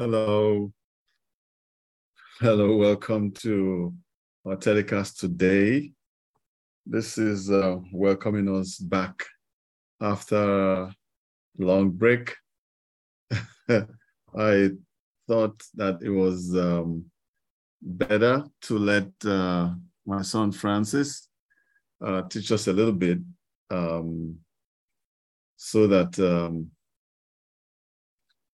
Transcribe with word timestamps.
Hello. 0.00 0.72
Hello, 2.40 2.74
welcome 2.78 3.32
to 3.32 3.92
our 4.46 4.56
telecast 4.56 5.20
today. 5.20 5.92
This 6.86 7.18
is 7.18 7.50
uh, 7.50 7.76
welcoming 7.92 8.48
us 8.48 8.78
back 8.78 9.26
after 10.00 10.36
a 10.38 10.94
long 11.58 11.90
break. 11.90 12.34
I 13.68 14.70
thought 15.28 15.62
that 15.74 15.98
it 16.02 16.08
was 16.08 16.56
um, 16.56 17.04
better 17.82 18.46
to 18.62 18.78
let 18.78 19.10
uh, 19.26 19.74
my 20.06 20.22
son 20.22 20.50
Francis 20.50 21.28
uh, 22.02 22.22
teach 22.22 22.50
us 22.52 22.68
a 22.68 22.72
little 22.72 22.94
bit 22.94 23.18
um, 23.70 24.38
so 25.56 25.86
that 25.88 26.18
um, 26.18 26.70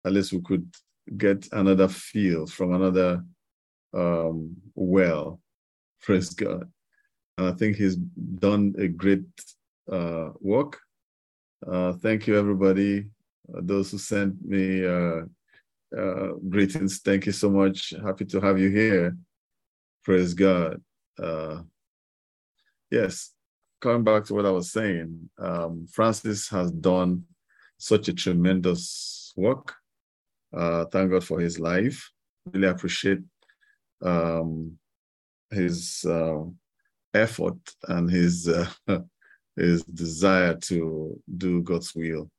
at 0.04 0.12
least 0.12 0.32
we 0.32 0.40
could 0.40 0.68
get 1.16 1.48
another 1.52 1.88
feel 1.88 2.46
from 2.46 2.74
another 2.74 3.24
um, 3.94 4.56
well. 4.74 5.40
Praise 6.02 6.30
God. 6.30 6.70
And 7.38 7.48
I 7.48 7.52
think 7.52 7.76
he's 7.76 7.96
done 7.96 8.74
a 8.78 8.88
great 8.88 9.24
uh, 9.90 10.30
work. 10.40 10.78
Uh, 11.66 11.92
thank 11.94 12.26
you, 12.26 12.36
everybody. 12.36 13.06
Uh, 13.54 13.60
those 13.62 13.90
who 13.90 13.98
sent 13.98 14.34
me 14.44 14.84
uh, 14.84 15.22
uh, 15.96 16.28
greetings, 16.48 17.00
thank 17.00 17.26
you 17.26 17.32
so 17.32 17.50
much. 17.50 17.94
Happy 18.04 18.24
to 18.26 18.40
have 18.40 18.58
you 18.58 18.70
here. 18.70 19.16
Praise 20.04 20.34
God. 20.34 20.80
Uh, 21.18 21.62
yes, 22.90 23.32
coming 23.80 24.04
back 24.04 24.24
to 24.24 24.34
what 24.34 24.46
I 24.46 24.50
was 24.50 24.72
saying, 24.72 25.30
um, 25.38 25.86
Francis 25.92 26.48
has 26.48 26.70
done 26.70 27.24
such 27.78 28.08
a 28.08 28.14
tremendous 28.14 29.32
work 29.36 29.74
uh, 30.54 30.84
thank 30.86 31.10
God 31.10 31.24
for 31.24 31.40
his 31.40 31.58
life. 31.58 32.10
Really 32.52 32.68
appreciate 32.68 33.20
um, 34.02 34.78
his 35.50 36.04
uh, 36.04 36.44
effort 37.14 37.58
and 37.88 38.10
his 38.10 38.48
uh, 38.48 38.68
his 39.56 39.82
desire 39.84 40.54
to 40.54 41.20
do 41.36 41.62
God's 41.62 41.94
will. 41.94 42.30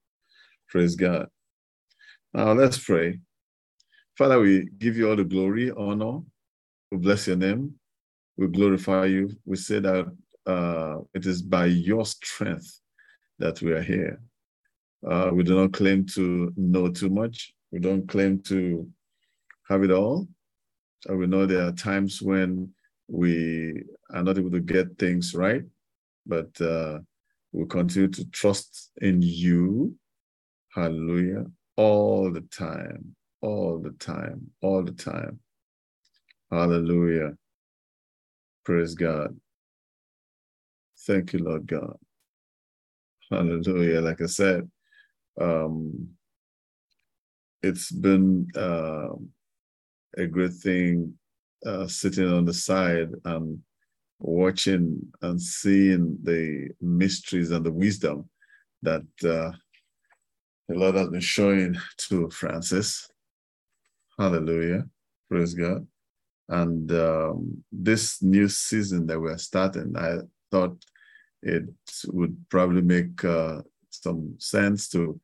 Praise 0.69 0.95
God. 0.95 1.27
Now 2.33 2.53
let's 2.53 2.77
pray. 2.77 3.19
Father, 4.17 4.39
we 4.39 4.69
give 4.77 4.97
you 4.97 5.09
all 5.09 5.15
the 5.15 5.23
glory, 5.23 5.71
honor. 5.71 6.19
We 6.91 6.97
bless 6.97 7.27
your 7.27 7.37
name. 7.37 7.75
We 8.37 8.47
glorify 8.47 9.05
you. 9.05 9.35
We 9.45 9.57
say 9.57 9.79
that 9.79 10.05
uh, 10.45 10.97
it 11.13 11.25
is 11.25 11.41
by 11.41 11.65
your 11.65 12.05
strength 12.05 12.79
that 13.39 13.61
we 13.61 13.71
are 13.73 13.81
here. 13.81 14.21
Uh, 15.05 15.29
we 15.33 15.43
do 15.43 15.55
not 15.55 15.73
claim 15.73 16.05
to 16.05 16.51
know 16.55 16.89
too 16.89 17.09
much. 17.09 17.53
We 17.71 17.79
don't 17.79 18.07
claim 18.07 18.39
to 18.43 18.87
have 19.69 19.83
it 19.83 19.91
all. 19.91 20.27
And 21.07 21.19
we 21.19 21.27
know 21.27 21.45
there 21.45 21.67
are 21.67 21.71
times 21.71 22.21
when 22.21 22.73
we 23.07 23.83
are 24.11 24.23
not 24.23 24.37
able 24.37 24.51
to 24.51 24.59
get 24.59 24.97
things 24.97 25.33
right, 25.33 25.63
but 26.25 26.59
uh, 26.61 26.99
we'll 27.51 27.67
continue 27.67 28.09
to 28.09 28.25
trust 28.31 28.91
in 29.01 29.21
you. 29.21 29.95
Hallelujah. 30.73 31.45
All 31.75 32.31
the 32.31 32.41
time, 32.41 33.15
all 33.41 33.79
the 33.79 33.91
time, 33.91 34.51
all 34.61 34.83
the 34.83 34.91
time. 34.91 35.39
Hallelujah. 36.51 37.33
Praise 38.65 38.95
God. 38.95 39.35
Thank 41.05 41.33
you, 41.33 41.39
Lord 41.39 41.67
God. 41.67 41.97
Hallelujah. 43.31 44.01
Like 44.01 44.21
I 44.21 44.25
said, 44.25 44.69
um, 45.39 46.09
it's 47.63 47.91
been 47.91 48.47
uh, 48.55 49.09
a 50.17 50.27
great 50.27 50.53
thing 50.53 51.13
uh, 51.65 51.87
sitting 51.87 52.27
on 52.31 52.45
the 52.45 52.53
side 52.53 53.09
and 53.25 53.59
watching 54.19 54.99
and 55.21 55.41
seeing 55.41 56.17
the 56.23 56.69
mysteries 56.81 57.51
and 57.51 57.65
the 57.65 57.71
wisdom 57.71 58.29
that 58.81 59.05
uh, 59.23 59.51
the 60.67 60.75
Lord 60.75 60.95
has 60.95 61.09
been 61.09 61.19
showing 61.21 61.77
to 61.97 62.29
Francis. 62.29 63.09
Hallelujah. 64.17 64.85
Praise 65.29 65.53
God. 65.53 65.87
And 66.49 66.91
um, 66.91 67.63
this 67.71 68.21
new 68.21 68.47
season 68.47 69.05
that 69.07 69.19
we're 69.19 69.37
starting, 69.37 69.95
I 69.97 70.19
thought 70.51 70.77
it 71.41 71.65
would 72.07 72.37
probably 72.49 72.81
make 72.81 73.23
uh, 73.23 73.61
some 73.89 74.35
sense 74.39 74.89
to 74.89 75.19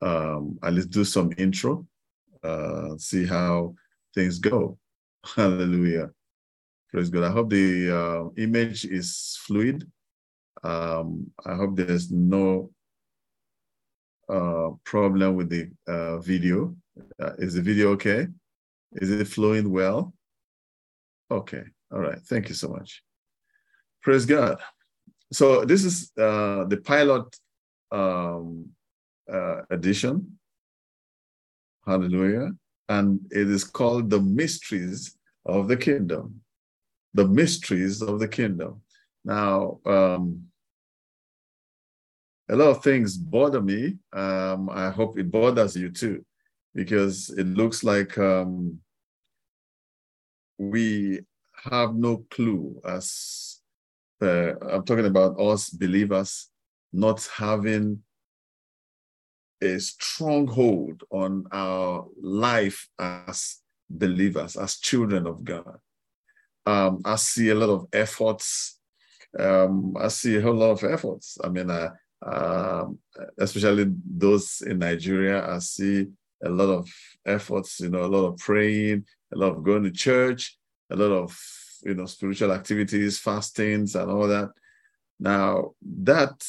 um, 0.00 0.58
at 0.62 0.72
least 0.72 0.90
do 0.90 1.04
some 1.04 1.32
intro, 1.38 1.86
uh, 2.42 2.96
see 2.98 3.26
how 3.26 3.74
things 4.14 4.38
go. 4.38 4.78
Hallelujah. 5.36 6.10
Praise 6.90 7.10
God. 7.10 7.24
I 7.24 7.30
hope 7.30 7.50
the 7.50 7.94
uh, 7.94 8.28
image 8.36 8.84
is 8.84 9.38
fluid. 9.42 9.90
Um, 10.62 11.30
I 11.44 11.54
hope 11.54 11.76
there's 11.76 12.10
no 12.10 12.70
uh, 14.28 14.70
problem 14.84 15.36
with 15.36 15.50
the 15.50 15.70
uh, 15.86 16.18
video. 16.18 16.74
Uh, 17.20 17.32
is 17.38 17.54
the 17.54 17.62
video 17.62 17.90
okay? 17.90 18.26
Is 18.92 19.10
it 19.10 19.28
flowing 19.28 19.70
well? 19.70 20.14
Okay. 21.30 21.62
All 21.92 22.00
right. 22.00 22.20
Thank 22.22 22.48
you 22.48 22.54
so 22.54 22.68
much. 22.68 23.02
Praise 24.02 24.24
God. 24.24 24.58
So 25.32 25.64
this 25.64 25.84
is 25.84 26.10
uh, 26.18 26.64
the 26.64 26.78
pilot 26.78 27.36
um, 27.90 28.70
uh, 29.32 29.62
edition. 29.70 30.38
Hallelujah. 31.86 32.50
And 32.88 33.20
it 33.30 33.48
is 33.48 33.64
called 33.64 34.10
The 34.10 34.20
Mysteries 34.20 35.16
of 35.46 35.68
the 35.68 35.76
Kingdom. 35.76 36.40
The 37.14 37.26
Mysteries 37.26 38.02
of 38.02 38.18
the 38.20 38.28
Kingdom. 38.28 38.82
Now, 39.24 39.80
um, 39.84 40.44
a 42.48 42.56
lot 42.56 42.68
of 42.68 42.82
things 42.82 43.16
bother 43.16 43.60
me. 43.60 43.98
Um, 44.12 44.70
I 44.70 44.90
hope 44.90 45.18
it 45.18 45.30
bothers 45.30 45.76
you 45.76 45.90
too, 45.90 46.24
because 46.74 47.30
it 47.30 47.46
looks 47.46 47.84
like 47.84 48.16
um, 48.16 48.78
we 50.58 51.20
have 51.70 51.94
no 51.94 52.24
clue 52.30 52.80
as 52.84 53.60
uh, 54.22 54.54
I'm 54.60 54.84
talking 54.84 55.06
about 55.06 55.38
us 55.38 55.70
believers 55.70 56.48
not 56.92 57.28
having 57.36 58.02
a 59.60 59.78
stronghold 59.78 61.02
on 61.10 61.46
our 61.52 62.06
life 62.20 62.88
as 62.98 63.58
believers, 63.90 64.56
as 64.56 64.78
children 64.78 65.26
of 65.26 65.44
God. 65.44 65.78
Um, 66.66 67.00
I 67.04 67.16
see 67.16 67.48
a 67.48 67.54
lot 67.54 67.70
of 67.70 67.86
efforts. 67.92 68.78
Um, 69.38 69.96
I 69.98 70.08
see 70.08 70.36
a 70.36 70.42
whole 70.42 70.54
lot 70.54 70.70
of 70.70 70.84
efforts. 70.84 71.38
I 71.42 71.48
mean, 71.48 71.70
uh, 71.70 71.90
um, 72.22 72.98
especially 73.38 73.86
those 74.04 74.62
in 74.66 74.78
Nigeria, 74.78 75.46
I 75.48 75.58
see 75.58 76.06
a 76.44 76.48
lot 76.48 76.70
of 76.70 76.88
efforts, 77.26 77.80
you 77.80 77.88
know, 77.88 78.04
a 78.04 78.06
lot 78.06 78.26
of 78.26 78.38
praying, 78.38 79.04
a 79.32 79.38
lot 79.38 79.56
of 79.56 79.62
going 79.62 79.84
to 79.84 79.90
church, 79.90 80.58
a 80.90 80.96
lot 80.96 81.12
of, 81.12 81.38
you 81.82 81.94
know, 81.94 82.06
spiritual 82.06 82.52
activities, 82.52 83.18
fastings, 83.18 83.94
and 83.94 84.10
all 84.10 84.28
that. 84.28 84.50
Now, 85.20 85.72
that 85.82 86.44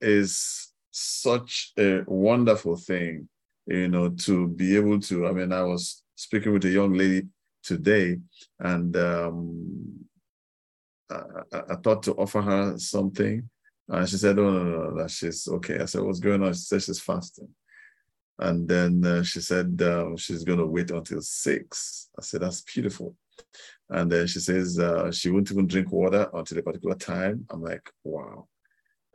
is 0.00 0.69
such 1.00 1.72
a 1.78 2.02
wonderful 2.06 2.76
thing, 2.76 3.28
you 3.66 3.88
know, 3.88 4.10
to 4.10 4.48
be 4.48 4.76
able 4.76 5.00
to. 5.00 5.26
I 5.26 5.32
mean, 5.32 5.52
I 5.52 5.62
was 5.62 6.02
speaking 6.14 6.52
with 6.52 6.64
a 6.64 6.70
young 6.70 6.94
lady 6.94 7.26
today, 7.62 8.18
and 8.58 8.96
um, 8.96 10.06
I, 11.10 11.62
I, 11.70 11.76
thought 11.76 12.02
to 12.04 12.14
offer 12.14 12.40
her 12.40 12.78
something. 12.78 13.48
And 13.88 14.08
she 14.08 14.16
said, 14.16 14.38
Oh, 14.38 14.50
no, 14.50 14.62
no, 14.62 14.90
no, 14.90 15.02
that 15.02 15.10
she's 15.10 15.48
okay. 15.48 15.80
I 15.80 15.86
said, 15.86 16.02
What's 16.02 16.20
going 16.20 16.42
on? 16.42 16.52
She 16.52 16.60
said, 16.60 16.82
She's 16.82 17.00
fasting. 17.00 17.48
And 18.38 18.66
then 18.66 19.04
uh, 19.04 19.22
she 19.22 19.40
said, 19.40 19.80
um, 19.82 20.16
She's 20.16 20.44
going 20.44 20.58
to 20.58 20.66
wait 20.66 20.90
until 20.90 21.20
six. 21.20 22.08
I 22.18 22.22
said, 22.22 22.42
That's 22.42 22.62
beautiful. 22.62 23.16
And 23.88 24.10
then 24.10 24.26
she 24.26 24.38
says, 24.38 24.78
uh, 24.78 25.10
She 25.10 25.30
won't 25.30 25.50
even 25.50 25.66
drink 25.66 25.90
water 25.90 26.28
until 26.32 26.58
a 26.58 26.62
particular 26.62 26.96
time. 26.96 27.46
I'm 27.50 27.62
like, 27.62 27.90
Wow. 28.04 28.46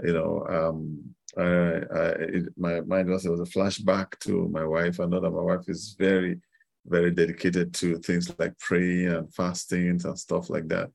You 0.03 0.13
know, 0.13 0.45
um, 0.49 1.15
I, 1.37 2.41
my 2.57 2.81
mind 2.81 3.09
was, 3.09 3.27
was 3.27 3.41
a 3.41 3.43
flashback 3.43 4.17
to 4.19 4.47
my 4.49 4.63
wife. 4.63 4.99
I 4.99 5.05
know 5.05 5.19
that 5.19 5.31
my 5.31 5.41
wife 5.41 5.67
is 5.67 5.95
very, 5.97 6.39
very 6.85 7.11
dedicated 7.11 7.73
to 7.75 7.97
things 7.99 8.31
like 8.39 8.57
praying 8.59 9.07
and 9.07 9.33
fasting 9.33 9.89
and 9.89 10.19
stuff 10.19 10.49
like 10.49 10.67
that. 10.69 10.91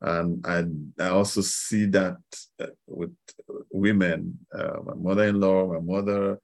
And 0.00 0.44
I, 0.46 0.64
I 1.04 1.08
also 1.10 1.40
see 1.42 1.86
that 1.86 2.16
uh, 2.60 2.66
with 2.86 3.14
women, 3.70 4.38
uh, 4.52 4.78
my 4.84 4.94
mother-in-law, 4.94 5.66
my 5.74 5.80
mother, 5.80 6.38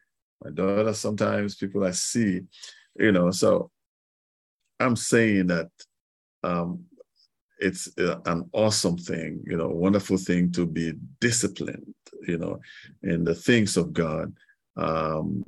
my 0.45 0.51
daughter, 0.51 0.95
sometimes 0.95 1.57
people 1.57 1.85
I 1.85 1.91
see, 1.91 2.43
you 2.97 3.13
know, 3.13 3.31
so 3.31 3.71
I'm 4.79 4.95
saying 4.95 5.49
that 5.49 5.71
um, 6.45 6.85
it's 7.59 7.89
uh, 7.99 8.21
an 8.27 8.49
awesome 8.53 8.97
thing, 8.97 9.43
you 9.47 9.57
know, 9.57 9.69
wonderful 9.69 10.17
thing 10.17 10.53
to 10.53 10.67
be 10.67 10.93
disciplined, 11.21 11.95
you 12.27 12.39
know, 12.39 12.61
in 13.03 13.25
the 13.25 13.35
things 13.35 13.77
of 13.77 13.93
God. 13.93 14.33
Um, 14.77 15.45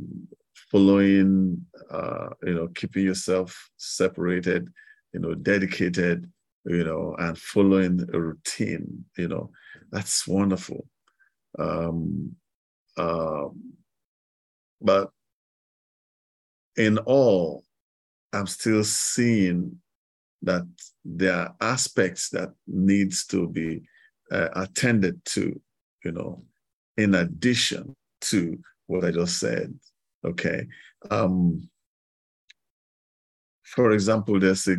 following, 0.70 1.64
uh, 1.90 2.28
you 2.42 2.54
know, 2.54 2.68
keeping 2.68 3.04
yourself 3.04 3.70
separated, 3.76 4.68
you 5.12 5.20
know, 5.20 5.34
dedicated, 5.34 6.30
you 6.64 6.84
know, 6.84 7.14
and 7.18 7.38
following 7.38 8.08
a 8.12 8.20
routine, 8.20 9.04
you 9.16 9.28
know, 9.28 9.50
that's 9.90 10.26
wonderful. 10.26 10.86
Um, 11.58 12.36
um, 12.96 13.74
but 14.80 15.10
in 16.76 16.98
all, 16.98 17.64
I'm 18.32 18.46
still 18.46 18.84
seeing 18.84 19.80
that 20.42 20.66
there 21.04 21.34
are 21.34 21.54
aspects 21.60 22.28
that 22.30 22.50
needs 22.66 23.26
to 23.26 23.48
be 23.48 23.82
uh, 24.30 24.48
attended 24.54 25.24
to, 25.24 25.60
you 26.04 26.12
know, 26.12 26.42
in 26.96 27.14
addition 27.14 27.94
to 28.20 28.58
what 28.86 29.04
I 29.04 29.10
just 29.10 29.38
said. 29.38 29.74
Okay. 30.24 30.66
Um, 31.10 31.68
for 33.64 33.92
example, 33.92 34.38
there's 34.38 34.66
a 34.68 34.76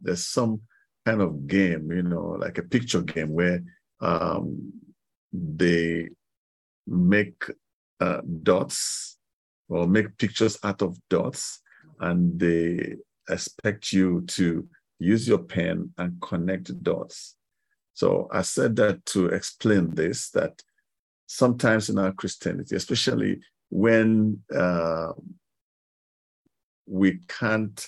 there's 0.00 0.26
some 0.26 0.60
kind 1.06 1.20
of 1.20 1.46
game, 1.46 1.90
you 1.90 2.02
know, 2.02 2.36
like 2.38 2.58
a 2.58 2.62
picture 2.62 3.02
game 3.02 3.30
where 3.30 3.62
um, 4.00 4.72
they 5.32 6.08
make 6.86 7.44
uh, 8.00 8.20
dots 8.42 9.16
or 9.68 9.86
make 9.86 10.18
pictures 10.18 10.58
out 10.64 10.82
of 10.82 10.98
dots, 11.08 11.60
and 12.00 12.38
they 12.38 12.96
expect 13.30 13.92
you 13.92 14.22
to 14.26 14.66
use 15.04 15.26
your 15.26 15.38
pen 15.38 15.90
and 15.98 16.20
connect 16.20 16.82
dots. 16.82 17.36
So 17.94 18.28
I 18.32 18.42
said 18.42 18.76
that 18.76 19.04
to 19.06 19.26
explain 19.26 19.94
this 19.94 20.30
that 20.30 20.62
sometimes 21.26 21.90
in 21.90 21.98
our 21.98 22.12
Christianity, 22.12 22.76
especially 22.76 23.40
when 23.70 24.40
uh, 24.54 25.12
we 26.86 27.20
can't 27.28 27.86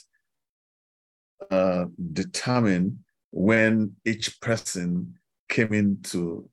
uh, 1.50 1.86
determine 2.12 3.04
when 3.30 3.96
each 4.04 4.40
person 4.40 5.14
came 5.48 5.72
into 5.72 6.48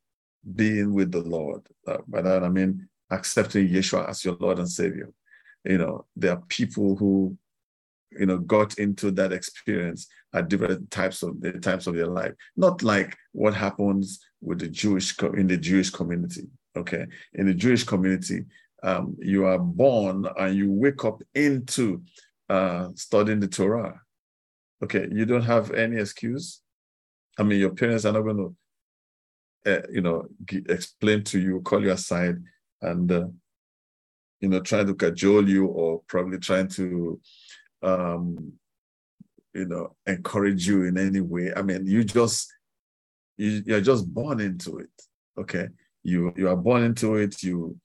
being 0.55 0.93
with 0.93 1.11
the 1.11 1.21
Lord. 1.21 1.61
Uh, 1.87 1.97
by 2.07 2.21
that 2.21 2.43
I 2.43 2.49
mean 2.49 2.87
accepting 3.09 3.67
Yeshua 3.67 4.09
as 4.09 4.25
your 4.25 4.35
Lord 4.39 4.59
and 4.59 4.69
Savior. 4.69 5.09
You 5.63 5.77
know, 5.77 6.05
there 6.15 6.31
are 6.33 6.43
people 6.47 6.95
who, 6.95 7.37
you 8.11 8.25
know, 8.25 8.37
got 8.37 8.77
into 8.77 9.11
that 9.11 9.31
experience 9.31 10.07
at 10.33 10.49
different 10.49 10.89
types 10.91 11.23
of 11.23 11.39
the 11.41 11.53
times 11.53 11.87
of 11.87 11.95
their 11.95 12.07
life. 12.07 12.33
Not 12.55 12.83
like 12.83 13.17
what 13.31 13.53
happens 13.53 14.19
with 14.41 14.59
the 14.59 14.67
Jewish 14.67 15.17
in 15.19 15.47
the 15.47 15.57
Jewish 15.57 15.89
community. 15.89 16.47
Okay, 16.77 17.05
in 17.33 17.47
the 17.47 17.53
Jewish 17.53 17.83
community, 17.83 18.45
um, 18.83 19.15
you 19.19 19.45
are 19.45 19.59
born 19.59 20.25
and 20.37 20.55
you 20.55 20.71
wake 20.71 21.03
up 21.03 21.21
into 21.35 22.01
uh, 22.49 22.89
studying 22.95 23.39
the 23.39 23.47
Torah. 23.47 24.01
Okay, 24.83 25.07
you 25.11 25.25
don't 25.25 25.43
have 25.43 25.71
any 25.71 25.97
excuse. 25.97 26.61
I 27.37 27.43
mean, 27.43 27.59
your 27.59 27.71
parents 27.71 28.05
are 28.05 28.13
not 28.13 28.21
going 28.21 28.37
to, 28.37 29.71
uh, 29.71 29.81
you 29.91 30.01
know, 30.01 30.27
explain 30.49 31.23
to 31.25 31.39
you, 31.39 31.61
call 31.61 31.81
you 31.81 31.91
aside, 31.91 32.37
and 32.81 33.11
uh, 33.11 33.27
you 34.41 34.49
know, 34.49 34.59
trying 34.59 34.87
to 34.87 34.95
cajole 34.95 35.47
you 35.47 35.67
or 35.67 36.01
probably 36.07 36.39
trying 36.39 36.67
to, 36.67 37.19
um, 37.81 38.53
you 39.53 39.65
know, 39.65 39.95
encourage 40.07 40.67
you 40.67 40.83
in 40.83 40.97
any 40.97 41.21
way. 41.21 41.51
I 41.55 41.61
mean, 41.61 41.85
you 41.85 42.03
just 42.03 42.51
you, 43.37 43.63
you're 43.65 43.81
just 43.81 44.11
born 44.13 44.39
into 44.39 44.79
it. 44.79 44.89
Okay, 45.37 45.67
you 46.03 46.33
you 46.37 46.49
are 46.49 46.55
born 46.57 46.83
into 46.83 47.15
it. 47.15 47.41
You 47.43 47.77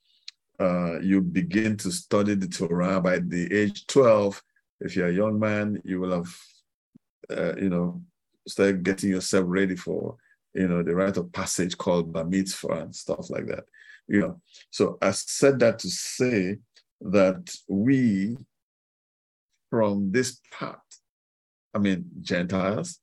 uh, 0.59 0.99
you 1.01 1.21
begin 1.21 1.77
to 1.77 1.91
study 1.91 2.35
the 2.35 2.49
Torah 2.49 3.01
by 3.01 3.19
the 3.19 3.53
age 3.53 3.87
12. 3.87 4.43
If 4.81 4.97
you're 4.97 5.09
a 5.09 5.13
young 5.13 5.39
man, 5.39 5.81
you 5.85 6.01
will 6.01 6.13
have, 6.13 6.37
uh, 7.31 7.57
you 7.57 7.69
know, 7.69 8.03
start 8.49 8.83
getting 8.83 9.11
yourself 9.11 9.45
ready 9.49 9.77
for, 9.77 10.17
you 10.55 10.69
know, 10.69 10.83
the 10.83 10.95
rite 10.95 11.17
of 11.17 11.33
passage 11.33 11.77
called 11.77 12.13
bar 12.13 12.25
mitzvah 12.25 12.83
and 12.83 12.95
stuff 12.95 13.29
like 13.31 13.47
that. 13.47 13.65
You 14.09 14.21
know, 14.21 14.41
so 14.71 14.99
I 15.03 15.11
said 15.11 15.59
that 15.61 15.79
to 15.81 15.91
say 15.91 16.59
that 17.01 17.55
we, 17.69 18.37
from 19.71 20.13
this 20.13 20.41
part, 20.51 20.81
I 21.75 21.79
mean, 21.79 22.07
Gentiles, 22.21 23.01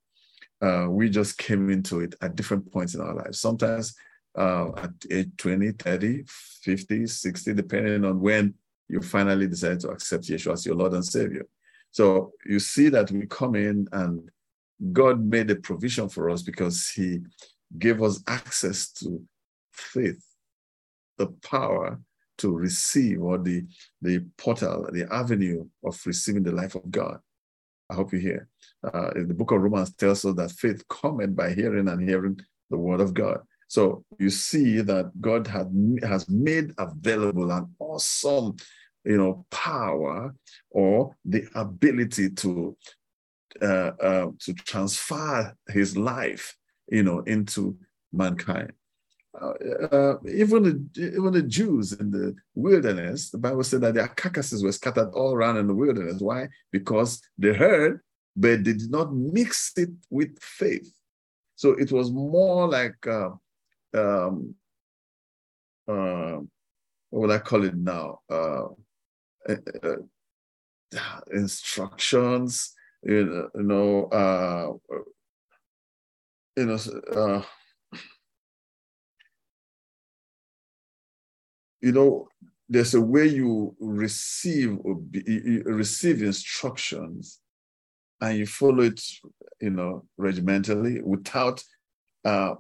uh, 0.62 0.88
we 0.90 1.10
just 1.10 1.38
came 1.38 1.70
into 1.70 2.00
it 2.00 2.16
at 2.22 2.36
different 2.36 2.72
points 2.72 2.96
in 2.96 3.02
our 3.02 3.14
lives. 3.14 3.40
Sometimes 3.40 3.96
uh, 4.38 4.70
at 4.78 4.92
age 5.12 5.30
20, 5.38 5.72
30, 5.72 6.24
50, 6.28 7.08
60, 7.08 7.54
depending 7.54 8.06
on 8.06 8.20
when 8.20 8.54
you 8.88 9.02
finally 9.02 9.48
decide 9.48 9.80
to 9.82 9.90
accept 9.90 10.26
Yeshua 10.26 10.54
as 10.54 10.66
your 10.66 10.76
Lord 10.76 10.94
and 10.94 11.06
Savior. 11.06 11.46
So 11.92 12.32
you 12.46 12.60
see 12.60 12.90
that 12.90 13.12
we 13.12 13.28
come 13.28 13.56
in 13.56 13.88
and 13.92 14.30
God 14.92 15.24
made 15.24 15.52
a 15.52 15.56
provision 15.56 16.10
for 16.10 16.30
us 16.30 16.42
because 16.42 16.90
He 16.90 17.20
gave 17.78 18.02
us 18.02 18.24
access 18.28 18.92
to 18.94 19.22
faith, 19.72 20.24
the 21.18 21.28
power 21.44 22.00
to 22.40 22.56
receive, 22.56 23.22
or 23.22 23.38
the, 23.38 23.64
the 24.02 24.26
portal, 24.38 24.90
the 24.92 25.12
avenue 25.14 25.66
of 25.84 26.00
receiving 26.06 26.44
the 26.44 26.52
life 26.52 26.76
of 26.76 26.90
God. 26.90 27.20
I 27.90 27.96
hope 27.96 28.14
you 28.14 28.20
hear. 28.20 28.48
Uh, 28.84 29.12
the 29.16 29.34
book 29.34 29.52
of 29.52 29.62
Romans 29.62 29.94
tells 29.94 30.26
us 30.26 30.36
that 30.36 30.52
faith 30.52 30.88
cometh 30.88 31.36
by 31.36 31.54
hearing 31.54 31.88
and 31.88 32.08
hearing 32.08 32.40
the 32.70 32.78
word 32.78 33.02
of 33.02 33.14
God. 33.14 33.42
So 33.68 34.04
you 34.20 34.30
see 34.30 34.82
that 34.82 35.12
God 35.20 35.48
had, 35.48 35.72
has 36.04 36.30
made 36.30 36.74
available 36.78 37.52
an 37.52 37.74
awesome, 37.80 38.56
you 39.04 39.18
know, 39.18 39.46
power 39.52 40.36
or 40.70 41.16
the 41.26 41.48
ability 41.56 42.30
to 42.32 42.78
uh, 43.62 43.92
uh, 44.02 44.28
to 44.40 44.54
transfer 44.54 45.56
His 45.70 45.96
life, 45.96 46.58
you 46.88 47.04
know, 47.04 47.20
into 47.22 47.78
mankind. 48.12 48.74
Uh, 49.40 49.54
uh, 49.92 50.18
even 50.32 50.64
the 50.64 51.12
even 51.16 51.34
the 51.34 51.42
Jews 51.42 51.94
in 51.94 52.12
the 52.12 52.36
wilderness, 52.54 53.32
the 53.32 53.40
Bible 53.40 53.64
said 53.64 53.82
that 53.82 53.96
their 53.96 54.08
carcasses 54.08 54.64
were 54.64 54.72
scattered 54.72 55.10
all 55.14 55.34
around 55.34 55.58
in 55.58 55.66
the 55.66 55.74
wilderness. 55.74 56.22
Why? 56.22 56.50
Because 56.72 57.20
they 57.38 57.54
heard, 57.54 58.02
but 58.36 58.64
they 58.64 58.74
did 58.74 58.92
not 58.92 59.14
mix 59.14 59.72
it 59.76 59.90
with 60.12 60.38
faith. 60.40 60.94
So 61.56 61.72
it 61.72 61.92
was 61.92 62.12
more 62.12 62.68
like 62.68 63.08
uh, 63.08 63.30
um, 63.96 64.54
uh, 65.88 66.38
what 67.10 67.22
would 67.22 67.32
I 67.32 67.40
call 67.40 67.64
it 67.64 67.76
now? 67.76 68.20
Uh, 68.30 68.66
uh, 69.50 69.56
uh 69.84 69.96
instructions, 71.32 72.74
you 73.02 73.50
know, 73.56 74.06
uh, 74.06 74.96
you 76.56 76.66
know, 76.66 77.46
you 81.84 81.92
know, 81.92 82.30
there's 82.70 82.94
a 82.94 83.02
way 83.02 83.28
you 83.28 83.76
receive 83.80 84.80
you 85.14 85.64
receive 85.66 86.24
instructions 86.24 87.40
and 88.22 88.38
you 88.38 88.46
follow 88.48 88.84
it, 88.84 89.02
you 89.60 89.70
know, 89.70 90.06
regimentally 90.18 91.02
without 91.02 91.62
uh, 92.24 92.56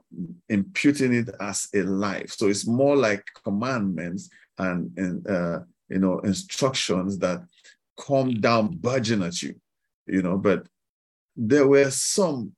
imputing 0.49 1.13
it 1.13 1.29
as 1.39 1.69
a 1.73 1.83
life. 1.83 2.31
So 2.31 2.47
it's 2.47 2.67
more 2.67 2.97
like 2.97 3.23
commandments 3.45 4.29
and, 4.57 4.91
and 4.97 5.25
uh, 5.25 5.59
you 5.87 5.99
know 5.99 6.19
instructions 6.19 7.17
that 7.19 7.39
come 7.97 8.41
down 8.41 8.75
budging 8.75 9.23
at 9.23 9.41
you, 9.41 9.55
you 10.05 10.21
know. 10.21 10.37
But 10.37 10.67
there 11.37 11.65
were 11.65 11.89
some 11.91 12.51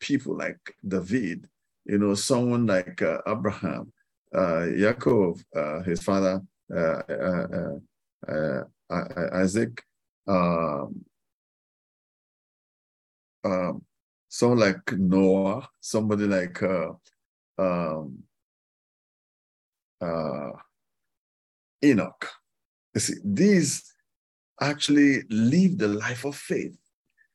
people 0.00 0.38
like 0.38 0.74
David, 0.86 1.46
you 1.84 1.98
know, 1.98 2.14
someone 2.14 2.64
like 2.66 3.02
uh, 3.02 3.18
Abraham, 3.26 3.92
Yaakov, 4.34 5.42
uh, 5.54 5.82
his 5.82 6.02
father, 6.02 6.42
uh, 6.74 7.02
uh, 7.08 7.78
uh, 8.28 8.62
uh 8.90 9.28
Isaac, 9.34 9.82
um, 10.26 11.04
um, 13.44 13.82
someone 14.28 14.58
like 14.58 14.92
Noah, 14.92 15.68
somebody 15.80 16.26
like 16.26 16.62
uh, 16.62 16.92
um, 17.58 18.22
uh, 20.00 20.50
Enoch. 21.82 22.28
You 22.94 23.00
see, 23.00 23.14
these 23.24 23.84
actually 24.60 25.22
live 25.30 25.78
the 25.78 25.88
life 25.88 26.24
of 26.24 26.36
faith. 26.36 26.76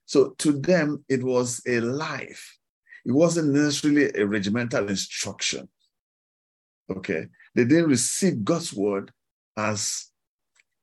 So 0.05 0.31
to 0.39 0.51
them, 0.51 1.03
it 1.07 1.23
was 1.23 1.61
a 1.67 1.79
life. 1.79 2.57
It 3.05 3.11
wasn't 3.11 3.53
necessarily 3.53 4.11
a 4.15 4.25
regimental 4.25 4.87
instruction. 4.89 5.67
Okay. 6.89 7.27
They 7.55 7.65
didn't 7.65 7.89
receive 7.89 8.43
God's 8.43 8.73
word 8.73 9.11
as 9.57 10.09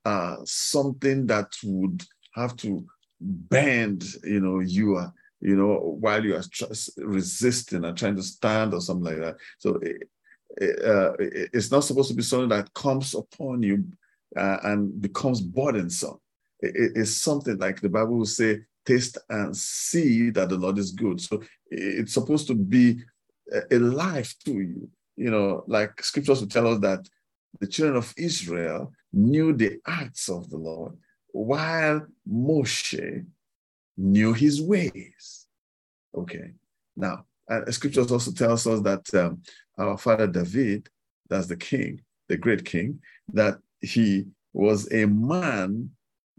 uh, 0.05 0.37
something 0.45 1.27
that 1.27 1.53
would 1.65 2.05
have 2.35 2.57
to 2.57 2.87
bend, 3.21 4.05
you 4.25 4.41
know, 4.41 4.61
you 4.61 4.97
are 4.97 5.13
you 5.41 5.57
know, 5.57 5.97
while 6.01 6.25
you 6.25 6.37
are 6.37 6.43
resisting 6.99 7.85
and 7.85 7.97
trying 7.97 8.17
to 8.17 8.23
stand 8.23 8.75
or 8.75 8.81
something 8.81 9.05
like 9.05 9.21
that. 9.21 9.37
So 9.59 9.77
it, 9.77 10.09
it, 10.59 10.85
uh, 10.85 11.13
it's 11.19 11.71
not 11.71 11.85
supposed 11.85 12.11
to 12.11 12.15
be 12.15 12.23
something 12.23 12.51
that 12.51 12.73
comes 12.75 13.15
upon 13.15 13.63
you 13.63 13.85
uh, 14.37 14.59
and 14.65 15.01
becomes 15.01 15.41
burdensome. 15.41 16.19
It, 16.61 16.93
it's 16.95 17.17
something 17.17 17.57
like 17.59 17.81
the 17.81 17.89
Bible 17.89 18.19
will 18.19 18.27
say, 18.27 18.61
taste 18.85 19.19
and 19.29 19.57
see 19.57 20.31
that 20.31 20.49
the 20.49 20.57
Lord 20.57 20.79
is 20.79 20.93
good. 20.93 21.21
So 21.21 21.43
it's 21.71 22.15
supposed 22.15 22.47
to 22.49 22.55
be 22.55 23.03
a 23.71 23.79
life 23.79 24.35
to 24.45 24.53
you. 24.53 24.91
You 25.21 25.31
know, 25.31 25.65
like 25.67 26.03
scriptures 26.03 26.41
will 26.41 26.49
tell 26.49 26.69
us 26.73 26.81
that 26.81 27.03
the 27.61 27.67
children 27.67 27.97
of 27.97 28.15
Israel 28.17 28.93
knew 29.13 29.53
the 29.53 29.73
acts 29.87 30.29
of 30.29 30.49
the 30.49 30.57
Lord, 30.57 30.95
while 31.33 32.07
Moshe 32.27 33.27
knew 33.97 34.33
his 34.33 34.63
ways. 34.63 35.47
Okay. 36.15 36.53
Now, 36.97 37.27
uh, 37.51 37.71
scriptures 37.71 38.11
also 38.11 38.33
tells 38.33 38.67
us 38.67 38.81
that 38.81 39.15
um, 39.15 39.43
our 39.77 39.99
father 39.99 40.27
David, 40.27 40.89
that's 41.29 41.49
the 41.49 41.57
king, 41.57 42.01
the 42.29 42.37
great 42.37 42.65
king, 42.65 43.01
that 43.33 43.59
he 43.81 44.27
was 44.53 44.91
a 44.93 45.07
man 45.07 45.91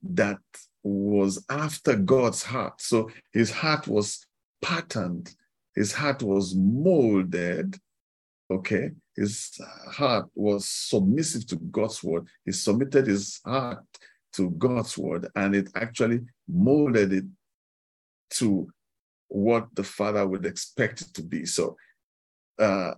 that 0.04 0.40
was 0.84 1.46
after 1.50 1.96
God's 1.96 2.42
heart. 2.42 2.82
So 2.82 3.12
his 3.32 3.52
heart 3.52 3.88
was 3.88 4.26
patterned, 4.62 5.36
his 5.76 5.94
heart 5.94 6.24
was 6.24 6.56
molded. 6.56 7.80
Okay. 8.52 8.92
His 9.16 9.58
heart 9.92 10.28
was 10.36 10.68
submissive 10.68 11.48
to 11.48 11.56
God's 11.56 12.04
word. 12.04 12.28
He 12.46 12.52
submitted 12.52 13.08
his 13.08 13.40
heart 13.46 13.86
to 14.34 14.50
God's 14.52 14.98
word, 14.98 15.28
and 15.36 15.56
it 15.56 15.70
actually 15.76 16.22
molded 16.50 17.14
it 17.14 17.26
to 18.32 18.68
what 19.30 19.68
the 19.74 19.84
father 19.84 20.28
would 20.28 20.46
expect 20.46 21.02
it 21.02 21.14
to 21.14 21.24
be. 21.24 21.46
So 21.46 21.78
uh, 22.60 22.94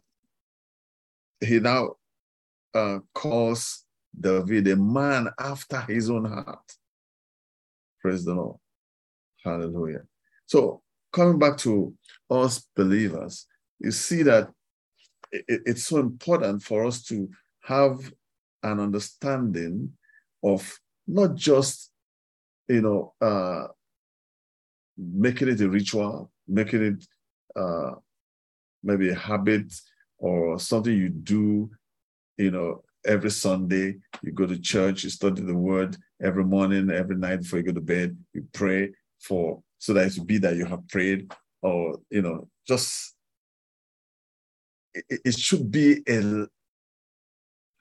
he 1.39 1.59
now 1.59 1.95
uh, 2.73 2.99
calls 3.13 3.85
David 4.19 4.67
a 4.69 4.75
man 4.75 5.29
after 5.39 5.81
his 5.81 6.09
own 6.09 6.25
heart. 6.25 6.71
Praise 8.01 8.25
the 8.25 8.33
Lord. 8.33 8.57
Hallelujah. 9.43 10.01
So 10.47 10.81
coming 11.11 11.37
back 11.37 11.57
to 11.57 11.93
us 12.29 12.65
believers, 12.75 13.45
you 13.79 13.91
see 13.91 14.23
that 14.23 14.49
it, 15.33 15.61
it's 15.65 15.85
so 15.85 15.97
important 15.97 16.63
for 16.63 16.85
us 16.85 17.03
to 17.05 17.29
have 17.61 18.11
an 18.61 18.79
understanding 18.79 19.91
of 20.43 20.79
not 21.07 21.35
just, 21.35 21.91
you 22.67 22.81
know, 22.81 23.13
uh, 23.21 23.67
making 24.97 25.49
it 25.49 25.61
a 25.61 25.69
ritual, 25.69 26.31
making 26.47 26.83
it 26.83 27.07
uh, 27.55 27.91
maybe 28.83 29.09
a 29.09 29.15
habit 29.15 29.73
or 30.17 30.59
something 30.59 30.95
you 30.95 31.09
do, 31.09 31.69
you 32.37 32.51
know, 32.51 32.83
every 33.05 33.31
Sunday. 33.31 33.95
You 34.21 34.31
go 34.31 34.45
to 34.45 34.59
church, 34.59 35.03
you 35.03 35.09
study 35.09 35.41
the 35.41 35.55
word 35.55 35.97
every 36.21 36.45
morning, 36.45 36.89
every 36.91 37.17
night 37.17 37.41
before 37.41 37.59
you 37.59 37.65
go 37.65 37.73
to 37.73 37.81
bed. 37.81 38.17
You 38.33 38.47
pray 38.53 38.91
for 39.19 39.61
so 39.79 39.93
that 39.93 40.15
it 40.15 40.27
be 40.27 40.37
that 40.39 40.55
you 40.55 40.65
have 40.65 40.87
prayed, 40.87 41.33
or 41.61 41.99
you 42.09 42.21
know, 42.21 42.47
just 42.67 43.12
it, 44.93 45.37
should 45.37 45.71
be 45.71 46.01
a 46.07 46.45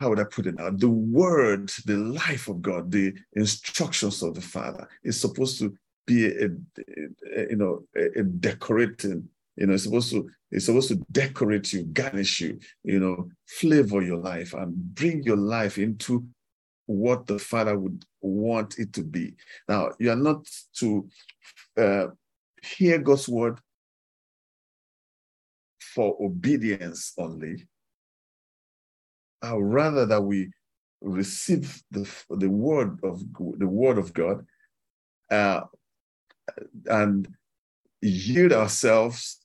how 0.00 0.08
would 0.08 0.18
I 0.18 0.24
put 0.24 0.48
it 0.48 0.58
now? 0.58 0.70
The 0.70 0.90
word, 0.90 1.70
the 1.86 1.96
life 1.96 2.48
of 2.48 2.60
God, 2.60 2.90
the 2.90 3.14
instructions 3.34 4.20
of 4.24 4.34
the 4.34 4.40
Father 4.40 4.88
is 5.04 5.20
supposed 5.20 5.60
to 5.60 5.76
be 6.06 6.26
a, 6.26 6.46
a 7.36 7.50
you 7.50 7.56
know 7.56 7.84
a, 7.96 8.20
a 8.20 8.22
decorating 8.22 9.28
you 9.56 9.66
know 9.66 9.74
it's 9.74 9.84
supposed 9.84 10.10
to 10.10 10.28
it's 10.50 10.66
supposed 10.66 10.88
to 10.88 10.96
decorate 11.10 11.72
you 11.72 11.84
garnish 11.84 12.40
you 12.40 12.58
you 12.82 12.98
know 12.98 13.28
flavor 13.46 14.02
your 14.02 14.18
life 14.18 14.54
and 14.54 14.74
bring 14.94 15.22
your 15.22 15.36
life 15.36 15.78
into 15.78 16.24
what 16.86 17.26
the 17.26 17.38
father 17.38 17.78
would 17.78 18.04
want 18.20 18.78
it 18.78 18.92
to 18.92 19.02
be 19.02 19.34
now 19.68 19.90
you 19.98 20.10
are 20.10 20.16
not 20.16 20.44
to 20.74 21.08
uh, 21.76 22.06
hear 22.62 22.98
god's 22.98 23.28
word 23.28 23.58
for 25.94 26.16
obedience 26.20 27.12
only 27.18 27.66
uh, 29.44 29.60
rather 29.60 30.06
that 30.06 30.22
we 30.22 30.50
receive 31.00 31.82
the, 31.90 32.08
the 32.30 32.48
word 32.48 32.98
of 33.02 33.20
the 33.58 33.66
word 33.66 33.98
of 33.98 34.12
god 34.14 34.46
uh, 35.30 35.62
and 36.86 37.28
yield 38.00 38.52
ourselves 38.52 39.42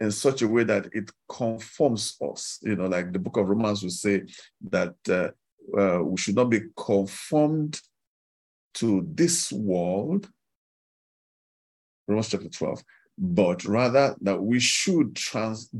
in 0.00 0.10
such 0.10 0.42
a 0.42 0.48
way 0.48 0.64
that 0.64 0.88
it 0.92 1.10
conforms 1.28 2.16
us. 2.20 2.58
You 2.62 2.76
know, 2.76 2.86
like 2.86 3.12
the 3.12 3.18
book 3.18 3.36
of 3.36 3.48
Romans 3.48 3.82
will 3.82 3.90
say 3.90 4.22
that 4.70 4.94
uh, 5.08 5.30
uh, 5.78 6.02
we 6.02 6.16
should 6.16 6.36
not 6.36 6.50
be 6.50 6.60
conformed 6.76 7.80
to 8.74 9.06
this 9.12 9.52
world, 9.52 10.28
Romans 12.06 12.28
chapter 12.28 12.48
12, 12.48 12.82
but 13.18 13.64
rather 13.64 14.14
that 14.20 14.40
we 14.40 14.60
should 14.60 15.16
trans 15.16 15.70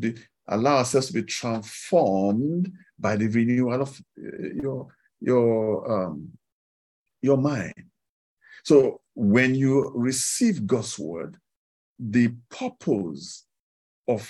allow 0.48 0.78
ourselves 0.78 1.06
to 1.08 1.12
be 1.12 1.22
transformed 1.22 2.72
by 2.98 3.16
the 3.16 3.28
renewal 3.28 3.82
of 3.82 4.00
uh, 4.18 4.48
your 4.62 4.88
your 5.20 6.06
um, 6.06 6.30
your 7.22 7.36
mind. 7.36 7.74
So 8.64 9.00
when 9.14 9.54
you 9.54 9.90
receive 9.94 10.66
God's 10.66 10.98
word, 10.98 11.36
the 11.98 12.34
purpose 12.50 13.46
of 14.06 14.28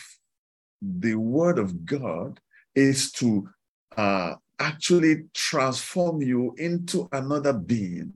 the 0.80 1.14
word 1.14 1.58
of 1.58 1.84
God 1.84 2.40
is 2.74 3.10
to 3.12 3.48
uh, 3.96 4.34
actually 4.58 5.24
transform 5.34 6.22
you 6.22 6.54
into 6.58 7.08
another 7.12 7.52
being. 7.52 8.12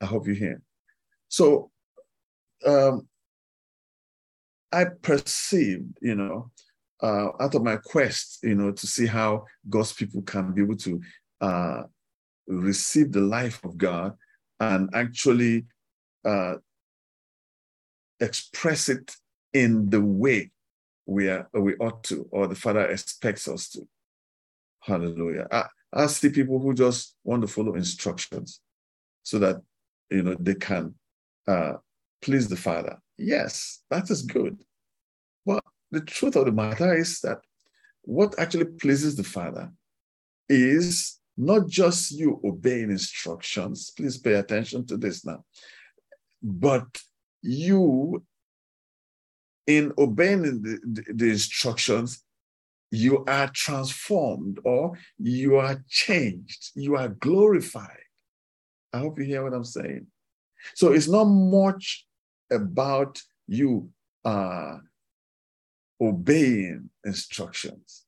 I 0.00 0.06
hope 0.06 0.26
you 0.28 0.34
hear. 0.34 0.62
So 1.28 1.70
um, 2.64 3.07
I 4.72 4.84
perceived, 5.02 5.98
you 6.00 6.14
know, 6.14 6.50
uh, 7.02 7.28
out 7.40 7.54
of 7.54 7.62
my 7.62 7.76
quest, 7.76 8.40
you 8.42 8.54
know, 8.54 8.72
to 8.72 8.86
see 8.86 9.06
how 9.06 9.44
God's 9.68 9.92
people 9.92 10.22
can 10.22 10.52
be 10.52 10.62
able 10.62 10.76
to 10.76 11.00
uh, 11.40 11.82
receive 12.46 13.12
the 13.12 13.20
life 13.20 13.62
of 13.64 13.78
God 13.78 14.14
and 14.60 14.90
actually 14.94 15.64
uh, 16.24 16.54
express 18.20 18.88
it 18.88 19.16
in 19.52 19.88
the 19.90 20.00
way 20.00 20.50
we 21.06 21.28
are 21.28 21.48
we 21.54 21.74
ought 21.76 22.04
to, 22.04 22.28
or 22.30 22.46
the 22.46 22.54
Father 22.54 22.86
expects 22.86 23.48
us 23.48 23.70
to. 23.70 23.88
Hallelujah. 24.80 25.46
I, 25.50 25.64
I 25.92 26.06
see 26.06 26.28
people 26.28 26.58
who 26.58 26.74
just 26.74 27.16
want 27.24 27.42
to 27.42 27.48
follow 27.48 27.74
instructions 27.74 28.60
so 29.22 29.38
that 29.38 29.56
you 30.10 30.22
know 30.22 30.36
they 30.38 30.54
can 30.54 30.94
uh, 31.46 31.74
please 32.20 32.48
the 32.48 32.56
Father. 32.56 32.98
Yes, 33.18 33.82
that 33.90 34.10
is 34.10 34.22
good. 34.22 34.62
But 35.44 35.62
the 35.90 36.00
truth 36.00 36.36
of 36.36 36.46
the 36.46 36.52
matter 36.52 36.94
is 36.94 37.20
that 37.20 37.38
what 38.02 38.38
actually 38.38 38.66
pleases 38.66 39.16
the 39.16 39.24
Father 39.24 39.70
is 40.48 41.18
not 41.36 41.68
just 41.68 42.12
you 42.12 42.40
obeying 42.44 42.90
instructions. 42.90 43.92
Please 43.96 44.16
pay 44.18 44.34
attention 44.34 44.86
to 44.86 44.96
this 44.96 45.24
now. 45.24 45.44
But 46.42 46.86
you 47.42 48.24
in 49.66 49.92
obeying 49.98 50.42
the, 50.42 50.80
the, 50.82 51.04
the 51.12 51.30
instructions, 51.30 52.24
you 52.90 53.22
are 53.26 53.48
transformed 53.48 54.58
or 54.64 54.98
you 55.18 55.56
are 55.56 55.84
changed, 55.88 56.70
you 56.74 56.96
are 56.96 57.08
glorified. 57.08 58.08
I 58.92 59.00
hope 59.00 59.18
you 59.18 59.26
hear 59.26 59.44
what 59.44 59.52
I'm 59.52 59.64
saying. 59.64 60.06
So 60.74 60.92
it's 60.92 61.06
not 61.06 61.24
much 61.24 62.06
about 62.50 63.20
you 63.46 63.90
uh, 64.24 64.78
obeying 66.00 66.90
instructions. 67.04 68.04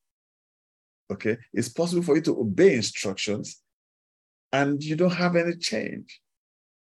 Okay, 1.10 1.38
it's 1.52 1.68
possible 1.68 2.02
for 2.02 2.14
you 2.16 2.22
to 2.22 2.40
obey 2.40 2.74
instructions 2.74 3.60
and 4.52 4.82
you 4.82 4.96
don't 4.96 5.10
have 5.12 5.36
any 5.36 5.56
change. 5.56 6.20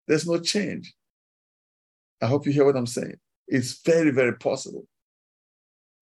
There's 0.08 0.28
no 0.28 0.40
change. 0.40 0.94
I 2.22 2.28
hope 2.28 2.46
you 2.46 2.52
hear 2.52 2.66
what 2.66 2.76
I'm 2.76 2.88
saying. 2.88 3.16
It's 3.48 3.82
very, 3.82 4.12
very 4.12 4.36
possible. 4.36 4.86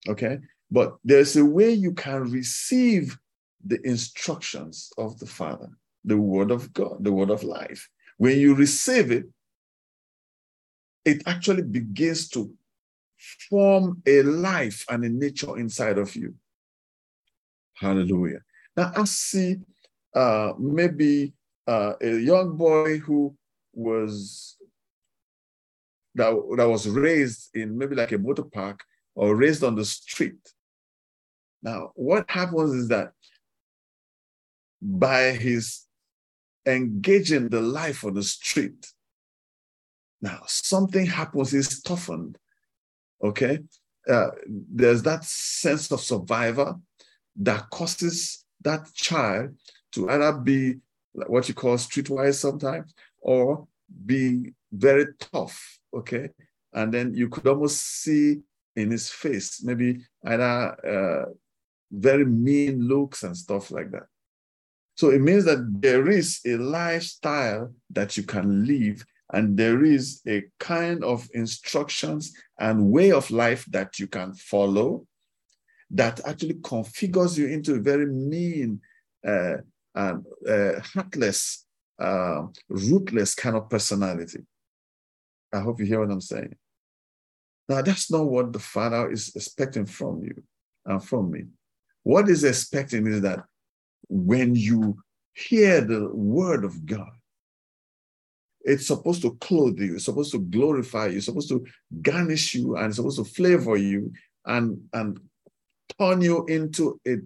Okay? 0.08 0.38
But 0.70 0.96
there's 1.04 1.36
a 1.36 1.44
way 1.44 1.72
you 1.72 1.92
can 1.92 2.30
receive 2.30 3.18
the 3.64 3.80
instructions 3.86 4.90
of 4.96 5.18
the 5.18 5.26
Father, 5.26 5.68
the 6.04 6.16
Word 6.16 6.50
of 6.50 6.72
God, 6.72 7.04
the 7.04 7.12
Word 7.12 7.30
of 7.30 7.42
life. 7.42 7.88
When 8.18 8.38
you 8.38 8.54
receive 8.54 9.10
it, 9.10 9.26
it 11.04 11.22
actually 11.26 11.62
begins 11.62 12.28
to 12.30 12.52
form 13.48 14.02
a 14.06 14.22
life 14.22 14.84
and 14.88 15.04
a 15.04 15.08
nature 15.08 15.58
inside 15.58 15.98
of 15.98 16.14
you. 16.14 16.34
Hallelujah. 17.74 18.40
Now, 18.76 18.92
I 18.94 19.04
see 19.04 19.56
uh, 20.14 20.52
maybe 20.58 21.32
uh, 21.66 21.94
a 22.00 22.18
young 22.18 22.56
boy 22.56 22.98
who 22.98 23.34
was 23.72 24.56
that, 26.14 26.30
that 26.56 26.68
was 26.68 26.88
raised 26.88 27.54
in 27.54 27.76
maybe 27.76 27.94
like 27.94 28.12
a 28.12 28.18
motor 28.18 28.42
park 28.42 28.82
or 29.14 29.36
raised 29.36 29.64
on 29.64 29.76
the 29.76 29.84
street. 29.84 30.40
Now, 31.62 31.92
what 31.94 32.30
happens 32.30 32.72
is 32.72 32.88
that 32.88 33.12
by 34.80 35.32
his 35.32 35.86
engaging 36.66 37.48
the 37.48 37.60
life 37.60 38.04
on 38.04 38.14
the 38.14 38.22
street. 38.22 38.86
Now, 40.20 40.42
something 40.46 41.06
happens, 41.06 41.52
he's 41.52 41.82
toughened. 41.82 42.36
Okay? 43.22 43.60
Uh, 44.08 44.30
there's 44.46 45.02
that 45.02 45.24
sense 45.24 45.90
of 45.90 46.00
survivor 46.00 46.74
that 47.36 47.70
causes 47.70 48.44
that 48.62 48.92
child 48.94 49.54
to 49.92 50.10
either 50.10 50.32
be 50.32 50.76
what 51.12 51.48
you 51.48 51.54
call 51.54 51.76
streetwise 51.76 52.34
sometimes 52.34 52.94
or 53.20 53.66
be 54.06 54.52
very 54.72 55.06
tough. 55.18 55.78
Okay? 55.94 56.30
And 56.72 56.92
then 56.92 57.14
you 57.14 57.28
could 57.28 57.46
almost 57.46 58.02
see 58.02 58.40
in 58.76 58.90
his 58.90 59.10
face 59.10 59.62
maybe 59.62 60.00
either 60.24 60.86
uh, 60.86 61.30
very 61.90 62.24
mean 62.24 62.86
looks 62.86 63.22
and 63.22 63.36
stuff 63.36 63.70
like 63.70 63.90
that. 63.90 64.04
So 64.94 65.10
it 65.10 65.20
means 65.20 65.44
that 65.46 65.80
there 65.80 66.08
is 66.08 66.40
a 66.46 66.56
lifestyle 66.56 67.72
that 67.90 68.16
you 68.16 68.22
can 68.22 68.66
live, 68.66 69.04
and 69.32 69.56
there 69.56 69.84
is 69.84 70.20
a 70.26 70.44
kind 70.58 71.04
of 71.04 71.28
instructions 71.34 72.32
and 72.58 72.90
way 72.90 73.12
of 73.12 73.30
life 73.30 73.64
that 73.70 73.98
you 73.98 74.06
can 74.06 74.34
follow 74.34 75.06
that 75.90 76.20
actually 76.24 76.54
configures 76.54 77.36
you 77.36 77.46
into 77.46 77.74
a 77.74 77.80
very 77.80 78.06
mean, 78.06 78.80
uh, 79.26 79.56
and 79.94 80.24
uh, 80.48 80.80
heartless, 80.94 81.66
uh, 81.98 82.42
ruthless 82.68 83.34
kind 83.34 83.56
of 83.56 83.68
personality. 83.68 84.40
I 85.52 85.60
hope 85.60 85.80
you 85.80 85.86
hear 85.86 86.00
what 86.00 86.12
I'm 86.12 86.20
saying. 86.20 86.54
Now, 87.68 87.82
that's 87.82 88.10
not 88.10 88.24
what 88.24 88.52
the 88.52 88.58
Father 88.58 89.10
is 89.10 89.34
expecting 89.34 89.86
from 89.86 90.22
you 90.22 90.42
and 90.86 91.02
from 91.02 91.30
me. 91.30 91.44
What 92.02 92.28
is 92.28 92.44
expecting 92.44 93.06
is 93.06 93.20
that 93.22 93.40
when 94.08 94.54
you 94.54 94.98
hear 95.34 95.80
the 95.80 96.08
word 96.12 96.64
of 96.64 96.86
God, 96.86 97.10
it's 98.62 98.86
supposed 98.86 99.22
to 99.22 99.36
clothe 99.40 99.78
you, 99.78 99.94
it's 99.96 100.04
supposed 100.04 100.32
to 100.32 100.38
glorify 100.38 101.06
you, 101.06 101.16
it's 101.16 101.26
supposed 101.26 101.48
to 101.48 101.64
garnish 102.02 102.54
you, 102.54 102.76
and 102.76 102.86
it's 102.86 102.96
supposed 102.96 103.18
to 103.18 103.24
flavor 103.24 103.76
you 103.76 104.12
and, 104.46 104.80
and 104.92 105.20
turn 105.98 106.20
you 106.20 106.44
into 106.46 107.00
a, 107.06 107.16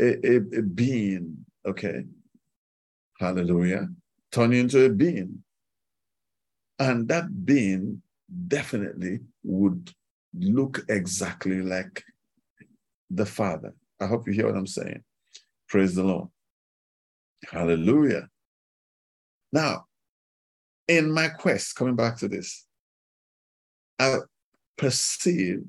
a, 0.00 0.36
a, 0.36 0.62
being. 0.62 1.44
Okay. 1.66 2.04
Hallelujah. 3.18 3.88
Turn 4.30 4.52
you 4.52 4.60
into 4.60 4.84
a 4.84 4.90
being. 4.90 5.42
And 6.78 7.08
that 7.08 7.46
being 7.46 8.02
definitely 8.48 9.20
would 9.42 9.92
look 10.38 10.84
exactly 10.88 11.62
like 11.62 12.04
the 13.10 13.26
Father. 13.26 13.74
I 14.00 14.06
hope 14.06 14.26
you 14.26 14.34
hear 14.34 14.46
what 14.46 14.56
I'm 14.56 14.66
saying. 14.66 15.02
Praise 15.68 15.94
the 15.94 16.02
Lord. 16.02 16.28
Hallelujah. 17.50 18.28
Now, 19.52 19.86
in 20.88 21.10
my 21.10 21.28
quest, 21.28 21.74
coming 21.74 21.96
back 21.96 22.16
to 22.18 22.28
this, 22.28 22.66
I 23.98 24.18
perceived 24.76 25.68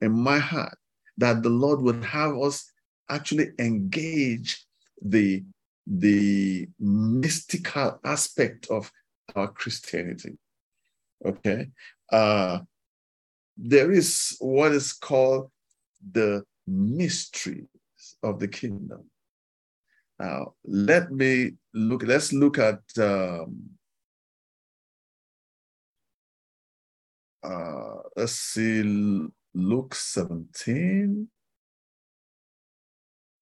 in 0.00 0.12
my 0.12 0.38
heart 0.38 0.76
that 1.16 1.42
the 1.42 1.48
Lord 1.50 1.80
would 1.80 2.04
have 2.04 2.36
us 2.36 2.70
actually 3.08 3.48
engage 3.58 4.64
the, 5.00 5.44
the 5.86 6.68
mystical 6.78 8.00
aspect 8.04 8.66
of 8.70 8.90
our 9.34 9.48
Christianity. 9.48 10.36
Okay. 11.24 11.68
Uh, 12.12 12.60
there 13.56 13.92
is 13.92 14.36
what 14.40 14.72
is 14.72 14.92
called 14.92 15.50
the 16.12 16.44
mysteries 16.66 17.66
of 18.22 18.38
the 18.38 18.48
kingdom. 18.48 19.04
Now, 20.18 20.54
let 20.64 21.10
me 21.10 21.52
look, 21.72 22.02
let's 22.02 22.32
look 22.32 22.58
at 22.58 22.80
um, 22.98 23.70
uh, 27.44 27.96
let's 28.16 28.32
see 28.32 28.82
Luke 29.54 29.94
17. 29.94 31.28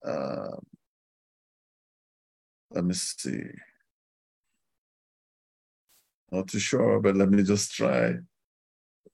Uh, 0.06 0.56
let 2.72 2.84
me 2.84 2.94
see. 2.94 3.42
Not 6.30 6.48
too 6.48 6.58
sure, 6.58 7.00
but 7.00 7.16
let 7.16 7.30
me 7.30 7.42
just 7.42 7.72
try. 7.72 8.14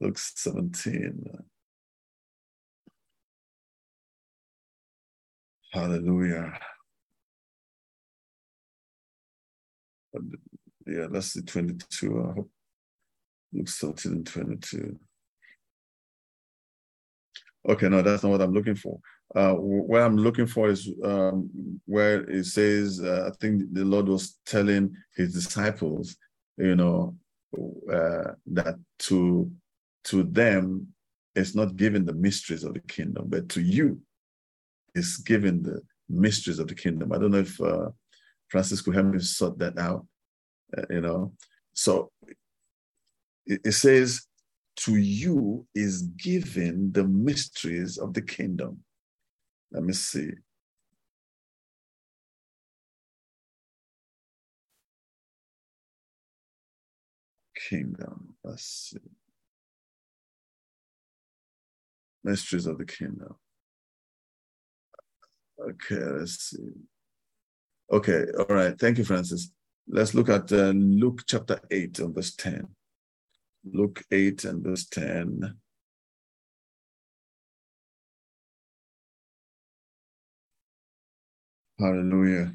Luke 0.01 0.19
17. 0.19 1.25
Hallelujah. 5.73 6.59
Yeah, 10.87 11.07
let's 11.11 11.33
see 11.33 11.43
22. 11.43 12.21
I 12.21 12.33
hope 12.35 12.51
Luke 13.53 13.69
17 13.69 14.13
and 14.13 14.27
22. 14.27 14.99
Okay, 17.69 17.89
no, 17.89 18.03
that's 18.03 18.23
not 18.23 18.31
what 18.31 18.41
I'm 18.41 18.55
looking 18.55 18.77
for. 18.77 18.99
Uh, 19.35 19.53
what 19.53 20.01
I'm 20.01 20.17
looking 20.17 20.47
for 20.47 20.71
is 20.71 20.91
um, 21.05 21.51
where 21.85 22.23
it 22.31 22.47
says, 22.47 23.01
uh, 23.03 23.29
I 23.31 23.37
think 23.41 23.63
the 23.73 23.85
Lord 23.85 24.09
was 24.09 24.39
telling 24.47 24.95
his 25.15 25.35
disciples, 25.35 26.17
you 26.57 26.77
know, 26.77 27.15
uh, 27.93 28.33
that 28.47 28.77
to 28.99 29.51
to 30.05 30.23
them 30.23 30.87
it's 31.35 31.55
not 31.55 31.77
given 31.77 32.05
the 32.05 32.13
mysteries 32.13 32.65
of 32.65 32.75
the 32.75 32.81
kingdom, 32.81 33.25
but 33.29 33.49
to 33.51 33.61
you 33.61 34.01
it's 34.95 35.19
given 35.19 35.63
the 35.63 35.81
mysteries 36.09 36.59
of 36.59 36.69
the 36.69 36.75
kingdom. 36.75 37.13
I 37.13 37.19
don't 37.19 37.31
know 37.31 37.39
if 37.39 37.61
uh, 37.61 37.91
Francis 38.49 38.81
could 38.81 38.95
help 38.95 39.07
me 39.07 39.19
sort 39.21 39.59
that 39.59 39.79
out. 39.79 40.07
Uh, 40.77 40.83
you 40.91 41.01
know, 41.01 41.33
so 41.73 42.11
it, 43.49 43.73
says, 43.73 44.27
"To 44.79 44.97
you 44.97 45.67
is 45.75 46.03
given 46.03 46.93
the 46.93 47.05
mysteries 47.05 47.99
of 47.99 48.15
the 48.15 48.23
kingdom." 48.23 48.85
Let 49.73 49.85
me 49.85 49.93
see. 49.93 50.31
Kingdom. 57.69 58.35
Let's 58.45 58.65
see. 58.65 58.99
Mysteries 62.25 62.67
of 62.67 62.79
the 62.79 62.85
kingdom. 62.85 63.35
Okay, 65.61 65.97
let's 65.97 66.51
see. 66.51 66.73
Okay, 67.91 68.27
all 68.39 68.55
right. 68.55 68.79
Thank 68.79 68.99
you, 68.99 69.05
Francis. 69.05 69.51
Let's 69.89 70.15
look 70.15 70.29
at 70.29 70.53
uh, 70.53 70.71
Luke 70.71 71.23
chapter 71.27 71.61
8 71.71 71.99
and 72.01 72.15
verse 72.15 72.35
10. 72.35 72.69
Luke 73.73 74.03
8 74.11 74.45
and 74.45 74.65
verse 74.65 74.87
10. 74.87 75.57
Hallelujah. 81.79 82.55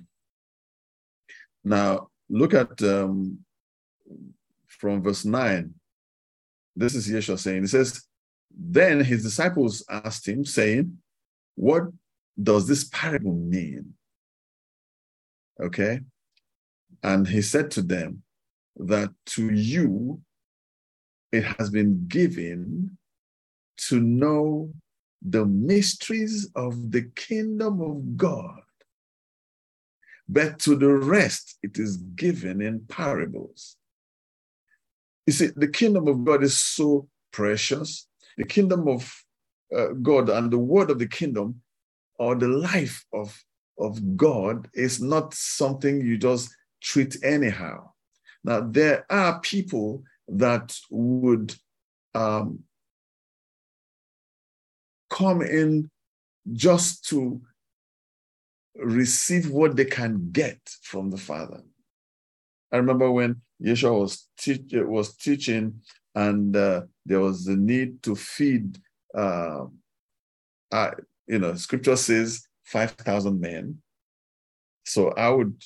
Now, 1.63 2.09
look 2.29 2.53
at 2.53 2.81
um, 2.83 3.39
from 4.67 5.01
verse 5.01 5.23
9. 5.23 5.73
This 6.75 6.95
is 6.95 7.07
Yeshua 7.09 7.39
saying, 7.39 7.61
He 7.61 7.67
says, 7.67 8.03
Then 8.51 8.99
his 8.99 9.23
disciples 9.23 9.85
asked 9.89 10.27
him, 10.27 10.43
saying, 10.43 10.97
What 11.55 11.83
does 12.41 12.67
this 12.67 12.83
parable 12.85 13.33
mean? 13.35 13.93
Okay. 15.61 16.01
And 17.01 17.27
he 17.27 17.41
said 17.41 17.71
to 17.71 17.81
them 17.81 18.23
that 18.77 19.11
to 19.27 19.53
you 19.53 20.21
it 21.33 21.43
has 21.57 21.71
been 21.71 22.05
given 22.07 22.95
to 23.75 23.99
know 23.99 24.71
the 25.23 25.45
mysteries 25.45 26.49
of 26.55 26.91
the 26.91 27.01
kingdom 27.15 27.81
of 27.81 28.15
God. 28.15 28.61
But 30.29 30.59
to 30.59 30.75
the 30.75 30.93
rest, 30.93 31.57
it 31.63 31.79
is 31.79 31.97
given 31.97 32.61
in 32.61 32.81
parables. 32.87 33.77
You 35.25 35.33
see, 35.33 35.49
the 35.55 35.67
kingdom 35.67 36.07
of 36.07 36.23
God 36.23 36.43
is 36.43 36.59
so 36.59 37.07
precious. 37.31 38.07
The 38.37 38.45
kingdom 38.45 38.87
of 38.87 39.11
uh, 39.75 39.87
God 40.01 40.29
and 40.29 40.51
the 40.51 40.59
word 40.59 40.91
of 40.91 40.99
the 40.99 41.07
kingdom 41.07 41.61
or 42.19 42.35
the 42.35 42.47
life 42.47 43.03
of, 43.11 43.43
of 43.79 44.15
God 44.15 44.69
is 44.75 45.01
not 45.01 45.33
something 45.33 45.99
you 45.99 46.17
just 46.17 46.55
treat 46.81 47.17
anyhow. 47.23 47.89
Now, 48.43 48.61
there 48.61 49.05
are 49.09 49.39
people 49.39 50.03
that 50.37 50.77
would 50.89 51.55
um, 52.13 52.59
come 55.09 55.41
in 55.41 55.89
just 56.51 57.05
to 57.09 57.41
receive 58.75 59.49
what 59.49 59.75
they 59.75 59.85
can 59.85 60.29
get 60.31 60.59
from 60.81 61.09
the 61.09 61.17
Father. 61.17 61.61
I 62.71 62.77
remember 62.77 63.11
when 63.11 63.41
Yeshua 63.61 63.99
was, 63.99 64.27
teach, 64.37 64.73
was 64.73 65.15
teaching, 65.15 65.81
and 66.15 66.55
uh, 66.55 66.81
there 67.05 67.19
was 67.19 67.45
the 67.45 67.55
need 67.55 68.01
to 68.03 68.15
feed 68.15 68.79
uh, 69.13 69.65
uh, 70.73 70.91
you 71.27 71.37
know, 71.39 71.53
scripture 71.53 71.95
says 71.95 72.47
5,000 72.65 73.39
men. 73.39 73.77
So 74.85 75.11
I 75.11 75.29
would 75.29 75.61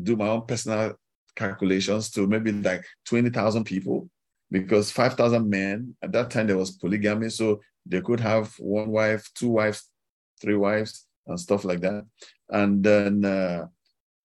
do 0.00 0.16
my 0.16 0.28
own 0.28 0.46
personal 0.46 0.94
calculations 1.36 2.10
to 2.10 2.26
maybe 2.26 2.52
like 2.52 2.84
20,000 3.06 3.64
people 3.64 4.08
because 4.50 4.90
5,000 4.90 5.48
men 5.48 5.96
at 6.02 6.12
that 6.12 6.30
time 6.30 6.46
there 6.46 6.56
was 6.56 6.72
polygamy. 6.72 7.28
So 7.30 7.60
they 7.86 8.00
could 8.00 8.20
have 8.20 8.54
one 8.58 8.88
wife, 8.88 9.28
two 9.34 9.50
wives, 9.50 9.90
three 10.40 10.56
wives, 10.56 11.06
and 11.26 11.38
stuff 11.38 11.64
like 11.64 11.80
that. 11.80 12.04
And 12.50 12.82
then 12.82 13.24
uh, 13.24 13.66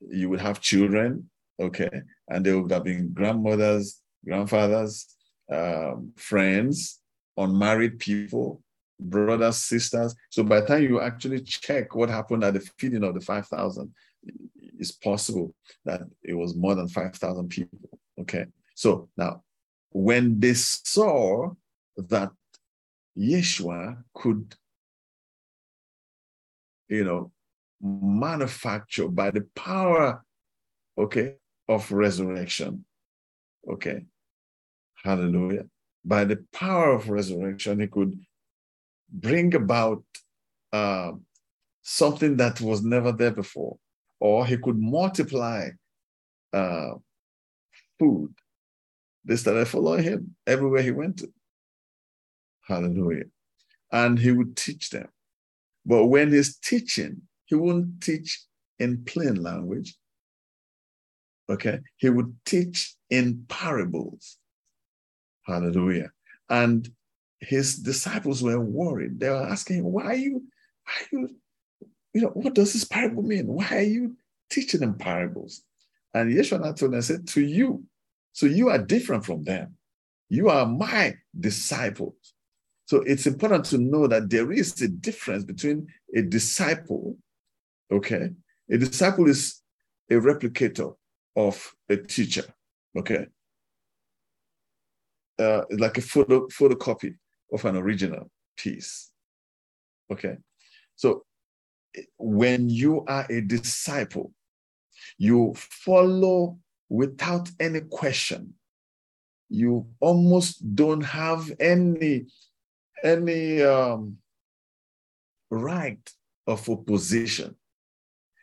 you 0.10 0.30
would 0.30 0.42
have 0.42 0.62
children, 0.62 1.30
okay, 1.60 2.02
and 2.28 2.46
there 2.46 2.60
would 2.60 2.72
have 2.72 2.84
been 2.84 3.12
grandmothers, 3.14 4.02
grandfathers, 4.26 5.08
um, 5.52 6.12
friends, 6.16 7.00
unmarried 7.38 8.00
people, 8.00 8.62
brothers, 9.00 9.58
sisters. 9.58 10.16
So 10.30 10.44
by 10.44 10.62
the 10.62 10.68
time 10.68 10.84
you 10.84 11.02
actually 11.02 11.42
check 11.42 11.96
what 11.96 12.10
happened 12.10 12.44
at 12.44 12.54
the 12.54 12.60
feeding 12.78 13.04
of 13.04 13.14
the 13.14 13.22
5,000, 13.22 13.94
it's 14.80 14.92
possible 14.92 15.54
that 15.86 16.02
it 16.24 16.34
was 16.34 16.56
more 16.56 16.74
than 16.74 16.88
5,000 16.88 17.50
people. 17.50 17.80
Okay. 18.20 18.46
So 18.76 19.10
now, 19.18 19.44
when 19.92 20.40
they 20.40 20.54
saw 20.54 21.52
that 21.98 22.32
Yeshua 23.18 24.02
could, 24.14 24.56
you 26.88 27.04
know, 27.04 27.32
manufacture 27.82 29.08
by 29.08 29.32
the 29.32 29.46
power, 29.56 30.24
okay, 30.98 31.36
of 31.68 31.92
resurrection, 31.92 32.86
okay, 33.70 34.06
hallelujah, 35.04 35.66
by 36.06 36.24
the 36.24 36.44
power 36.54 36.92
of 36.94 37.10
resurrection, 37.10 37.80
he 37.80 37.88
could 37.88 38.18
bring 39.12 39.54
about 39.56 40.04
uh, 40.72 41.12
something 41.82 42.38
that 42.38 42.62
was 42.62 42.84
never 42.84 43.12
there 43.12 43.32
before, 43.32 43.78
or 44.20 44.46
he 44.46 44.58
could 44.58 44.78
multiply 44.78 45.70
uh, 46.54 46.94
food. 47.98 48.34
They 49.26 49.36
started 49.36 49.68
following 49.68 50.04
him 50.04 50.36
everywhere 50.48 50.82
he 50.82 50.92
went 50.92 51.18
to. 51.20 51.32
Hallelujah. 52.68 53.26
And 53.92 54.20
he 54.20 54.32
would 54.32 54.56
teach 54.56 54.90
them. 54.90 55.10
But 55.86 56.06
when 56.06 56.32
he's 56.32 56.58
teaching, 56.58 57.24
he 57.46 57.56
wouldn't 57.56 58.02
teach 58.02 58.42
in 58.78 59.04
plain 59.06 59.42
language. 59.42 59.96
Okay. 61.50 61.80
He 61.98 62.10
would 62.10 62.36
teach 62.46 62.96
in 63.10 63.46
parables. 63.48 64.38
Hallelujah. 65.46 66.12
And 66.50 66.90
his 67.40 67.78
disciples 67.78 68.44
were 68.44 68.60
worried. 68.60 69.20
They 69.20 69.30
were 69.30 69.48
asking, 69.48 69.84
why 69.84 70.06
are 70.06 70.16
you, 70.16 70.44
why 70.84 70.94
are 70.94 71.08
you, 71.12 71.30
you 72.20 72.26
know, 72.26 72.32
what 72.34 72.54
does 72.54 72.74
this 72.74 72.84
parable 72.84 73.24
mean? 73.24 73.48
Why 73.48 73.68
are 73.72 73.82
you 73.82 74.18
teaching 74.50 74.82
them 74.82 74.96
parables? 74.96 75.64
And 76.14 76.32
Yeshua 76.32 76.76
told 76.78 76.94
them, 76.94 77.02
said, 77.02 77.28
to 77.30 77.42
you. 77.42 77.84
So 78.34 78.46
you 78.46 78.70
are 78.70 78.78
different 78.78 79.26
from 79.26 79.44
them. 79.44 79.78
You 80.28 80.50
are 80.50 80.66
my 80.66 81.16
disciples. 81.40 82.16
So 82.86 82.98
it's 82.98 83.26
important 83.26 83.66
to 83.66 83.78
know 83.78 84.08
that 84.08 84.30
there 84.30 84.52
is 84.52 84.82
a 84.82 84.88
difference 84.88 85.44
between 85.44 85.88
a 86.16 86.22
disciple, 86.22 87.18
okay? 87.92 88.32
A 88.70 88.78
disciple 88.78 89.30
is 89.30 89.62
a 90.10 90.16
replicator 90.16 90.96
of 91.36 91.74
a 91.88 91.98
teacher, 91.98 92.46
okay? 92.98 93.28
Uh, 95.38 95.62
like 95.78 95.98
a 95.98 96.02
photo, 96.02 96.48
photocopy 96.48 97.16
of 97.54 97.64
an 97.66 97.78
original 97.78 98.30
piece. 98.58 99.12
Okay. 100.12 100.38
So 100.96 101.24
when 102.18 102.70
you 102.70 103.06
are 103.06 103.26
a 103.30 103.42
disciple, 103.42 104.34
you 105.18 105.54
follow 105.56 106.60
without 106.90 107.50
any 107.60 107.82
question. 107.82 108.54
You 109.50 109.88
almost 110.00 110.76
don't 110.76 111.02
have 111.02 111.52
any 111.60 112.28
any 113.04 113.62
um, 113.62 114.18
right 115.50 116.14
of 116.46 116.70
opposition. 116.70 117.56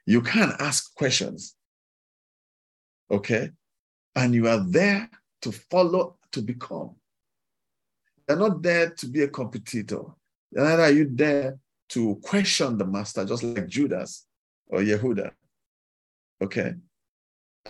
You 0.06 0.22
can't 0.22 0.58
ask 0.60 0.94
questions. 0.94 1.54
Okay? 3.10 3.50
And 4.14 4.34
you 4.34 4.48
are 4.48 4.64
there 4.66 5.10
to 5.42 5.52
follow, 5.52 6.16
to 6.32 6.40
become. 6.40 6.96
You're 8.28 8.38
not 8.38 8.62
there 8.62 8.90
to 8.90 9.06
be 9.06 9.22
a 9.22 9.28
competitor. 9.28 10.02
Neither 10.52 10.82
are 10.82 10.90
you 10.90 11.08
there 11.12 11.58
to 11.90 12.16
question 12.22 12.78
the 12.78 12.86
master, 12.86 13.24
just 13.24 13.42
like 13.42 13.66
Judas 13.68 14.26
or 14.68 14.80
Yehuda. 14.80 15.30
Okay? 16.42 16.74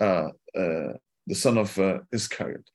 Uh, 0.01 0.29
uh, 0.55 0.93
the 1.27 1.35
son 1.35 1.59
of 1.59 1.79
uh, 1.79 2.01
Iscariot. 2.13 2.69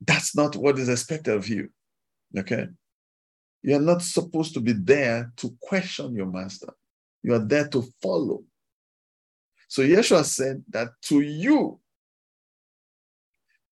That's 0.00 0.36
not 0.36 0.56
what 0.56 0.78
is 0.78 0.88
expected 0.88 1.34
of 1.34 1.48
you. 1.48 1.70
Okay? 2.36 2.68
You're 3.62 3.80
not 3.80 4.02
supposed 4.02 4.54
to 4.54 4.60
be 4.60 4.72
there 4.72 5.32
to 5.36 5.56
question 5.60 6.14
your 6.14 6.26
master. 6.26 6.72
You 7.22 7.34
are 7.34 7.44
there 7.44 7.68
to 7.68 7.82
follow. 8.00 8.44
So 9.68 9.82
Yeshua 9.82 10.24
said 10.24 10.64
that 10.70 10.90
to 11.02 11.20
you, 11.20 11.80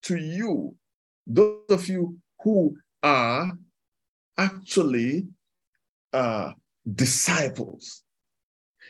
to 0.02 0.16
you, 0.16 0.76
those 1.26 1.62
of 1.70 1.88
you 1.88 2.18
who 2.42 2.76
are 3.02 3.52
actually 4.36 5.28
uh, 6.16 6.52
disciples, 6.94 8.02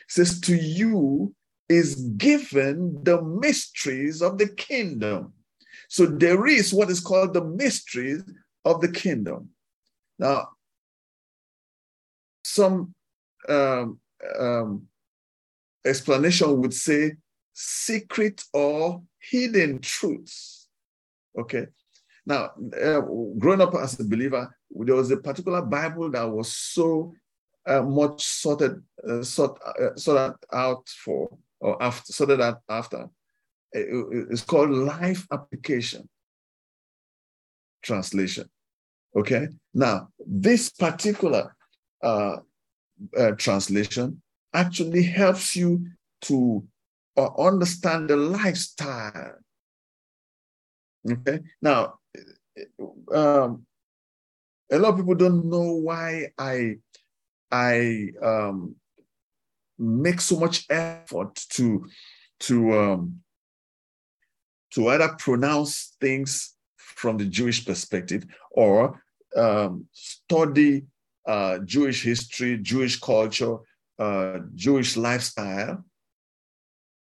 says 0.07 0.39
to 0.39 0.55
you 0.55 1.35
is 1.67 1.95
given 2.17 3.03
the 3.03 3.21
mysteries 3.21 4.21
of 4.21 4.37
the 4.37 4.47
kingdom. 4.47 5.33
So 5.89 6.05
there 6.05 6.47
is 6.47 6.73
what 6.73 6.89
is 6.89 7.01
called 7.01 7.33
the 7.33 7.43
mysteries 7.43 8.23
of 8.63 8.79
the 8.79 8.91
kingdom. 8.91 9.49
Now, 10.17 10.49
some 12.43 12.93
um, 13.49 13.99
um, 14.39 14.87
explanation 15.85 16.61
would 16.61 16.73
say 16.73 17.13
secret 17.53 18.43
or 18.53 19.01
hidden 19.19 19.79
truths. 19.79 20.67
Okay. 21.37 21.65
Now, 22.27 22.51
uh, 22.83 22.99
growing 23.39 23.61
up 23.61 23.73
as 23.75 23.97
a 24.01 24.03
believer, 24.03 24.53
there 24.69 24.95
was 24.95 25.09
a 25.11 25.15
particular 25.15 25.61
Bible 25.61 26.11
that 26.11 26.29
was 26.29 26.53
so 26.53 27.13
uh, 27.65 27.81
much 27.81 28.21
sorted, 28.21 28.83
uh, 29.07 29.23
sort, 29.23 29.57
uh, 29.65 30.33
out 30.51 30.89
for, 30.89 31.29
or 31.61 31.81
after, 31.81 32.11
sorted 32.11 32.41
out 32.41 32.59
after. 32.67 33.07
It, 33.71 33.87
it's 34.29 34.41
called 34.41 34.71
Life 34.71 35.25
Application 35.31 36.09
Translation. 37.81 38.49
Okay. 39.15 39.47
Now, 39.73 40.09
this 40.19 40.69
particular 40.69 41.55
uh, 42.03 42.39
uh, 43.17 43.31
translation 43.37 44.21
actually 44.53 45.03
helps 45.03 45.55
you 45.55 45.87
to 46.23 46.67
understand 47.37 48.09
the 48.09 48.17
lifestyle. 48.17 49.35
Okay. 51.09 51.39
Now, 51.61 51.96
um, 53.13 53.65
a 54.71 54.77
lot 54.77 54.93
of 54.93 54.97
people 54.97 55.15
don't 55.15 55.45
know 55.45 55.73
why 55.73 56.27
I 56.37 56.75
I 57.51 58.09
um, 58.21 58.75
make 59.77 60.19
so 60.21 60.39
much 60.39 60.65
effort 60.69 61.35
to 61.51 61.85
to 62.41 62.79
um, 62.79 63.21
to 64.73 64.89
either 64.89 65.15
pronounce 65.17 65.95
things 66.01 66.55
from 66.77 67.17
the 67.17 67.25
Jewish 67.25 67.65
perspective 67.65 68.25
or 68.51 69.01
um, 69.35 69.87
study 69.91 70.85
uh, 71.25 71.59
Jewish 71.59 72.03
history, 72.03 72.57
Jewish 72.57 72.99
culture, 72.99 73.57
uh, 73.99 74.39
Jewish 74.55 74.97
lifestyle. 74.97 75.83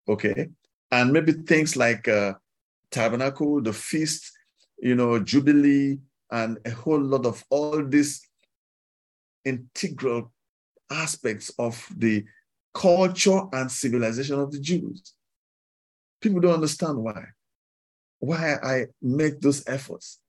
Okay, 0.07 0.49
and 0.91 1.13
maybe 1.13 1.33
things 1.33 1.75
like 1.75 2.07
uh, 2.07 2.33
tabernacle, 2.91 3.61
the 3.61 3.73
feast, 3.73 4.31
you 4.81 4.95
know, 4.95 5.19
jubilee, 5.19 5.99
and 6.31 6.59
a 6.65 6.71
whole 6.71 7.01
lot 7.01 7.25
of 7.25 7.43
all 7.49 7.83
these 7.83 8.21
integral 9.45 10.31
aspects 10.91 11.51
of 11.57 11.85
the 11.95 12.23
culture 12.73 13.41
and 13.53 13.71
civilization 13.71 14.39
of 14.39 14.51
the 14.51 14.59
Jews. 14.59 15.13
People 16.21 16.39
don't 16.41 16.53
understand 16.53 16.97
why. 16.97 17.23
Why 18.19 18.55
I 18.61 18.85
make 19.01 19.39
those 19.39 19.67
efforts. 19.67 20.19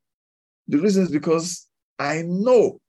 The 0.68 0.78
reason 0.78 1.02
is 1.02 1.10
because 1.10 1.66
I 1.98 2.22
know 2.22 2.80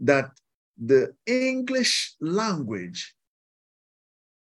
that 0.00 0.30
the 0.76 1.14
English 1.26 2.14
language 2.20 3.14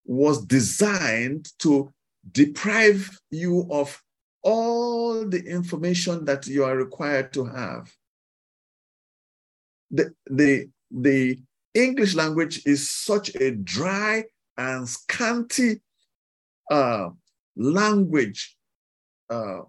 was 0.04 0.44
designed 0.44 1.48
to 1.60 1.92
deprive 2.32 3.18
you 3.30 3.66
of 3.70 4.02
all 4.42 5.26
the 5.26 5.44
information 5.44 6.24
that 6.24 6.46
you 6.46 6.64
are 6.64 6.76
required 6.76 7.32
to 7.34 7.44
have. 7.44 7.92
The, 9.90 10.12
the, 10.26 10.68
the 10.90 11.38
English 11.74 12.14
language 12.14 12.66
is 12.66 12.90
such 12.90 13.34
a 13.36 13.52
dry 13.52 14.24
and 14.56 14.88
scanty 14.88 15.80
uh, 16.70 17.10
language 17.56 18.56
uh, 19.30 19.60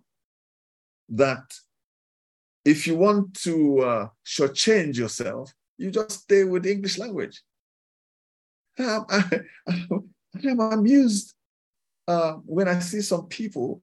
that 1.10 1.44
if 2.66 2.86
you 2.86 2.96
want 2.96 3.34
to 3.42 3.80
uh, 3.80 4.08
shortchange 4.26 4.98
yourself, 4.98 5.54
you 5.78 5.92
just 5.92 6.24
stay 6.24 6.44
with 6.44 6.66
English 6.66 6.98
language. 6.98 7.42
I'm, 8.80 9.06
I, 9.10 9.42
am 10.44 10.60
amused 10.60 11.34
uh, 12.08 12.34
when 12.46 12.68
I 12.68 12.80
see 12.80 13.02
some 13.02 13.28
people, 13.28 13.82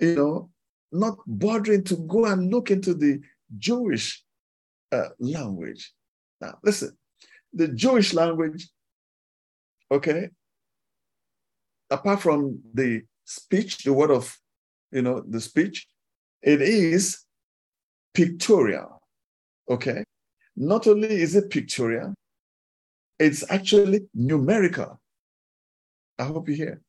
you 0.00 0.14
know, 0.14 0.50
not 0.92 1.18
bothering 1.26 1.84
to 1.84 1.96
go 1.96 2.26
and 2.26 2.50
look 2.52 2.70
into 2.70 2.94
the 2.94 3.20
Jewish 3.58 4.24
uh, 4.92 5.08
language. 5.18 5.92
Now, 6.40 6.58
listen, 6.62 6.96
the 7.52 7.68
Jewish 7.68 8.14
language, 8.14 8.68
okay, 9.90 10.28
apart 11.90 12.20
from 12.20 12.60
the 12.72 13.02
speech, 13.24 13.84
the 13.84 13.92
word 13.92 14.10
of, 14.10 14.36
you 14.90 15.02
know, 15.02 15.22
the 15.26 15.40
speech, 15.40 15.86
it 16.42 16.60
is 16.60 17.24
pictorial, 18.12 19.02
okay? 19.68 20.04
Not 20.56 20.86
only 20.86 21.08
is 21.08 21.34
it 21.34 21.50
pictorial, 21.50 22.14
it's 23.18 23.44
actually 23.50 24.02
numerical. 24.14 25.00
I 26.18 26.24
hope 26.24 26.48
you 26.48 26.54
hear. 26.54 26.80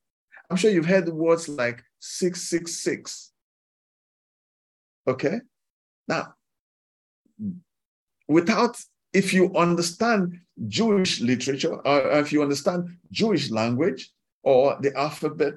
I'm 0.50 0.58
sure 0.58 0.70
you've 0.70 0.86
heard 0.86 1.10
words 1.10 1.50
like 1.50 1.84
666. 2.06 3.32
Okay? 5.08 5.39
Now, 6.08 6.36
without, 8.28 8.78
if 9.12 9.34
you 9.34 9.54
understand 9.56 10.39
Jewish 10.68 11.20
literature, 11.20 11.76
or 11.76 12.12
if 12.20 12.32
you 12.32 12.44
understand 12.44 12.98
Jewish 13.12 13.50
language 13.50 14.12
or 14.44 14.78
the 14.82 14.96
alphabet, 14.96 15.56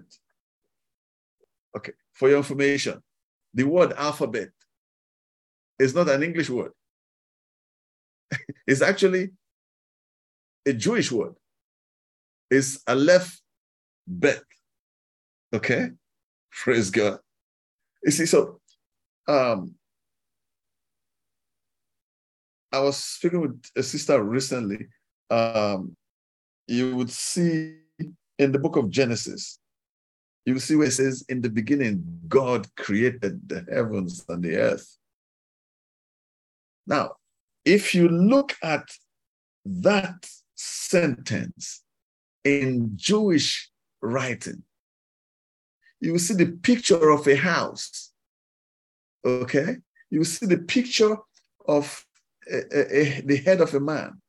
okay, 1.76 1.92
for 2.14 2.28
your 2.28 2.38
information, 2.38 3.02
the 3.52 3.64
word 3.64 3.92
alphabet 3.92 4.48
is 5.78 5.94
not 5.94 6.08
an 6.08 6.22
English 6.22 6.48
word. 6.48 6.72
it's 8.66 8.82
actually 8.82 9.30
a 10.66 10.72
Jewish 10.72 11.12
word. 11.12 11.34
It's 12.50 12.82
Aleph 12.86 13.38
Bet. 14.06 14.42
Okay? 15.52 15.90
Praise 16.50 16.90
God. 16.90 17.18
You 18.04 18.10
see, 18.10 18.26
so 18.26 18.60
um, 19.26 19.74
I 22.72 22.80
was 22.80 22.96
speaking 22.96 23.40
with 23.40 23.62
a 23.76 23.82
sister 23.82 24.22
recently. 24.22 24.88
Um, 25.30 25.96
you 26.66 26.96
would 26.96 27.10
see 27.10 27.76
in 28.38 28.52
the 28.52 28.58
book 28.58 28.76
of 28.76 28.90
Genesis, 28.90 29.58
you 30.44 30.58
see 30.58 30.76
where 30.76 30.88
it 30.88 30.92
says, 30.92 31.24
In 31.28 31.40
the 31.40 31.50
beginning, 31.50 32.20
God 32.28 32.74
created 32.76 33.48
the 33.48 33.66
heavens 33.70 34.24
and 34.28 34.42
the 34.42 34.56
earth. 34.56 34.96
Now, 36.86 37.12
if 37.64 37.94
you 37.94 38.08
look 38.08 38.56
at 38.62 38.88
that 39.66 40.26
sentence 40.54 41.82
in 42.44 42.92
Jewish 42.96 43.70
writing, 44.00 44.62
you 46.00 46.12
will 46.12 46.18
see 46.18 46.34
the 46.34 46.52
picture 46.52 47.10
of 47.10 47.26
a 47.26 47.36
house. 47.36 48.12
Okay? 49.24 49.76
You 50.10 50.20
will 50.20 50.26
see 50.26 50.46
the 50.46 50.58
picture 50.58 51.16
of 51.66 52.04
a, 52.50 52.56
a, 52.56 53.18
a, 53.18 53.20
the 53.22 53.36
head 53.36 53.60
of 53.60 53.74
a 53.74 53.80
man. 53.80 54.20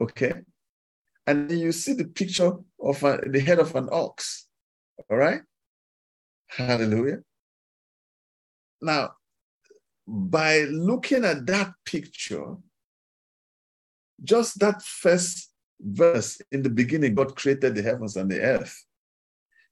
Okay? 0.00 0.32
And 1.26 1.50
you 1.50 1.72
see 1.72 1.92
the 1.92 2.06
picture 2.06 2.52
of 2.80 3.00
the 3.00 3.42
head 3.44 3.58
of 3.58 3.74
an 3.74 3.88
ox. 3.90 4.46
All 5.10 5.16
right? 5.16 5.40
Hallelujah. 6.48 7.18
Now, 8.80 9.12
by 10.06 10.60
looking 10.60 11.24
at 11.24 11.44
that 11.46 11.72
picture, 11.84 12.56
just 14.22 14.58
that 14.60 14.82
first 14.82 15.50
verse 15.80 16.40
in 16.50 16.62
the 16.62 16.70
beginning, 16.70 17.14
God 17.14 17.36
created 17.36 17.74
the 17.74 17.82
heavens 17.82 18.16
and 18.16 18.30
the 18.30 18.40
earth, 18.40 18.84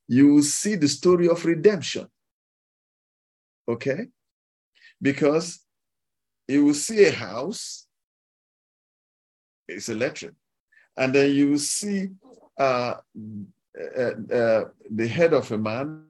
you 0.09 0.35
will 0.35 0.42
see 0.42 0.75
the 0.77 0.88
story 0.88 1.29
of 1.29 1.45
redemption. 1.45 2.07
Okay? 3.69 4.09
Because 5.01 5.61
you 6.49 6.64
will 6.64 6.75
see 6.75 7.05
a 7.05 7.12
house, 7.12 7.87
it's 9.69 9.88
electric, 9.88 10.33
and 10.97 11.14
then 11.14 11.33
you 11.33 11.51
will 11.51 11.59
see 11.59 12.09
uh, 12.59 12.95
uh, 13.99 14.01
uh, 14.33 14.64
the 14.90 15.09
head 15.09 15.35
of 15.35 15.51
a 15.53 15.59
man 15.59 16.06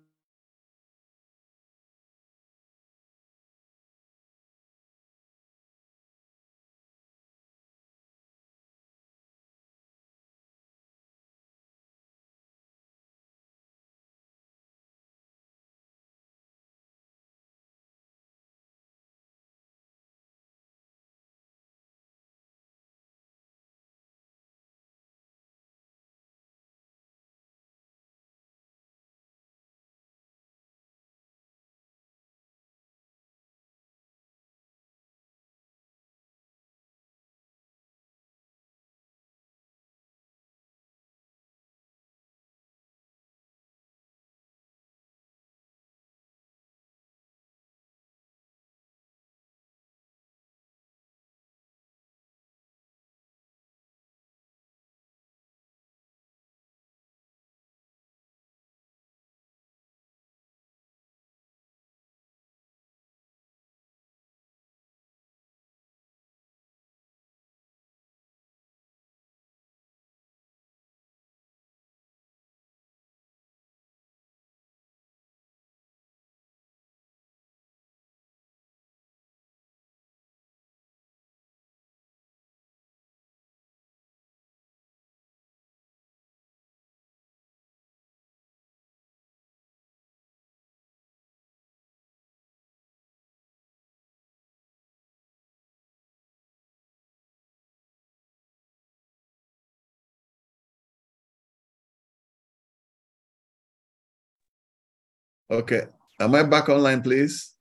Okay. 105.51 105.83
Am 106.19 106.35
I 106.35 106.43
back 106.43 106.69
online, 106.69 107.03
please? 107.03 107.55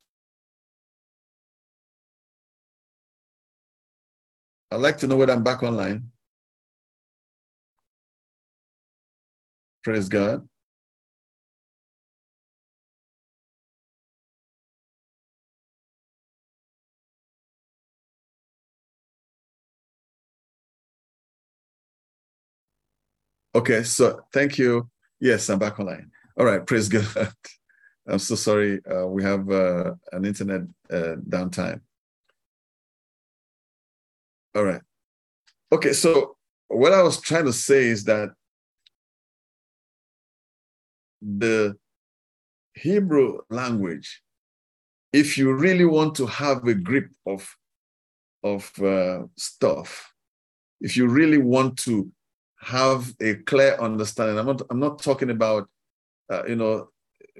I'd 4.71 4.77
like 4.81 4.97
to 4.99 5.07
know 5.07 5.17
whether 5.17 5.33
I'm 5.33 5.43
back 5.43 5.63
online. 5.63 6.11
Praise 9.83 10.09
God. 10.09 10.47
Okay, 23.53 23.83
so 23.83 24.21
thank 24.33 24.57
you. 24.57 24.89
Yes, 25.19 25.49
I'm 25.49 25.59
back 25.59 25.79
online. 25.79 26.11
All 26.37 26.45
right, 26.45 26.65
praise 26.65 26.89
God. 26.89 27.05
I'm 28.07 28.19
so 28.19 28.35
sorry. 28.35 28.81
Uh, 28.85 29.07
we 29.07 29.23
have 29.23 29.49
uh, 29.49 29.93
an 30.11 30.25
internet 30.25 30.61
uh, 30.91 31.15
downtime. 31.27 31.81
All 34.53 34.63
right. 34.63 34.81
Okay, 35.71 35.93
so 35.93 36.37
what 36.67 36.93
I 36.93 37.01
was 37.01 37.19
trying 37.19 37.45
to 37.45 37.53
say 37.53 37.85
is 37.85 38.03
that 38.05 38.29
the 41.21 41.75
Hebrew 42.75 43.39
language, 43.49 44.21
if 45.11 45.37
you 45.37 45.53
really 45.53 45.85
want 45.85 46.15
to 46.15 46.27
have 46.27 46.65
a 46.67 46.75
grip 46.75 47.09
of, 47.25 47.55
of 48.43 48.71
uh, 48.81 49.23
stuff, 49.35 50.13
if 50.79 50.95
you 50.95 51.07
really 51.07 51.39
want 51.39 51.77
to 51.79 52.11
have 52.59 53.13
a 53.19 53.35
clear 53.35 53.75
understanding, 53.79 54.37
I'm 54.37 54.45
not, 54.45 54.61
I'm 54.69 54.79
not 54.79 55.01
talking 55.01 55.31
about, 55.31 55.67
uh, 56.31 56.43
you 56.45 56.55
know, 56.55 56.89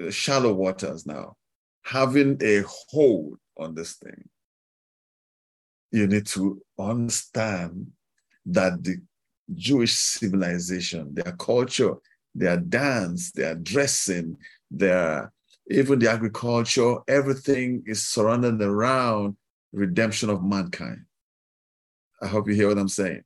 shallow 0.10 0.54
waters 0.54 1.06
now, 1.06 1.36
having 1.84 2.38
a 2.42 2.64
hold 2.90 3.38
on 3.58 3.76
this 3.76 3.94
thing, 3.94 4.28
you 5.92 6.08
need 6.08 6.26
to 6.28 6.62
understand 6.78 7.92
that 8.46 8.84
the 8.84 8.98
Jewish 9.54 9.96
civilization, 9.96 11.14
their 11.14 11.34
culture, 11.34 11.96
their 12.34 12.58
dance, 12.58 13.32
their 13.32 13.56
dressing, 13.56 14.38
their 14.70 15.32
even 15.72 15.98
the 15.98 16.12
agriculture, 16.12 16.98
everything 17.08 17.84
is 17.88 18.06
surrounded 18.06 18.62
around 18.62 19.36
redemption 19.72 20.30
of 20.30 20.44
mankind. 20.44 21.06
I 22.22 22.28
hope 22.28 22.48
you 22.48 22.54
hear 22.54 22.68
what 22.68 22.78
I'm 22.78 22.88
saying. 22.88 23.24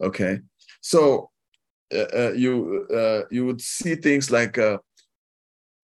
Okay, 0.00 0.40
so 0.80 1.30
uh, 1.94 2.06
uh, 2.14 2.32
you 2.32 2.86
uh, 2.94 3.22
you 3.30 3.46
would 3.46 3.60
see 3.60 3.94
things 3.94 4.30
like 4.30 4.58
uh, 4.58 4.78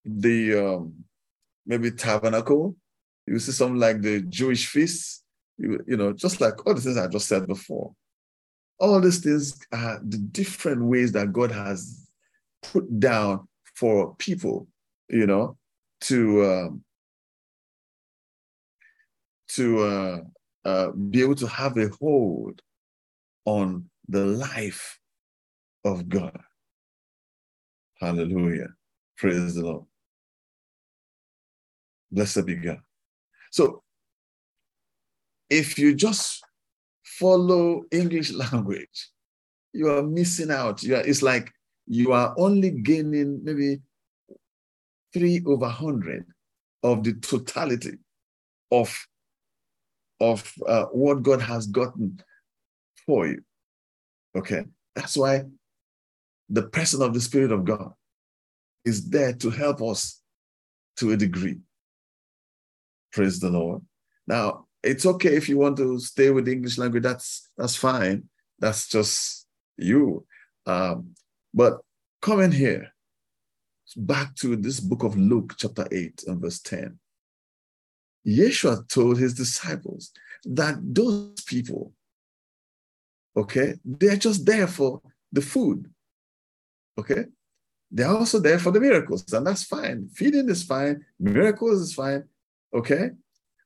the 0.04 0.54
um, 0.54 0.94
maybe 1.66 1.90
tabernacle. 1.90 2.76
You 3.26 3.38
see 3.38 3.52
something 3.52 3.78
like 3.78 4.02
the 4.02 4.20
Jewish 4.22 4.66
feasts. 4.66 5.22
You, 5.56 5.80
you 5.86 5.96
know, 5.96 6.12
just 6.12 6.40
like 6.40 6.66
all 6.66 6.74
the 6.74 6.80
things 6.80 6.96
I 6.96 7.06
just 7.06 7.28
said 7.28 7.46
before. 7.46 7.94
All 8.80 9.00
these 9.00 9.20
things 9.20 9.58
are 9.72 10.00
the 10.04 10.18
different 10.18 10.84
ways 10.84 11.12
that 11.12 11.32
God 11.32 11.52
has 11.52 12.08
put 12.62 12.98
down 12.98 13.46
for 13.76 14.14
people, 14.16 14.66
you 15.08 15.26
know, 15.26 15.56
to 16.02 16.44
um, 16.44 16.84
to 19.48 19.80
uh, 19.82 20.20
uh, 20.64 20.90
be 20.90 21.20
able 21.20 21.36
to 21.36 21.46
have 21.46 21.76
a 21.76 21.88
hold 22.00 22.60
on 23.44 23.88
the 24.08 24.24
life 24.24 24.98
of 25.84 26.08
God. 26.08 26.38
Hallelujah. 28.00 28.68
Praise 29.16 29.54
the 29.54 29.62
Lord. 29.62 29.84
Blessed 32.14 32.46
be 32.46 32.54
God. 32.54 32.78
So, 33.50 33.82
if 35.50 35.78
you 35.78 35.94
just 35.94 36.44
follow 37.04 37.82
English 37.90 38.32
language, 38.44 39.10
you 39.72 39.88
are 39.90 40.02
missing 40.02 40.50
out. 40.52 40.82
You 40.82 40.96
are, 40.96 41.00
it's 41.00 41.22
like 41.22 41.50
you 41.86 42.12
are 42.12 42.32
only 42.38 42.70
gaining 42.70 43.40
maybe 43.42 43.80
three 45.12 45.42
over 45.44 45.68
hundred 45.68 46.24
of 46.84 47.02
the 47.02 47.14
totality 47.14 47.98
of, 48.70 48.96
of 50.20 50.52
uh, 50.66 50.84
what 50.86 51.22
God 51.22 51.40
has 51.40 51.66
gotten 51.66 52.20
for 53.06 53.26
you. 53.26 53.42
Okay, 54.36 54.64
that's 54.94 55.16
why 55.16 55.44
the 56.48 56.62
person 56.62 57.02
of 57.02 57.12
the 57.12 57.20
Spirit 57.20 57.50
of 57.50 57.64
God 57.64 57.92
is 58.84 59.08
there 59.08 59.32
to 59.32 59.50
help 59.50 59.82
us 59.82 60.20
to 60.98 61.12
a 61.12 61.16
degree. 61.16 61.58
Praise 63.14 63.38
the 63.38 63.48
Lord. 63.48 63.80
Now, 64.26 64.66
it's 64.82 65.06
okay 65.06 65.36
if 65.36 65.48
you 65.48 65.56
want 65.56 65.76
to 65.76 66.00
stay 66.00 66.30
with 66.30 66.46
the 66.46 66.52
English 66.52 66.78
language. 66.78 67.04
That's 67.04 67.48
that's 67.56 67.76
fine. 67.76 68.24
That's 68.58 68.88
just 68.88 69.46
you. 69.78 70.26
Um, 70.66 71.14
but 71.54 71.80
come 72.20 72.40
in 72.40 72.50
here, 72.50 72.92
back 73.96 74.34
to 74.36 74.56
this 74.56 74.80
book 74.80 75.04
of 75.04 75.16
Luke, 75.16 75.54
chapter 75.56 75.86
8 75.90 76.24
and 76.26 76.40
verse 76.40 76.58
10. 76.60 76.98
Yeshua 78.26 78.88
told 78.88 79.18
his 79.18 79.34
disciples 79.34 80.10
that 80.44 80.76
those 80.82 81.40
people, 81.46 81.92
okay, 83.36 83.74
they're 83.84 84.16
just 84.16 84.44
there 84.44 84.66
for 84.66 85.00
the 85.30 85.42
food, 85.42 85.90
okay? 86.98 87.26
They're 87.90 88.08
also 88.08 88.38
there 88.40 88.58
for 88.58 88.72
the 88.72 88.80
miracles, 88.80 89.30
and 89.32 89.46
that's 89.46 89.64
fine. 89.64 90.08
Feeding 90.08 90.48
is 90.48 90.62
fine, 90.62 91.04
miracles 91.20 91.82
is 91.82 91.94
fine, 91.94 92.24
okay? 92.74 93.10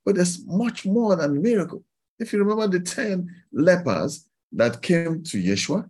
But 0.05 0.17
there's 0.17 0.45
much 0.47 0.87
more 0.87 1.17
than 1.17 1.43
miracle. 1.43 1.83
If 2.19 2.33
you 2.33 2.39
remember 2.41 2.67
the 2.67 2.85
10 2.85 3.29
lepers 3.53 4.29
that 4.53 4.83
came 4.83 5.23
to 5.25 5.43
Yeshua, 5.43 5.89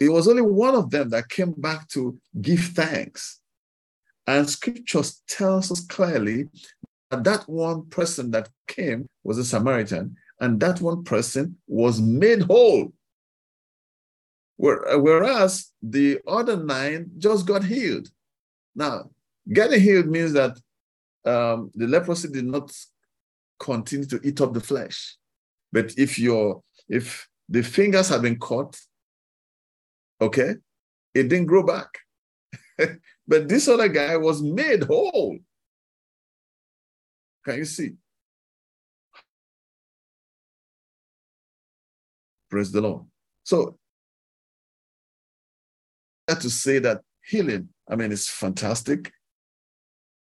it 0.00 0.08
was 0.08 0.28
only 0.28 0.42
one 0.42 0.74
of 0.74 0.90
them 0.90 1.10
that 1.10 1.28
came 1.28 1.52
back 1.52 1.88
to 1.88 2.18
give 2.40 2.60
thanks. 2.60 3.40
And 4.26 4.48
scriptures 4.48 5.22
tells 5.28 5.70
us 5.70 5.86
clearly 5.86 6.48
that 7.10 7.24
that 7.24 7.48
one 7.48 7.86
person 7.86 8.30
that 8.32 8.48
came 8.66 9.06
was 9.22 9.38
a 9.38 9.44
Samaritan, 9.44 10.16
and 10.40 10.58
that 10.60 10.80
one 10.80 11.04
person 11.04 11.56
was 11.66 12.00
made 12.00 12.42
whole. 12.42 12.92
Whereas 14.56 15.72
the 15.82 16.20
other 16.26 16.56
nine 16.56 17.10
just 17.18 17.46
got 17.46 17.64
healed. 17.64 18.08
Now, 18.74 19.10
getting 19.52 19.80
healed 19.80 20.06
means 20.06 20.32
that 20.32 20.58
um, 21.24 21.70
the 21.74 21.86
leprosy 21.86 22.28
did 22.28 22.46
not 22.46 22.72
continue 23.58 24.06
to 24.06 24.20
eat 24.22 24.40
up 24.40 24.52
the 24.52 24.60
flesh. 24.60 25.16
But 25.72 25.94
if 25.98 26.18
your 26.18 26.62
if 26.88 27.28
the 27.48 27.62
fingers 27.62 28.08
have 28.08 28.22
been 28.22 28.38
cut, 28.38 28.78
okay, 30.20 30.54
it 31.14 31.28
didn't 31.28 31.46
grow 31.46 31.62
back. 31.62 31.88
but 33.28 33.48
this 33.48 33.68
other 33.68 33.88
guy 33.88 34.16
was 34.16 34.42
made 34.42 34.84
whole. 34.84 35.38
Can 37.44 37.58
you 37.58 37.64
see? 37.64 37.92
Praise 42.50 42.70
the 42.70 42.80
Lord. 42.80 43.04
So 43.42 43.78
to 46.28 46.50
say 46.50 46.78
that 46.78 47.02
healing, 47.24 47.68
I 47.88 47.96
mean, 47.96 48.12
it's 48.12 48.28
fantastic. 48.28 49.12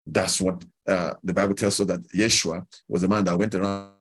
That's 0.07 0.41
what 0.41 0.65
uh, 0.89 1.15
the 1.23 1.35
Bible 1.35 1.55
tells 1.55 1.81
us 1.81 1.87
that 1.87 2.03
Yeshua 2.13 2.67
was 2.89 3.03
a 3.03 3.09
man 3.09 3.25
that 3.25 3.39
went 3.39 3.55
around 3.55 3.93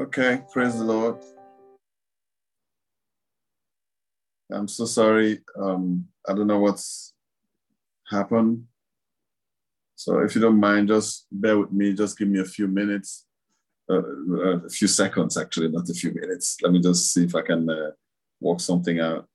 Okay, 0.00 0.42
praise 0.52 0.78
the 0.78 0.84
Lord. 0.84 1.16
I'm 4.52 4.68
so 4.68 4.84
sorry. 4.84 5.40
Um, 5.60 6.06
I 6.26 6.34
don't 6.34 6.46
know 6.46 6.60
what's 6.60 7.14
happened. 8.08 8.64
So 9.96 10.20
if 10.20 10.36
you 10.36 10.40
don't 10.40 10.60
mind, 10.60 10.86
just 10.86 11.26
bear 11.32 11.58
with 11.58 11.72
me. 11.72 11.94
Just 11.94 12.16
give 12.16 12.28
me 12.28 12.38
a 12.38 12.44
few 12.44 12.68
minutes, 12.68 13.26
uh, 13.90 13.98
uh 13.98 14.58
a 14.66 14.70
few 14.70 14.86
seconds, 14.86 15.36
actually, 15.36 15.68
not 15.68 15.90
a 15.90 15.94
few 15.94 16.12
minutes. 16.12 16.58
Let 16.62 16.72
me 16.72 16.80
just 16.80 17.12
see 17.12 17.24
if 17.24 17.34
I 17.34 17.42
can 17.42 17.68
uh, 17.68 17.90
work 18.40 18.60
something 18.60 19.00
out. 19.00 19.26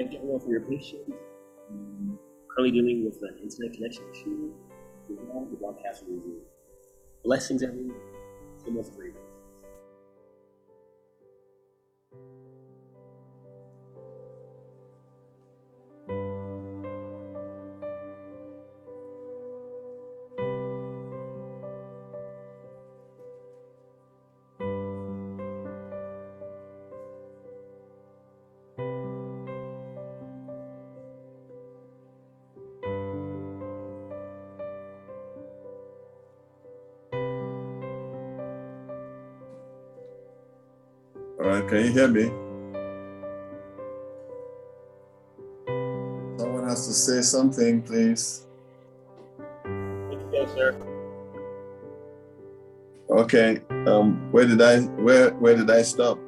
Thank 0.00 0.14
everyone 0.14 0.40
for 0.40 0.48
your 0.48 0.62
patience. 0.62 1.12
Um, 1.70 2.18
currently 2.48 2.72
dealing 2.80 3.04
with 3.04 3.20
an 3.20 3.36
internet 3.42 3.74
connection 3.74 4.02
issue. 4.10 4.50
The 5.10 5.56
broadcast 5.56 6.04
will. 6.08 6.40
Blessings, 7.22 7.62
everyone. 7.62 8.00
So 8.64 8.70
much 8.70 8.86
Can 41.70 41.84
you 41.84 41.92
hear 41.92 42.08
me? 42.08 42.24
Someone 46.36 46.68
has 46.68 46.84
to 46.88 46.92
say 46.92 47.22
something, 47.22 47.80
please. 47.82 48.44
Yes, 50.32 50.52
sir. 50.52 50.76
Okay. 53.08 53.62
Um, 53.86 54.32
where 54.32 54.46
did 54.46 54.60
I 54.60 54.80
where 54.98 55.30
where 55.34 55.54
did 55.54 55.70
I 55.70 55.82
stop? 55.82 56.18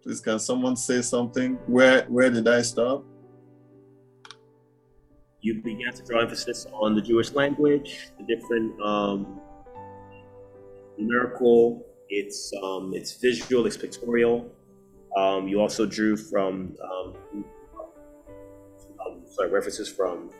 Please, 0.00 0.20
can 0.20 0.38
someone 0.38 0.76
say 0.76 1.02
something? 1.02 1.58
Where 1.66 2.04
where 2.04 2.30
did 2.30 2.46
I 2.46 2.62
stop? 2.62 3.04
To 5.94 6.02
draw 6.04 6.20
emphasis 6.20 6.66
on 6.72 6.94
the 6.94 7.02
Jewish 7.02 7.32
language, 7.32 8.10
the 8.18 8.24
different 8.24 8.80
um, 8.80 9.40
numerical, 10.98 11.84
it's 12.08 12.52
um, 12.62 12.92
it's 12.94 13.16
visual, 13.16 13.66
it's 13.66 13.76
pictorial. 13.76 14.50
Um, 15.16 15.46
you 15.48 15.60
also 15.60 15.86
drew 15.86 16.16
from 16.16 16.76
um, 16.82 17.14
sorry, 19.34 19.50
references 19.50 19.88
from 19.88 20.30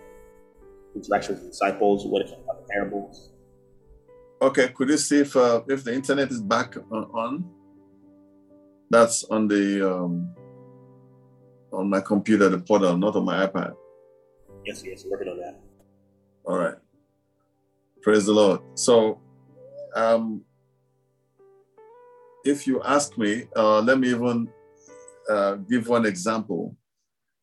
interactions 0.94 1.40
with 1.40 1.50
disciples, 1.50 2.06
what 2.06 2.22
about 2.26 2.66
the 2.66 2.72
parables. 2.72 3.30
Okay, 4.42 4.68
could 4.68 4.88
you 4.88 4.96
see 4.96 5.20
if 5.20 5.36
uh, 5.36 5.62
if 5.68 5.84
the 5.84 5.94
internet 5.94 6.30
is 6.30 6.40
back 6.40 6.76
on? 6.90 7.44
That's 8.90 9.24
on 9.24 9.48
the 9.48 9.90
um, 9.90 10.34
on 11.72 11.90
my 11.90 12.00
computer, 12.00 12.48
the 12.48 12.58
portal, 12.58 12.96
not 12.96 13.16
on 13.16 13.24
my 13.24 13.46
iPad. 13.46 13.74
Yes, 14.64 14.82
yes, 14.84 15.04
working 15.08 15.28
on 15.28 15.38
that. 15.38 15.60
All 16.44 16.58
right. 16.58 16.76
Praise 18.02 18.26
the 18.26 18.32
Lord. 18.32 18.60
So, 18.74 19.20
um, 19.94 20.42
if 22.44 22.66
you 22.66 22.82
ask 22.82 23.16
me, 23.16 23.46
uh, 23.56 23.80
let 23.80 23.98
me 23.98 24.10
even 24.10 24.48
uh, 25.30 25.56
give 25.56 25.88
one 25.88 26.06
example. 26.06 26.76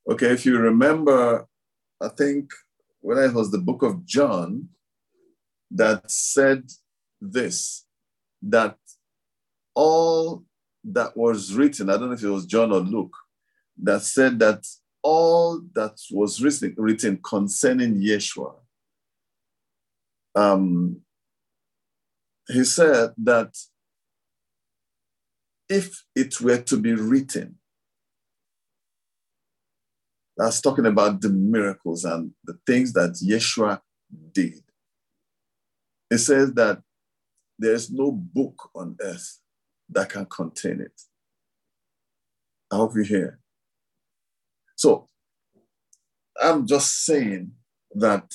Okay, 0.09 0.28
if 0.28 0.45
you 0.45 0.57
remember, 0.57 1.47
I 1.99 2.09
think 2.09 2.51
when 3.01 3.17
it 3.17 3.34
was 3.34 3.51
the 3.51 3.57
book 3.59 3.84
of 3.84 4.05
John 4.05 4.69
that 5.72 6.09
said 6.09 6.63
this 7.19 7.86
that 8.41 8.78
all 9.76 10.43
that 10.84 11.15
was 11.15 11.53
written, 11.53 11.89
I 11.89 11.93
don't 11.97 12.07
know 12.07 12.13
if 12.13 12.24
it 12.24 12.30
was 12.30 12.45
John 12.45 12.72
or 12.72 12.80
Luke, 12.80 13.15
that 13.82 14.01
said 14.01 14.39
that 14.39 14.65
all 15.04 15.62
that 15.74 15.99
was 16.12 16.41
written, 16.41 17.20
concerning 17.24 18.02
Yeshua, 18.02 18.56
um, 20.36 21.02
he 22.47 22.64
said 22.64 23.12
that 23.18 23.56
if 25.70 26.04
it 26.16 26.39
were 26.41 26.58
to 26.58 26.78
be 26.78 26.93
written, 26.93 27.56
that's 30.38 30.62
talking 30.62 30.86
about 30.86 31.22
the 31.22 31.30
miracles 31.30 32.06
and 32.06 32.32
the 32.43 32.58
things 32.66 32.93
that 32.93 33.12
Yeshua 33.24 33.80
did. 34.34 34.62
It 36.10 36.18
says 36.18 36.54
that 36.54 36.82
there's 37.58 37.91
no 37.91 38.12
book 38.12 38.70
on 38.76 38.97
earth 39.02 39.39
that 39.89 40.10
can 40.10 40.26
contain 40.26 40.82
it. 40.82 41.02
I 42.72 42.78
hope 42.78 42.95
you 42.95 43.04
hear. 43.04 43.41
So 44.82 45.08
I'm 46.42 46.66
just 46.66 47.06
saying 47.06 47.52
that 47.94 48.34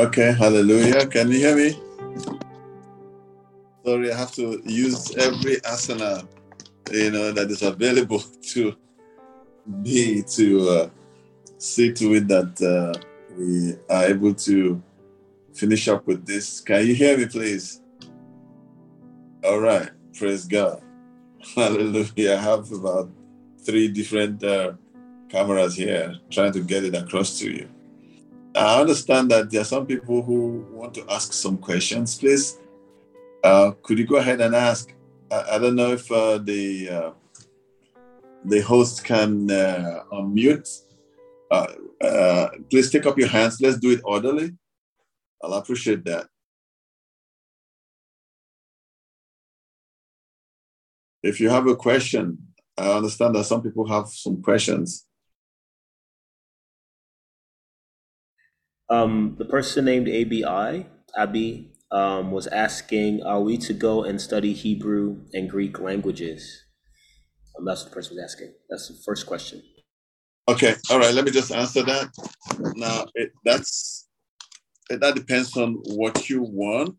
Okay, 0.00 0.32
hallelujah. 0.32 1.06
Can 1.06 1.30
you 1.30 1.38
hear 1.40 1.54
me? 1.54 1.78
Sorry, 3.84 4.10
I 4.10 4.16
have 4.16 4.32
to 4.32 4.62
use 4.64 5.14
every 5.14 5.56
asana, 5.56 6.26
you 6.90 7.10
know, 7.10 7.32
that 7.32 7.50
is 7.50 7.60
available 7.60 8.22
to 8.54 8.74
me 9.66 10.22
to 10.22 10.68
uh, 10.70 10.90
see 11.58 11.92
to 11.92 12.14
it 12.14 12.28
that 12.28 12.56
uh, 12.64 12.98
we 13.36 13.74
are 13.94 14.06
able 14.06 14.32
to 14.32 14.82
finish 15.52 15.86
up 15.86 16.06
with 16.06 16.24
this. 16.24 16.60
Can 16.60 16.86
you 16.86 16.94
hear 16.94 17.18
me, 17.18 17.26
please? 17.26 17.82
All 19.44 19.60
right, 19.60 19.90
praise 20.14 20.46
God. 20.46 20.80
Hallelujah. 21.54 22.36
I 22.38 22.40
have 22.40 22.72
about 22.72 23.10
three 23.66 23.88
different 23.88 24.42
uh, 24.42 24.72
cameras 25.28 25.76
here 25.76 26.14
trying 26.30 26.52
to 26.52 26.60
get 26.60 26.84
it 26.84 26.94
across 26.94 27.38
to 27.40 27.52
you. 27.52 27.68
I 28.54 28.80
understand 28.80 29.30
that 29.30 29.50
there 29.50 29.60
are 29.60 29.64
some 29.64 29.86
people 29.86 30.22
who 30.22 30.66
want 30.72 30.94
to 30.94 31.04
ask 31.08 31.32
some 31.32 31.56
questions. 31.56 32.18
Please, 32.18 32.58
uh, 33.44 33.72
could 33.82 33.98
you 33.98 34.06
go 34.06 34.16
ahead 34.16 34.40
and 34.40 34.54
ask? 34.54 34.92
I, 35.30 35.44
I 35.52 35.58
don't 35.58 35.76
know 35.76 35.92
if 35.92 36.10
uh, 36.10 36.38
the 36.38 36.88
uh, 36.90 37.10
the 38.44 38.60
host 38.60 39.04
can 39.04 39.50
uh, 39.50 40.02
unmute. 40.12 40.68
Uh, 41.50 41.66
uh, 42.02 42.48
please 42.70 42.90
take 42.90 43.06
up 43.06 43.18
your 43.18 43.28
hands. 43.28 43.60
Let's 43.60 43.78
do 43.78 43.90
it 43.90 44.00
orderly. 44.04 44.52
I'll 45.42 45.54
appreciate 45.54 46.04
that. 46.04 46.26
If 51.22 51.38
you 51.40 51.50
have 51.50 51.66
a 51.66 51.76
question, 51.76 52.38
I 52.76 52.92
understand 52.92 53.34
that 53.34 53.44
some 53.44 53.62
people 53.62 53.86
have 53.86 54.08
some 54.08 54.42
questions. 54.42 55.06
Um, 58.90 59.36
the 59.38 59.44
person 59.46 59.84
named 59.84 60.08
ABI, 60.08 60.86
Abi, 61.16 61.72
um, 61.92 62.32
was 62.32 62.46
asking, 62.48 63.22
are 63.22 63.40
we 63.40 63.56
to 63.58 63.72
go 63.72 64.04
and 64.04 64.20
study 64.20 64.52
Hebrew 64.52 65.22
and 65.32 65.48
Greek 65.50 65.80
languages? 65.80 66.64
Um, 67.58 67.64
that's 67.64 67.82
what 67.82 67.90
the 67.90 67.94
person 67.94 68.16
was 68.16 68.24
asking. 68.24 68.52
That's 68.68 68.88
the 68.88 68.96
first 69.04 69.26
question. 69.26 69.62
Okay, 70.48 70.74
all 70.90 70.98
right. 70.98 71.14
Let 71.14 71.24
me 71.24 71.30
just 71.30 71.52
answer 71.52 71.82
that. 71.84 72.10
Now, 72.76 73.06
it, 73.14 73.32
that's 73.44 74.08
it, 74.90 75.00
that 75.00 75.14
depends 75.14 75.56
on 75.56 75.74
what 75.86 76.28
you 76.28 76.42
want. 76.42 76.96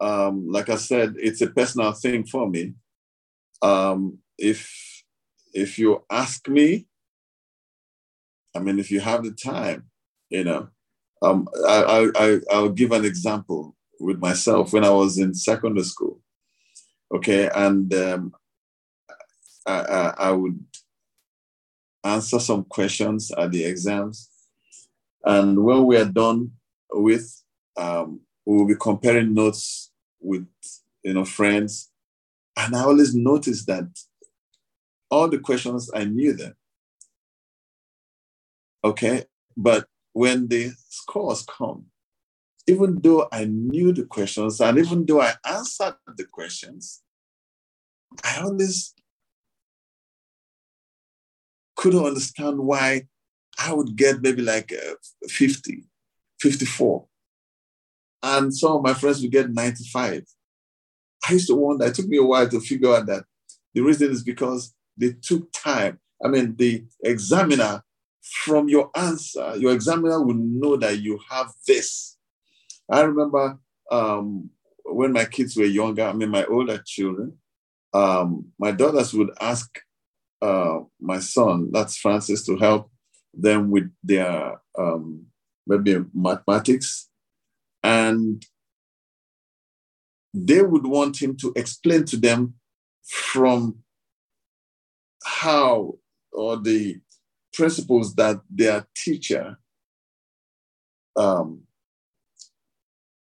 Um, 0.00 0.48
like 0.50 0.68
I 0.68 0.76
said, 0.76 1.14
it's 1.18 1.40
a 1.40 1.48
personal 1.48 1.92
thing 1.92 2.26
for 2.26 2.48
me. 2.48 2.74
Um, 3.62 4.18
if 4.38 4.72
if 5.54 5.78
you 5.78 6.04
ask 6.10 6.48
me, 6.48 6.86
I 8.54 8.60
mean, 8.60 8.78
if 8.78 8.90
you 8.90 9.00
have 9.00 9.24
the 9.24 9.32
time, 9.32 9.86
you 10.30 10.44
know, 10.44 10.68
um, 11.22 11.48
I, 11.66 12.10
I, 12.14 12.40
I'll 12.50 12.70
give 12.70 12.92
an 12.92 13.04
example 13.04 13.74
with 14.00 14.18
myself 14.18 14.72
when 14.72 14.84
I 14.84 14.90
was 14.90 15.18
in 15.18 15.34
secondary 15.34 15.84
school. 15.84 16.20
Okay, 17.12 17.48
and 17.54 17.92
um, 17.94 18.34
I, 19.66 19.80
I, 19.80 20.14
I 20.18 20.30
would 20.32 20.64
answer 22.04 22.38
some 22.38 22.64
questions 22.64 23.30
at 23.36 23.50
the 23.50 23.64
exams. 23.64 24.30
And 25.24 25.64
when 25.64 25.84
we 25.84 25.96
are 25.96 26.04
done 26.04 26.52
with 26.92 27.42
um, 27.76 28.20
we 28.44 28.56
will 28.56 28.66
be 28.66 28.74
comparing 28.74 29.34
notes 29.34 29.92
with 30.20 30.46
you 31.02 31.14
know 31.14 31.24
friends. 31.24 31.90
And 32.56 32.74
I 32.74 32.80
always 32.80 33.14
noticed 33.14 33.66
that 33.68 33.86
all 35.10 35.28
the 35.28 35.38
questions 35.38 35.90
I 35.94 36.04
knew 36.04 36.32
them. 36.32 36.54
Okay. 38.82 39.24
But 39.56 39.86
when 40.18 40.48
the 40.48 40.72
scores 40.88 41.44
come, 41.44 41.84
even 42.66 42.98
though 43.00 43.28
I 43.30 43.44
knew 43.44 43.92
the 43.92 44.04
questions 44.04 44.60
and 44.60 44.76
even 44.76 45.06
though 45.06 45.20
I 45.20 45.34
answered 45.44 45.94
the 46.16 46.24
questions, 46.24 47.02
I 48.24 48.40
always 48.40 48.94
couldn't 51.76 52.04
understand 52.04 52.58
why 52.58 53.06
I 53.60 53.72
would 53.72 53.94
get 53.94 54.20
maybe 54.20 54.42
like 54.42 54.72
uh, 54.72 54.94
50, 55.28 55.84
54. 56.40 57.06
And 58.24 58.52
some 58.52 58.72
of 58.72 58.82
my 58.82 58.94
friends 58.94 59.22
would 59.22 59.30
get 59.30 59.52
95. 59.52 60.24
I 61.28 61.32
used 61.32 61.46
to 61.46 61.54
wonder, 61.54 61.86
it 61.86 61.94
took 61.94 62.08
me 62.08 62.16
a 62.16 62.24
while 62.24 62.48
to 62.48 62.58
figure 62.58 62.92
out 62.92 63.06
that 63.06 63.24
the 63.72 63.82
reason 63.82 64.10
is 64.10 64.24
because 64.24 64.74
they 64.96 65.12
took 65.12 65.52
time. 65.52 66.00
I 66.24 66.26
mean, 66.26 66.56
the 66.56 66.84
examiner, 67.04 67.84
from 68.30 68.68
your 68.68 68.90
answer, 68.94 69.56
your 69.56 69.72
examiner 69.72 70.22
will 70.22 70.34
know 70.34 70.76
that 70.76 71.00
you 71.00 71.18
have 71.30 71.52
this. 71.66 72.16
I 72.90 73.00
remember 73.02 73.58
um, 73.90 74.50
when 74.84 75.12
my 75.12 75.24
kids 75.24 75.56
were 75.56 75.64
younger, 75.64 76.04
I 76.04 76.12
mean, 76.12 76.30
my 76.30 76.44
older 76.44 76.82
children, 76.84 77.38
um, 77.92 78.46
my 78.58 78.70
daughters 78.70 79.14
would 79.14 79.30
ask 79.40 79.80
uh, 80.42 80.80
my 81.00 81.18
son, 81.18 81.70
that's 81.72 81.96
Francis, 81.96 82.44
to 82.46 82.56
help 82.56 82.90
them 83.34 83.70
with 83.70 83.90
their 84.02 84.60
um, 84.78 85.26
maybe 85.66 86.04
mathematics. 86.14 87.08
And 87.82 88.44
they 90.34 90.62
would 90.62 90.86
want 90.86 91.20
him 91.20 91.36
to 91.38 91.52
explain 91.56 92.04
to 92.06 92.16
them 92.16 92.54
from 93.04 93.78
how 95.24 95.98
or 96.32 96.56
the 96.56 97.00
principles 97.58 98.14
that 98.14 98.40
their 98.48 98.86
teacher 98.94 99.58
um, 101.16 101.62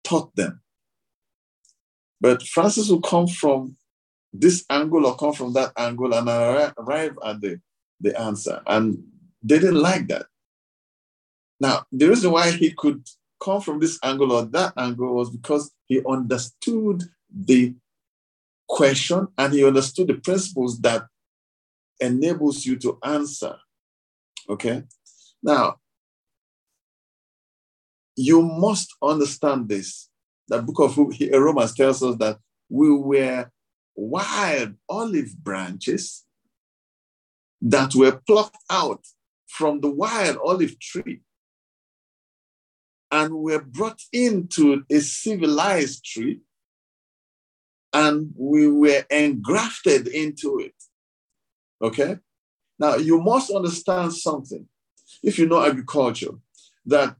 taught 0.04 0.36
them. 0.36 0.60
But 2.20 2.42
Francis 2.42 2.90
will 2.90 3.00
come 3.00 3.26
from 3.26 3.76
this 4.30 4.66
angle 4.68 5.06
or 5.06 5.16
come 5.16 5.32
from 5.32 5.54
that 5.54 5.72
angle 5.74 6.12
and 6.12 6.28
arrive 6.28 7.16
at 7.24 7.40
the, 7.40 7.60
the 7.98 8.20
answer. 8.20 8.60
And 8.66 9.02
they 9.42 9.58
didn't 9.58 9.80
like 9.80 10.06
that. 10.08 10.26
Now, 11.58 11.84
the 11.90 12.10
reason 12.10 12.30
why 12.30 12.50
he 12.50 12.72
could 12.72 13.02
come 13.42 13.62
from 13.62 13.80
this 13.80 13.98
angle 14.02 14.32
or 14.32 14.44
that 14.44 14.74
angle 14.76 15.14
was 15.14 15.30
because 15.30 15.72
he 15.86 16.02
understood 16.06 17.04
the 17.34 17.74
question 18.68 19.28
and 19.38 19.54
he 19.54 19.64
understood 19.64 20.08
the 20.08 20.14
principles 20.14 20.78
that 20.80 21.06
enables 22.00 22.66
you 22.66 22.76
to 22.76 22.98
answer. 23.02 23.56
Okay? 24.48 24.84
Now, 25.42 25.76
you 28.16 28.42
must 28.42 28.94
understand 29.02 29.68
this. 29.68 30.08
The 30.48 30.60
book 30.60 30.80
of 30.80 30.98
Romans 31.32 31.74
tells 31.74 32.02
us 32.02 32.16
that 32.16 32.38
we 32.68 32.90
were 32.92 33.50
wild 33.94 34.74
olive 34.88 35.36
branches 35.42 36.24
that 37.62 37.94
were 37.94 38.20
plucked 38.26 38.56
out 38.70 39.04
from 39.46 39.80
the 39.80 39.90
wild 39.90 40.38
olive 40.44 40.78
tree 40.80 41.20
and 43.10 43.34
were 43.34 43.60
brought 43.60 44.00
into 44.12 44.84
a 44.90 45.00
civilized 45.00 46.04
tree 46.04 46.40
and 47.92 48.32
we 48.36 48.68
were 48.68 49.04
engrafted 49.10 50.06
into 50.06 50.58
it. 50.60 50.74
Okay? 51.82 52.18
Now, 52.80 52.96
you 52.96 53.20
must 53.20 53.50
understand 53.50 54.14
something, 54.14 54.66
if 55.22 55.38
you 55.38 55.46
know 55.46 55.62
agriculture, 55.62 56.32
that 56.86 57.14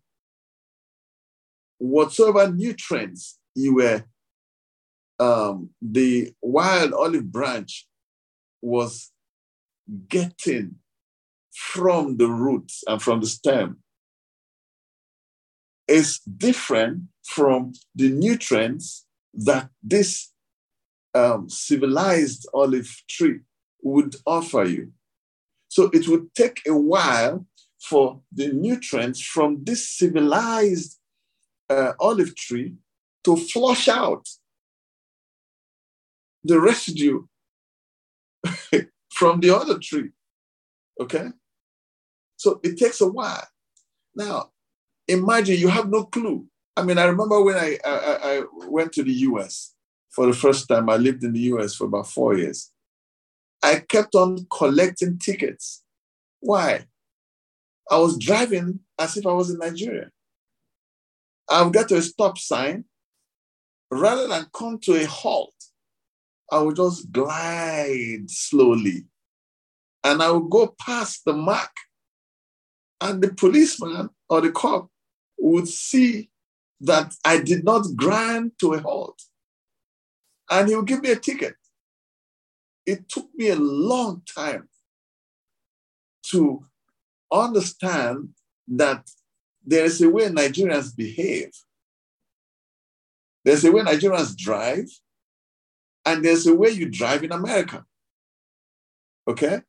whatsoever 1.77 2.51
nutrients 2.51 3.39
you 3.55 3.75
were, 3.75 4.05
um, 5.19 5.69
the 5.83 6.33
wild 6.41 6.95
olive 6.95 7.31
branch 7.31 7.87
was 8.63 9.11
getting 10.09 10.77
from 11.53 12.17
the 12.17 12.29
roots 12.29 12.83
and 12.89 13.03
from 13.03 13.21
the 13.21 13.27
stem 13.27 13.79
is 15.87 16.21
different 16.21 17.03
from 17.25 17.75
the 17.95 18.09
nutrients 18.09 19.05
that 19.35 19.69
this 19.83 20.33
um, 21.15 21.51
civilized 21.51 22.49
olive 22.55 22.89
tree 23.09 23.41
would 23.83 24.17
offer 24.25 24.65
you. 24.65 24.93
So 25.71 25.89
it 25.93 26.09
would 26.09 26.35
take 26.35 26.63
a 26.67 26.77
while 26.77 27.47
for 27.81 28.21
the 28.33 28.53
nutrients 28.53 29.21
from 29.21 29.63
this 29.63 29.89
civilized 29.89 30.99
uh, 31.71 31.93
olive 32.01 32.35
tree 32.35 32.75
to 33.23 33.37
flush 33.37 33.87
out 33.87 34.29
the 36.43 36.61
residue 36.61 37.23
from 39.13 39.39
the 39.39 39.55
other 39.55 39.79
tree. 39.79 40.11
Okay? 41.01 41.29
So 42.37 42.59
it 42.65 42.77
takes 42.77 43.01
a 43.01 43.09
while. 43.09 43.47
Now, 44.17 44.51
imagine 45.07 45.57
you 45.61 45.69
have 45.69 45.89
no 45.89 46.05
clue. 46.05 46.47
I 46.77 46.83
mean, 46.83 46.99
I 46.99 47.05
remember 47.05 47.41
when 47.43 47.57
I, 47.57 47.79
I, 47.85 48.19
I 48.23 48.43
went 48.67 48.93
to 48.95 49.05
the 49.05 49.13
US 49.13 49.75
for 50.11 50.27
the 50.27 50.33
first 50.33 50.67
time, 50.67 50.91
I 50.91 50.97
lived 50.97 51.23
in 51.23 51.33
the 51.33 51.55
US 51.55 51.77
for 51.77 51.85
about 51.85 52.09
four 52.09 52.37
years. 52.37 52.73
I 53.63 53.81
kept 53.81 54.15
on 54.15 54.47
collecting 54.51 55.19
tickets. 55.19 55.83
Why? 56.41 56.87
I 57.91 57.99
was 57.99 58.19
driving 58.19 58.81
as 58.99 59.17
if 59.17 59.27
I 59.27 59.33
was 59.33 59.51
in 59.51 59.59
Nigeria. 59.59 60.11
I 61.49 61.63
would 61.63 61.73
get 61.73 61.89
to 61.89 61.97
a 61.97 62.03
stop 62.03 62.39
sign. 62.39 62.85
Rather 63.91 64.29
than 64.29 64.47
come 64.55 64.79
to 64.79 64.95
a 64.95 65.05
halt, 65.05 65.55
I 66.51 66.61
would 66.61 66.77
just 66.77 67.11
glide 67.11 68.31
slowly. 68.31 69.07
And 70.05 70.23
I 70.23 70.31
would 70.31 70.49
go 70.49 70.75
past 70.81 71.25
the 71.25 71.33
mark. 71.33 71.73
And 73.01 73.21
the 73.21 73.35
policeman 73.35 74.11
or 74.29 74.41
the 74.41 74.53
cop 74.53 74.89
would 75.39 75.67
see 75.67 76.31
that 76.81 77.15
I 77.25 77.39
did 77.39 77.65
not 77.65 77.87
grind 77.97 78.53
to 78.61 78.75
a 78.75 78.81
halt. 78.81 79.21
And 80.51 80.69
he 80.69 80.77
would 80.77 80.87
give 80.87 81.03
me 81.03 81.11
a 81.11 81.17
ticket. 81.17 81.57
It 82.91 83.09
took 83.09 83.29
me 83.37 83.51
a 83.51 83.57
long 83.57 84.23
time 84.27 84.69
to 86.31 86.67
understand 87.31 88.31
that 88.67 89.09
there 89.65 89.85
is 89.85 90.03
a 90.03 90.11
way 90.11 90.29
Nigerians 90.29 90.97
behave, 90.97 91.53
there's 93.45 93.65
a 93.65 93.71
way 93.71 93.83
Nigerians 93.83 94.37
drive, 94.37 94.89
and 96.05 96.25
there's 96.25 96.49
a 96.49 96.55
way 96.55 96.71
you 96.71 96.89
drive 96.89 97.23
in 97.23 97.31
America. 97.31 97.85
Okay? 99.29 99.61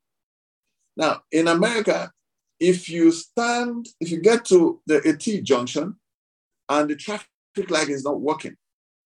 Now, 0.97 1.21
in 1.31 1.47
America, 1.47 2.11
if 2.59 2.89
you 2.89 3.11
stand, 3.11 3.87
if 3.99 4.09
you 4.09 4.19
get 4.19 4.45
to 4.45 4.81
the 4.87 4.97
AT 5.07 5.43
junction 5.43 5.95
and 6.69 6.89
the 6.89 6.95
traffic 6.95 7.69
light 7.69 7.89
is 7.89 8.03
not 8.03 8.19
working 8.19 8.55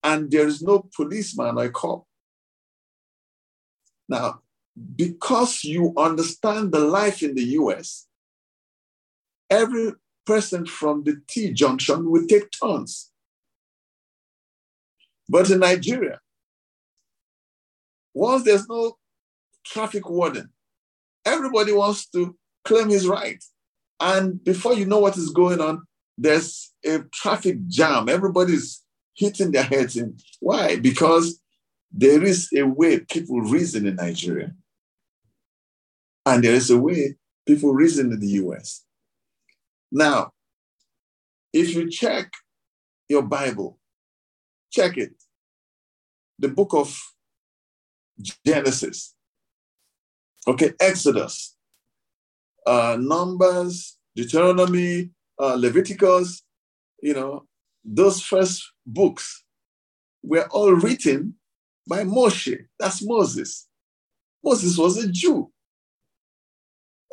and 0.04 0.32
there 0.32 0.48
is 0.48 0.62
no 0.62 0.88
policeman 0.96 1.58
or 1.58 1.70
cop, 1.70 2.06
now, 4.08 4.42
because 4.96 5.64
you 5.64 5.94
understand 5.98 6.72
the 6.72 6.80
life 6.80 7.24
in 7.24 7.36
the 7.36 7.44
US, 7.60 8.08
every 9.50 9.94
person 10.26 10.66
from 10.66 11.04
the 11.04 11.22
T 11.28 11.54
junction 11.54 12.10
will 12.10 12.26
take 12.28 12.50
turns. 12.52 13.12
But 15.30 15.50
in 15.50 15.60
Nigeria, 15.60 16.20
once 18.14 18.44
there's 18.44 18.68
no 18.70 18.98
traffic 19.66 20.10
warden, 20.10 20.50
everybody 21.26 21.74
wants 21.74 22.08
to 22.10 22.36
claim 22.64 22.90
his 22.90 23.08
right. 23.08 23.44
And 24.00 24.44
before 24.44 24.74
you 24.74 24.86
know 24.86 25.00
what 25.00 25.18
is 25.18 25.30
going 25.30 25.62
on, 25.62 25.84
there's 26.18 26.74
a 26.86 27.00
traffic 27.14 27.68
jam. 27.68 28.08
Everybody's 28.10 28.84
hitting 29.16 29.52
their 29.52 29.64
heads 29.64 29.96
in. 29.96 30.18
Why? 30.40 30.78
Because 30.78 31.42
there 31.98 32.24
is 32.24 32.50
a 32.54 32.64
way 32.64 33.00
people 33.00 33.40
reason 33.40 33.88
in 33.88 33.96
Nigeria. 33.96 34.52
And 36.26 36.44
there 36.44 36.54
is 36.54 36.70
a 36.70 36.78
way 36.78 37.16
people 37.48 37.74
reason 37.74 38.12
in 38.12 38.20
the 38.20 38.28
US. 38.44 38.84
Now, 39.92 40.32
if 41.54 41.74
you 41.74 41.90
check 41.90 42.34
your 43.08 43.22
Bible, 43.22 43.80
check 44.72 44.98
it. 44.98 45.14
The 46.38 46.50
book 46.50 46.74
of 46.74 47.00
Genesis, 48.46 49.16
okay, 50.46 50.74
Exodus, 50.82 51.56
uh, 52.68 52.98
Numbers, 53.00 53.98
Deuteronomy, 54.18 55.12
uh, 55.40 55.56
Leviticus, 55.56 56.44
you 57.02 57.14
know, 57.14 57.46
those 57.86 58.22
first 58.22 58.70
books 58.86 59.46
were 60.22 60.48
all 60.52 60.74
written 60.74 61.36
by 61.88 62.04
Moshe. 62.04 62.66
That's 62.80 63.06
Moses. 63.06 63.68
Moses 64.44 64.78
was 64.78 64.98
a 64.98 65.08
Jew. 65.10 65.52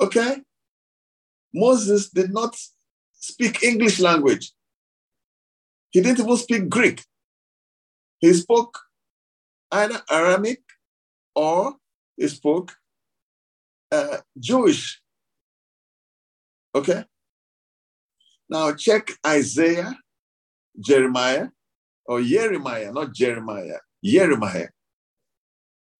Okay? 0.01 0.43
Moses 1.55 2.11
did 2.11 2.33
not 2.33 2.57
speak 3.12 3.62
English 3.62 4.01
language. 4.01 4.53
He 5.91 6.01
didn't 6.01 6.20
even 6.20 6.37
speak 6.37 6.68
Greek. 6.68 7.05
He 8.18 8.33
spoke 8.33 8.79
either 9.70 10.03
Aramaic 10.11 10.62
or 11.35 11.77
he 12.16 12.29
spoke 12.29 12.73
uh, 13.91 14.18
Jewish. 14.39 15.01
Okay? 16.75 17.05
Now 18.49 18.73
check 18.75 19.11
Isaiah, 19.27 19.97
Jeremiah, 20.79 21.49
or 22.07 22.23
Jeremiah, 22.23 22.93
not 22.93 23.14
Jeremiah, 23.14 23.79
Jeremiah. 24.03 24.69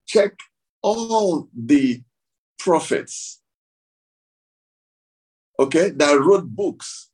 Check 0.07 0.39
all 0.83 1.49
the 1.55 2.03
prophets, 2.59 3.41
okay, 5.59 5.91
that 5.91 6.21
wrote 6.21 6.47
books. 6.49 7.11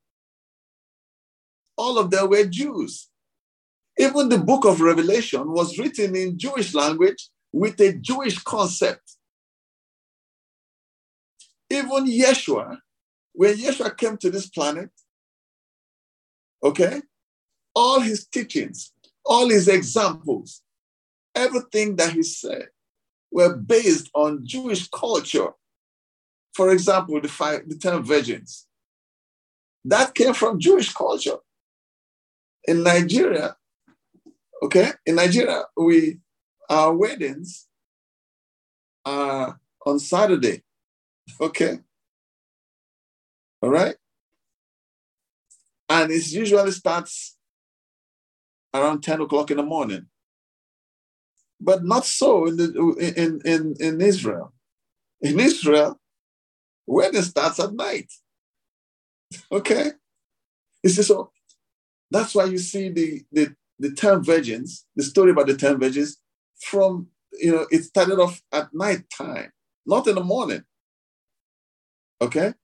All 1.77 1.99
of 1.99 2.11
them 2.11 2.29
were 2.29 2.45
Jews. 2.45 3.09
Even 3.99 4.29
the 4.29 4.39
book 4.39 4.65
of 4.65 4.81
Revelation 4.81 5.51
was 5.51 5.79
written 5.79 6.17
in 6.17 6.39
Jewish 6.39 6.75
language 6.75 7.29
with 7.53 7.81
a 7.81 7.93
Jewish 7.93 8.39
concept. 8.39 9.17
Even 11.71 12.07
Yeshua, 12.07 12.79
when 13.33 13.57
Yeshua 13.57 13.97
came 13.97 14.17
to 14.19 14.31
this 14.31 14.49
planet, 14.49 14.91
okay, 16.63 17.03
all 17.75 18.01
his 18.01 18.27
teachings, 18.27 18.93
all 19.25 19.49
his 19.49 19.69
examples, 19.69 20.63
everything 21.39 21.97
that 21.97 22.13
he 22.13 22.23
said 22.23 22.69
were 23.31 23.57
based 23.57 24.11
on 24.15 24.47
Jewish 24.47 24.89
culture. 24.89 25.51
For 26.55 26.71
example, 26.71 27.21
the 27.21 27.29
five, 27.29 27.69
the 27.69 27.77
ten 27.77 28.03
virgins. 28.03 28.67
That 29.85 30.15
came 30.15 30.35
from 30.35 30.59
Jewish 30.59 30.93
culture. 30.93 31.39
In 32.67 32.83
Nigeria, 32.83 33.57
okay, 34.63 34.91
in 35.07 35.15
Nigeria, 35.15 35.63
we 35.77 36.19
our 36.69 36.95
weddings 36.95 37.67
are 39.05 39.59
on 39.87 39.99
Saturday. 39.99 40.63
Okay. 41.41 41.79
All 43.63 43.71
right. 43.71 43.97
And 45.89 46.11
it 46.11 46.31
usually 46.31 46.71
starts 46.73 47.37
around 48.75 49.03
10 49.03 49.23
o'clock 49.23 49.51
in 49.51 49.57
the 49.57 49.63
morning. 49.63 50.07
But 51.61 51.85
not 51.85 52.05
so 52.05 52.47
in, 52.47 52.57
the, 52.57 53.15
in, 53.17 53.41
in, 53.45 53.75
in 53.81 54.01
Israel. 54.01 54.53
In 55.21 55.41
Israel, 55.41 55.99
wedding 56.87 57.23
starts 57.23 57.61
at 57.61 57.73
night. 57.75 58.11
Okay? 59.53 59.91
You 60.83 60.89
see, 60.89 61.03
so 61.03 61.33
that's 62.11 62.35
why 62.35 62.45
you 62.45 62.57
see 62.57 62.89
the, 62.89 63.23
the, 63.31 63.55
the 63.79 63.93
10 63.93 64.23
virgins, 64.23 64.87
the 64.97 65.03
story 65.03 65.33
about 65.33 65.49
the 65.49 65.57
10 65.57 65.79
virgins, 65.79 66.17
from, 66.63 67.09
you 67.39 67.53
know, 67.53 67.67
it 67.71 67.85
started 67.85 68.19
off 68.19 68.41
at 68.53 68.73
night 68.73 69.05
time, 69.11 69.53
not 69.85 70.07
in 70.07 70.15
the 70.15 70.25
morning. 70.25 70.63
Okay? 72.23 72.55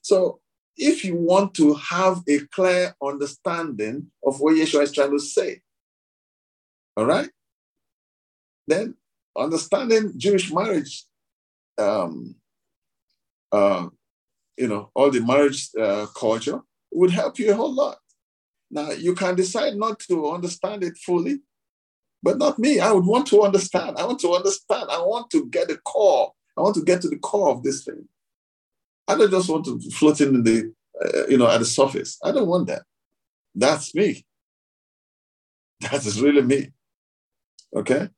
So 0.00 0.40
if 0.76 1.04
you 1.04 1.16
want 1.16 1.54
to 1.54 1.74
have 1.74 2.22
a 2.28 2.40
clear 2.52 2.94
understanding 3.02 4.10
of 4.24 4.40
what 4.40 4.54
Yeshua 4.54 4.82
is 4.82 4.92
trying 4.92 5.12
to 5.12 5.20
say, 5.20 5.60
all 6.96 7.06
right, 7.06 7.30
then 8.72 8.94
understanding 9.36 10.12
Jewish 10.16 10.52
marriage, 10.52 11.04
um, 11.78 12.36
uh, 13.50 13.86
you 14.56 14.68
know, 14.68 14.90
all 14.94 15.10
the 15.10 15.20
marriage 15.20 15.68
uh, 15.80 16.06
culture 16.16 16.60
would 16.92 17.10
help 17.10 17.38
you 17.38 17.50
a 17.50 17.54
whole 17.54 17.74
lot. 17.74 17.98
Now, 18.70 18.90
you 18.90 19.14
can 19.14 19.34
decide 19.34 19.74
not 19.76 19.98
to 20.08 20.30
understand 20.30 20.82
it 20.82 20.96
fully, 20.96 21.40
but 22.22 22.38
not 22.38 22.58
me. 22.58 22.80
I 22.80 22.92
would 22.92 23.04
want 23.04 23.26
to 23.28 23.42
understand. 23.42 23.98
I 23.98 24.04
want 24.06 24.20
to 24.20 24.32
understand. 24.32 24.86
I 24.90 24.98
want 24.98 25.30
to 25.30 25.46
get 25.48 25.68
the 25.68 25.78
core. 25.78 26.32
I 26.56 26.62
want 26.62 26.74
to 26.76 26.84
get 26.84 27.02
to 27.02 27.08
the 27.08 27.18
core 27.18 27.50
of 27.50 27.62
this 27.62 27.84
thing. 27.84 28.06
I 29.08 29.16
don't 29.16 29.30
just 29.30 29.48
want 29.48 29.64
to 29.66 29.80
float 29.90 30.20
in 30.20 30.42
the, 30.42 30.72
uh, 31.04 31.26
you 31.28 31.36
know, 31.36 31.50
at 31.50 31.58
the 31.58 31.64
surface. 31.64 32.18
I 32.24 32.32
don't 32.32 32.48
want 32.48 32.68
that. 32.68 32.82
That's 33.54 33.94
me. 33.94 34.24
That 35.90 36.06
is 36.06 36.20
really 36.20 36.42
me. 36.42 36.70
Okay. 37.74 38.08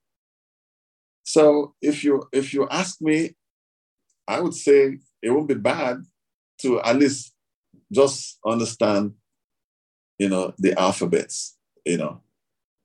So 1.25 1.75
if 1.81 2.05
you 2.05 2.29
if 2.33 2.55
you 2.55 2.69
ask 2.69 3.01
me, 3.01 3.35
I 4.29 4.41
would 4.41 4.55
say 4.55 4.99
it 5.23 5.31
won't 5.31 5.49
be 5.49 5.55
bad 5.55 6.05
to 6.61 6.81
at 6.83 6.97
least 6.97 7.35
just 7.93 8.39
understand, 8.47 9.15
you 10.19 10.29
know, 10.29 10.55
the 10.59 10.79
alphabets. 10.79 11.57
You 11.85 11.99
know, 11.99 12.23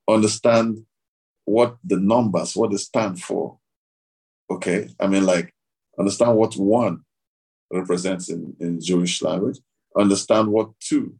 understand 0.08 0.84
what 1.44 1.76
the 1.84 1.96
numbers, 1.96 2.54
what 2.54 2.70
they 2.70 2.76
stand 2.76 3.20
for. 3.20 3.58
Okay. 4.50 4.88
I 4.98 5.06
mean, 5.06 5.24
like, 5.24 5.54
understand 5.98 6.36
what 6.36 6.54
one 6.54 7.02
represents 7.72 8.28
in, 8.28 8.56
in 8.60 8.80
Jewish 8.80 9.22
language, 9.22 9.58
understand 9.96 10.48
what 10.48 10.78
two, 10.80 11.14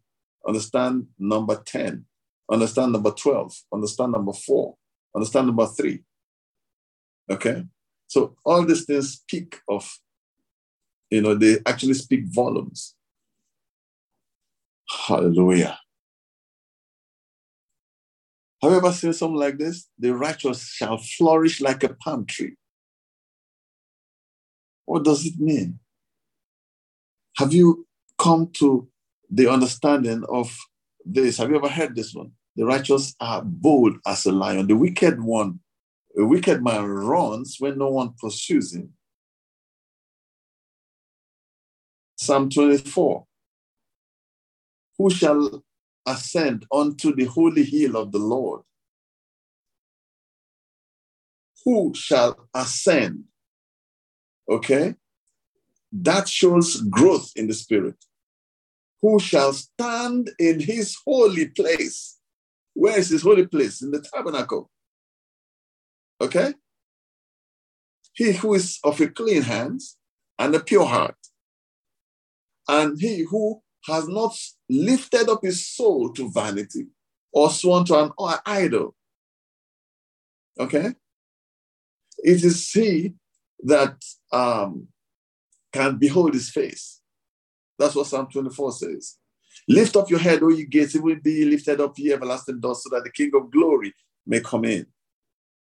understand 0.47 1.07
number 1.19 1.63
10, 1.65 2.05
understand 2.51 2.93
number 2.93 3.13
12, 3.13 3.63
understand 3.73 4.13
number 4.13 4.33
four, 4.33 4.77
understand 5.15 5.47
number 5.47 5.67
three. 5.67 6.01
Okay? 7.31 7.65
So 8.09 8.37
all 8.45 8.65
these 8.65 8.85
things 8.85 9.13
speak 9.13 9.61
of, 9.69 9.89
you 11.11 11.23
know, 11.23 11.35
they 11.35 11.59
actually 11.67 11.95
speak 11.95 12.25
volumes. 12.27 12.95
Hallelujah. 15.07 15.79
Have 18.63 18.73
you 18.73 18.77
ever 18.79 18.93
seen 18.93 19.13
something 19.13 19.39
like 19.39 19.59
this? 19.59 19.89
The 19.99 20.15
righteous 20.15 20.69
shall 20.69 20.99
flourish 20.99 21.61
like 21.61 21.83
a 21.83 21.95
palm 21.95 22.27
tree. 22.27 22.57
What 24.85 25.05
does 25.05 25.25
it 25.25 25.39
mean? 25.39 25.79
Have 27.39 27.53
you 27.55 27.87
come 28.19 28.51
to 28.55 28.89
the 29.31 29.51
understanding 29.51 30.25
of 30.29 30.55
this? 31.05 31.39
Have 31.39 31.51
you 31.51 31.57
ever 31.57 31.69
heard 31.69 31.95
this 31.95 32.13
one? 32.13 32.33
The 32.57 32.65
righteous 32.67 33.15
are 33.21 33.43
bold 33.43 33.97
as 34.07 34.27
a 34.27 34.33
lion. 34.33 34.67
The 34.67 34.77
wicked 34.77 35.23
one, 35.23 35.61
a 36.21 36.27
wicked 36.27 36.63
man 36.63 36.85
runs 36.87 37.57
when 37.59 37.79
no 37.79 37.89
one 37.89 38.13
pursues 38.21 38.75
him. 38.75 38.93
Psalm 42.17 42.51
24 42.51 43.25
Who 44.99 45.11
shall 45.11 45.65
ascend 46.07 46.67
unto 46.71 47.15
the 47.15 47.25
holy 47.25 47.65
hill 47.65 47.97
of 47.97 48.13
the 48.13 48.19
Lord? 48.19 48.61
Who 51.65 51.95
shall 51.95 52.49
ascend? 52.55 53.25
Okay? 54.49 54.95
That 55.93 56.29
shows 56.29 56.83
growth 56.83 57.33
in 57.35 57.47
the 57.47 57.55
spirit. 57.55 57.97
Who 59.01 59.19
shall 59.19 59.55
stand 59.55 60.31
in 60.39 60.61
his 60.61 60.97
holy 61.07 61.49
place? 61.49 62.19
Where 62.75 62.99
is 62.99 63.09
his 63.09 63.23
holy 63.23 63.47
place? 63.47 63.81
In 63.81 63.91
the 63.91 64.03
tabernacle. 64.03 64.71
Okay? 66.21 66.55
He 68.13 68.33
who 68.33 68.55
is 68.55 68.79
of 68.85 69.01
a 69.01 69.09
clean 69.09 69.43
hands 69.43 69.97
and 70.39 70.55
a 70.55 70.61
pure 70.61 70.87
heart, 70.87 71.17
and 72.69 73.01
he 73.01 73.25
who 73.29 73.63
has 73.87 74.07
not 74.09 74.37
lifted 74.69 75.29
up 75.29 75.41
his 75.43 75.67
soul 75.67 76.13
to 76.13 76.31
vanity 76.31 76.87
or 77.33 77.51
sworn 77.51 77.85
to 77.87 77.99
an 77.99 78.39
idol. 78.45 78.95
Okay? 80.59 80.95
It 82.19 82.45
is 82.45 82.71
he 82.71 83.15
that 83.63 83.97
um, 84.33 84.89
can 85.73 85.97
behold 85.97 86.35
his 86.35 86.51
face. 86.51 87.01
That's 87.79 87.95
what 87.95 88.07
Psalm 88.07 88.29
24 88.31 88.73
says. 88.73 89.17
Lift 89.69 89.97
up 89.97 90.11
your 90.11 90.19
head, 90.19 90.43
O 90.43 90.49
ye 90.49 90.67
gates, 90.67 90.95
it 90.95 91.03
will 91.03 91.17
be 91.23 91.45
lifted 91.45 91.81
up, 91.81 91.99
ye 91.99 92.13
everlasting 92.13 92.61
doors, 92.61 92.83
so 92.83 92.91
that 92.91 93.05
the 93.05 93.11
King 93.11 93.31
of 93.35 93.51
glory 93.51 93.95
may 94.27 94.41
come 94.41 94.65
in. 94.65 94.87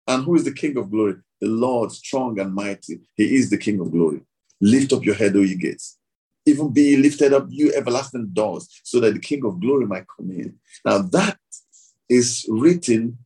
And 0.07 0.23
who 0.23 0.35
is 0.35 0.43
the 0.43 0.53
King 0.53 0.77
of 0.77 0.91
glory? 0.91 1.15
The 1.41 1.47
Lord, 1.47 1.91
strong 1.91 2.39
and 2.39 2.53
mighty. 2.53 2.99
He 3.15 3.35
is 3.35 3.49
the 3.49 3.57
King 3.57 3.79
of 3.79 3.91
glory. 3.91 4.21
Lift 4.61 4.93
up 4.93 5.03
your 5.03 5.15
head, 5.15 5.35
O 5.35 5.41
ye 5.41 5.55
gates. 5.55 5.97
Even 6.45 6.71
be 6.71 6.95
lifted 6.95 7.33
up, 7.33 7.47
you 7.49 7.73
everlasting 7.73 8.29
doors, 8.31 8.69
so 8.83 8.99
that 8.99 9.13
the 9.13 9.19
King 9.19 9.43
of 9.45 9.59
glory 9.59 9.87
might 9.87 10.05
come 10.15 10.29
in. 10.31 10.55
Now, 10.85 10.99
that 10.99 11.39
is 12.07 12.45
written 12.47 13.17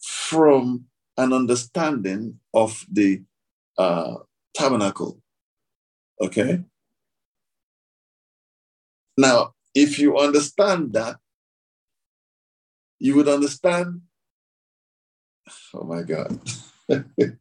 from 0.00 0.86
an 1.16 1.32
understanding 1.32 2.40
of 2.52 2.84
the 2.90 3.22
uh, 3.78 4.16
tabernacle. 4.52 5.20
Okay? 6.20 6.62
Now, 9.16 9.54
if 9.74 9.98
you 9.98 10.18
understand 10.18 10.92
that, 10.94 11.16
you 12.98 13.14
would 13.16 13.28
understand. 13.28 14.02
Oh 15.74 15.84
my 15.84 16.02
God. 16.02 16.38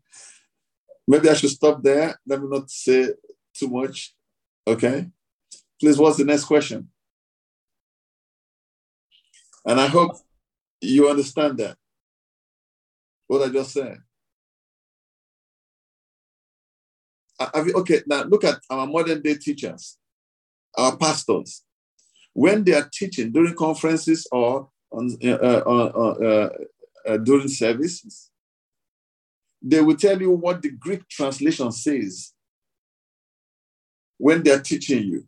Maybe 1.08 1.30
I 1.30 1.34
should 1.34 1.50
stop 1.50 1.84
there. 1.84 2.20
Let 2.26 2.42
me 2.42 2.48
not 2.50 2.70
say 2.70 3.10
too 3.54 3.68
much. 3.68 4.14
Okay. 4.66 5.10
Please, 5.80 5.98
what's 5.98 6.18
the 6.18 6.26
next 6.26 6.46
question? 6.46 6.90
And 9.66 9.80
I 9.80 9.88
hope 9.88 10.18
you 10.82 11.10
understand 11.10 11.58
that. 11.60 11.78
What 13.28 13.42
I 13.42 13.52
just 13.52 13.72
said. 13.72 13.98
You, 17.56 17.74
okay, 17.76 18.02
now 18.06 18.24
look 18.24 18.44
at 18.44 18.60
our 18.70 18.86
modern 18.88 19.22
day 19.22 19.36
teachers, 19.36 19.98
our 20.78 20.96
pastors. 20.98 21.64
When 22.34 22.64
they 22.64 22.74
are 22.74 22.90
teaching 22.92 23.32
during 23.32 23.56
conferences 23.56 24.28
or 24.32 24.70
on, 24.92 25.18
uh, 25.24 25.28
uh, 25.28 25.60
uh, 25.68 26.50
uh, 27.08 27.18
during 27.18 27.48
services, 27.48 28.32
they 29.62 29.82
will 29.82 29.96
tell 29.96 30.20
you 30.22 30.32
what 30.32 30.62
the 30.62 30.72
Greek 30.72 31.08
translation 31.08 31.72
says 31.72 32.34
when 34.18 34.44
they're 34.44 34.62
teaching 34.62 35.04
you. 35.04 35.26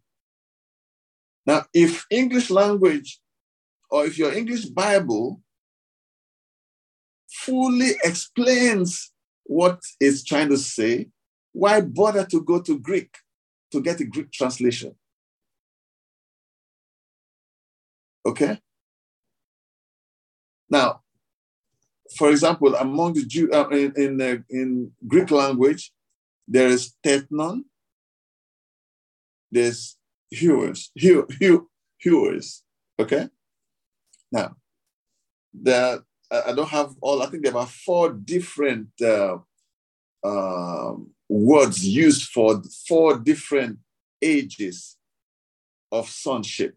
Now, 1.45 1.65
if 1.73 2.05
English 2.09 2.49
language 2.49 3.19
or 3.89 4.05
if 4.05 4.17
your 4.17 4.33
English 4.33 4.65
Bible 4.65 5.41
fully 7.29 7.91
explains 8.03 9.11
what 9.43 9.79
it's 9.99 10.23
trying 10.23 10.49
to 10.49 10.57
say, 10.57 11.09
why 11.53 11.81
bother 11.81 12.25
to 12.25 12.41
go 12.41 12.61
to 12.61 12.79
Greek 12.79 13.15
to 13.71 13.81
get 13.81 14.01
a 14.01 14.05
Greek 14.05 14.31
translation? 14.31 14.95
Okay? 18.25 18.59
Now, 20.69 21.01
for 22.17 22.29
example, 22.29 22.75
among 22.75 23.13
the 23.13 23.25
Jew 23.25 23.49
uh, 23.51 23.67
in 23.69 23.93
in, 23.95 24.21
uh, 24.21 24.37
in 24.49 24.91
Greek 25.07 25.31
language, 25.31 25.91
there 26.47 26.67
is 26.67 26.93
teknon, 27.03 27.63
there's 29.51 29.97
hewers, 30.29 30.91
hew, 30.95 31.27
hew, 31.39 31.69
hewers. 31.97 32.63
Okay. 32.99 33.29
Now, 34.31 34.55
there 35.53 35.99
I 36.31 36.53
don't 36.53 36.69
have 36.69 36.95
all. 37.01 37.21
I 37.21 37.27
think 37.27 37.43
there 37.43 37.57
are 37.57 37.67
four 37.67 38.11
different 38.11 38.89
uh, 39.01 39.37
um, 40.23 41.11
words 41.29 41.87
used 41.87 42.29
for 42.29 42.61
four 42.87 43.19
different 43.19 43.79
ages 44.21 44.97
of 45.91 46.09
sonship. 46.09 46.75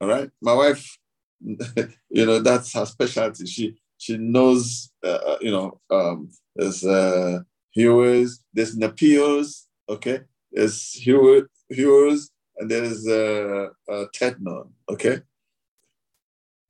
All 0.00 0.08
right. 0.08 0.30
My 0.40 0.54
wife 0.54 0.98
you 2.10 2.26
know, 2.26 2.38
that's 2.40 2.72
her 2.74 2.86
specialty. 2.86 3.46
She 3.46 3.76
she 3.98 4.16
knows, 4.16 4.90
uh, 5.04 5.08
uh 5.26 5.38
you 5.40 5.50
know, 5.50 5.80
um, 5.90 6.30
there's 6.56 6.84
uh, 6.84 7.40
there's 7.74 8.76
napiers, 8.76 9.66
okay, 9.88 10.20
there's 10.52 10.92
hewers, 10.92 12.30
and 12.56 12.70
there's 12.70 13.06
uh, 13.06 13.68
uh, 13.90 14.04
teknon, 14.14 14.70
okay. 14.88 15.20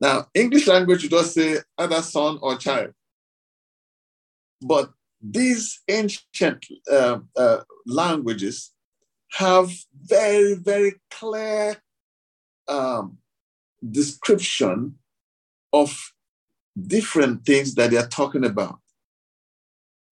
Now, 0.00 0.28
English 0.34 0.66
language, 0.66 1.08
just 1.08 1.34
say 1.34 1.58
other 1.76 2.00
son 2.00 2.38
or 2.40 2.56
child. 2.56 2.92
But 4.62 4.92
these 5.20 5.80
ancient 5.88 6.64
uh, 6.90 7.18
uh, 7.36 7.60
languages 7.86 8.72
have 9.32 9.70
very, 9.94 10.54
very 10.54 10.94
clear 11.10 11.76
um, 12.66 13.18
description 13.88 14.96
of 15.72 16.12
different 16.80 17.44
things 17.44 17.74
that 17.74 17.90
they 17.90 17.96
are 17.96 18.06
talking 18.06 18.44
about. 18.44 18.78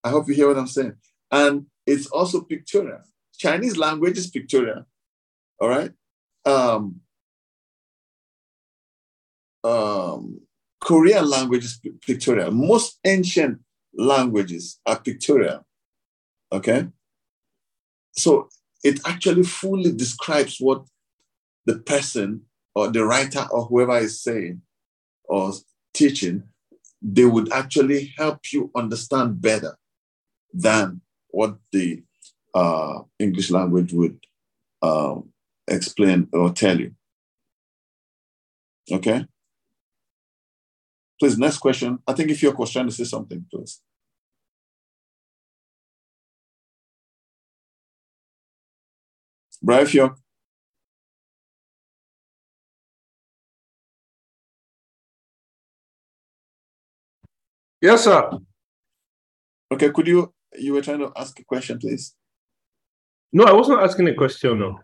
I 0.04 0.10
hope 0.10 0.28
you 0.28 0.34
hear 0.34 0.48
what 0.48 0.58
I'm 0.58 0.66
saying. 0.66 0.94
And 1.30 1.66
it's 1.86 2.06
also 2.06 2.40
pictorial. 2.42 3.00
Chinese 3.36 3.76
language 3.76 4.18
is 4.18 4.28
pictorial. 4.28 4.84
All 5.60 5.68
right. 5.68 5.92
Um, 6.44 7.00
um, 9.64 10.40
Korean 10.80 11.28
language 11.28 11.64
is 11.64 11.80
pictorial. 12.06 12.50
Most 12.50 12.98
ancient 13.04 13.60
languages 13.94 14.80
are 14.86 15.00
pictorial. 15.00 15.66
Okay. 16.52 16.88
So 18.12 18.48
it 18.84 19.00
actually 19.06 19.42
fully 19.42 19.92
describes 19.92 20.56
what 20.58 20.84
the 21.66 21.78
person 21.78 22.42
or 22.74 22.90
the 22.90 23.04
writer 23.04 23.46
or 23.50 23.64
whoever 23.66 23.98
is 23.98 24.22
saying 24.22 24.62
or 25.24 25.52
teaching, 25.94 26.44
they 27.00 27.24
would 27.24 27.52
actually 27.52 28.14
help 28.16 28.40
you 28.52 28.70
understand 28.74 29.40
better 29.40 29.76
than 30.52 31.00
what 31.28 31.56
the 31.72 32.02
uh, 32.54 33.00
English 33.18 33.50
language 33.50 33.92
would 33.92 34.18
um, 34.82 35.30
explain 35.66 36.28
or 36.32 36.52
tell 36.52 36.78
you. 36.78 36.94
Okay? 38.90 39.26
Please, 41.20 41.38
next 41.38 41.58
question. 41.58 41.98
I 42.06 42.12
think 42.12 42.30
if 42.30 42.42
you're 42.42 42.54
to 42.86 42.90
say 42.92 43.04
something, 43.04 43.44
please. 43.50 43.80
Brian, 49.60 49.82
if 49.82 49.94
you're 49.94 50.14
Yes, 57.80 58.04
sir. 58.04 58.30
Okay, 59.72 59.90
could 59.90 60.06
you, 60.06 60.32
you 60.58 60.72
were 60.72 60.82
trying 60.82 60.98
to 61.00 61.12
ask 61.16 61.38
a 61.38 61.44
question, 61.44 61.78
please? 61.78 62.14
No, 63.32 63.44
I 63.44 63.52
wasn't 63.52 63.80
asking 63.80 64.08
a 64.08 64.14
question, 64.14 64.58
no. 64.58 64.80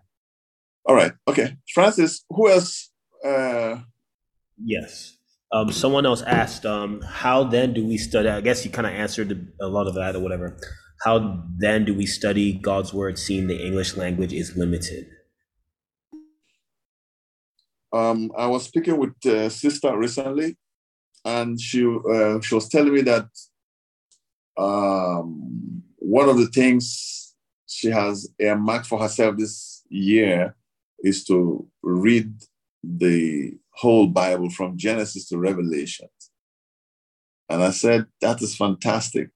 All 0.87 0.95
right, 0.95 1.13
okay. 1.27 1.57
Francis, 1.73 2.25
who 2.29 2.51
else? 2.51 2.93
Uh... 3.25 3.77
Yes. 4.63 5.17
Um, 5.51 5.73
someone 5.73 6.05
else 6.05 6.23
asked, 6.23 6.67
um, 6.67 7.01
how 7.01 7.45
then 7.45 7.73
do 7.75 7.87
we 7.87 7.97
study? 7.97 8.29
I 8.29 8.41
guess 8.41 8.65
you 8.65 8.71
kind 8.71 8.87
of 8.87 8.93
answered 8.93 9.53
a 9.61 9.69
lot 9.69 9.87
of 9.87 9.95
that 9.95 10.15
or 10.15 10.21
whatever. 10.21 10.59
How 11.03 11.45
then 11.59 11.85
do 11.85 11.95
we 11.95 12.07
study 12.07 12.53
God's 12.53 12.93
word, 12.93 13.19
seeing 13.19 13.47
the 13.47 13.65
English 13.65 13.97
language 13.97 14.33
is 14.33 14.57
limited? 14.57 15.07
Um, 17.93 18.33
I 18.37 18.47
was 18.47 18.65
speaking 18.65 18.99
with 18.99 19.15
a 19.27 19.49
sister 19.49 19.97
recently, 19.97 20.57
and 21.25 21.61
she 21.61 21.85
uh, 21.85 22.41
she 22.41 22.55
was 22.55 22.69
telling 22.69 22.95
me 22.95 23.03
that 23.03 23.29
um, 24.57 25.83
one 25.99 26.29
of 26.29 26.39
the 26.39 26.47
things 26.47 27.35
she 27.67 27.89
has 27.89 28.29
earmarked 28.39 28.87
for 28.87 29.01
herself 29.01 29.37
this 29.37 29.83
year 29.89 30.55
is 31.01 31.25
to 31.25 31.67
read 31.83 32.33
the 32.83 33.57
whole 33.71 34.07
Bible 34.07 34.51
from 34.51 34.79
Genesis 34.79 35.29
to 35.29 35.39
Revelation. 35.39 36.09
And 37.49 37.63
I 37.63 37.71
said, 37.71 38.07
that 38.21 38.41
is 38.41 38.57
fantastic. 38.57 39.31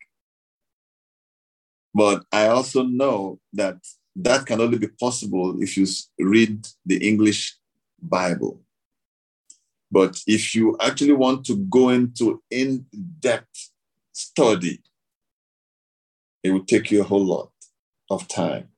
But 1.94 2.24
I 2.32 2.48
also 2.48 2.84
know 2.84 3.40
that 3.52 3.76
that 4.16 4.46
can 4.46 4.60
only 4.60 4.78
be 4.78 4.88
possible 4.88 5.60
if 5.62 5.76
you 5.76 5.86
read 6.18 6.66
the 6.86 7.08
English 7.08 7.56
Bible. 8.00 8.60
But 9.90 10.20
if 10.26 10.54
you 10.54 10.76
actually 10.80 11.14
want 11.14 11.46
to 11.46 11.56
go 11.56 11.88
into 11.88 12.42
in 12.50 12.86
depth 13.20 13.70
study, 14.12 14.80
it 16.42 16.50
will 16.50 16.64
take 16.64 16.90
you 16.90 17.00
a 17.00 17.04
whole 17.04 17.24
lot 17.24 17.50
of 18.10 18.28
time. 18.28 18.68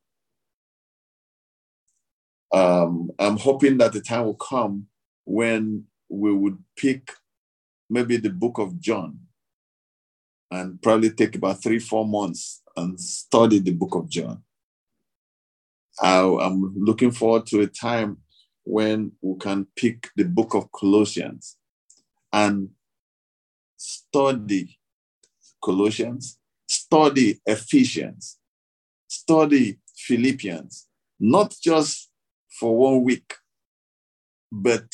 Um, 2.53 3.11
I'm 3.19 3.37
hoping 3.37 3.79
that 3.79 3.93
the 3.93 4.01
time 4.01 4.25
will 4.25 4.35
come 4.35 4.87
when 5.25 5.85
we 6.09 6.33
would 6.33 6.59
pick 6.77 7.13
maybe 7.89 8.17
the 8.17 8.31
book 8.31 8.59
of 8.59 8.81
John 8.81 9.19
and 10.51 10.81
probably 10.83 11.11
take 11.11 11.37
about 11.37 11.63
three, 11.63 11.79
four 11.79 12.07
months 12.07 12.63
and 12.77 13.01
study 13.01 13.59
the 13.59 13.73
book 13.73 13.95
of 13.95 14.09
John. 14.09 14.43
I, 16.01 16.19
am 16.19 16.75
looking 16.77 17.11
forward 17.11 17.47
to 17.49 17.61
a 17.61 17.67
time 17.67 18.19
when 18.71 19.11
we 19.21 19.37
can 19.39 19.67
pick 19.75 20.11
the 20.15 20.23
book 20.25 20.55
of 20.55 20.71
Colossians 20.71 21.57
and 22.33 22.69
study 23.77 24.79
Colossians, 25.63 26.39
study 26.69 27.41
Ephesians, 27.47 28.39
study 29.09 29.79
Philippians, 29.97 30.87
not 31.19 31.53
just 31.61 32.11
for 32.61 32.77
one 32.77 33.03
week, 33.03 33.35
but 34.53 34.85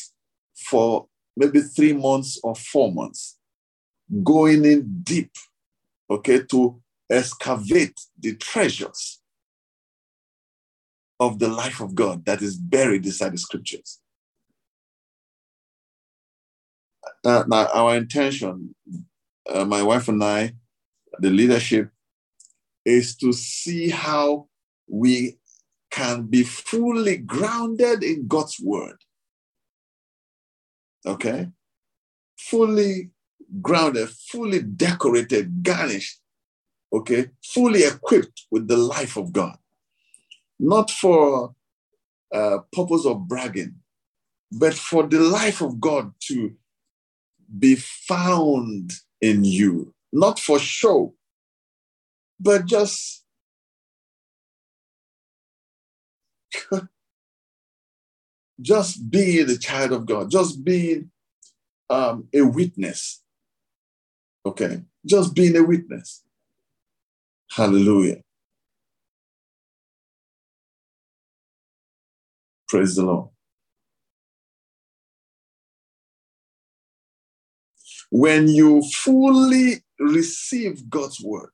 for 0.55 1.07
maybe 1.35 1.61
three 1.61 1.93
months 1.93 2.39
or 2.43 2.55
four 2.55 2.91
months, 2.91 3.37
going 4.23 4.65
in 4.65 5.01
deep, 5.03 5.31
okay, 6.09 6.41
to 6.49 6.81
excavate 7.11 7.99
the 8.19 8.35
treasures 8.37 9.16
of 11.19 11.39
the 11.39 11.47
life 11.47 11.81
of 11.81 11.95
God 11.95 12.25
that 12.25 12.41
is 12.41 12.55
buried 12.57 13.05
inside 13.05 13.33
the 13.33 13.37
scriptures. 13.37 13.99
now 17.23 17.67
our 17.73 17.95
intention, 17.95 18.75
uh, 19.49 19.65
my 19.65 19.81
wife 19.81 20.07
and 20.07 20.23
I, 20.23 20.53
the 21.19 21.29
leadership, 21.29 21.89
is 22.85 23.15
to 23.17 23.33
see 23.33 23.89
how 23.89 24.47
we 24.87 25.37
can 25.91 26.23
be 26.27 26.43
fully 26.43 27.17
grounded 27.17 28.03
in 28.03 28.27
God's 28.27 28.59
word. 28.59 28.97
Okay? 31.05 31.49
Fully 32.37 33.09
grounded, 33.61 34.09
fully 34.09 34.61
decorated, 34.61 35.63
garnished, 35.63 36.19
okay? 36.93 37.29
Fully 37.43 37.83
equipped 37.83 38.45
with 38.51 38.67
the 38.67 38.77
life 38.77 39.17
of 39.17 39.31
God. 39.31 39.57
Not 40.59 40.89
for 40.91 41.55
uh, 42.33 42.59
purpose 42.73 43.05
of 43.05 43.27
bragging, 43.27 43.75
but 44.51 44.73
for 44.73 45.03
the 45.07 45.19
life 45.19 45.61
of 45.61 45.79
God 45.79 46.13
to 46.27 46.55
be 47.59 47.75
found 47.75 48.91
in 49.21 49.43
you, 49.43 49.93
not 50.11 50.39
for 50.39 50.59
show, 50.59 51.13
but 52.39 52.65
just 52.65 53.23
just 58.61 59.09
be 59.09 59.43
the 59.43 59.57
child 59.57 59.91
of 59.91 60.05
God, 60.05 60.29
just 60.31 60.63
be 60.63 61.03
um, 61.89 62.27
a 62.33 62.41
witness. 62.41 63.21
Okay, 64.45 64.81
just 65.05 65.35
being 65.35 65.55
a 65.57 65.63
witness. 65.63 66.23
Hallelujah. 67.51 68.21
Praise 72.67 72.95
the 72.95 73.03
Lord. 73.03 73.29
When 78.09 78.47
you 78.47 78.81
fully 78.83 79.83
receive 79.99 80.89
God's 80.89 81.21
word, 81.21 81.51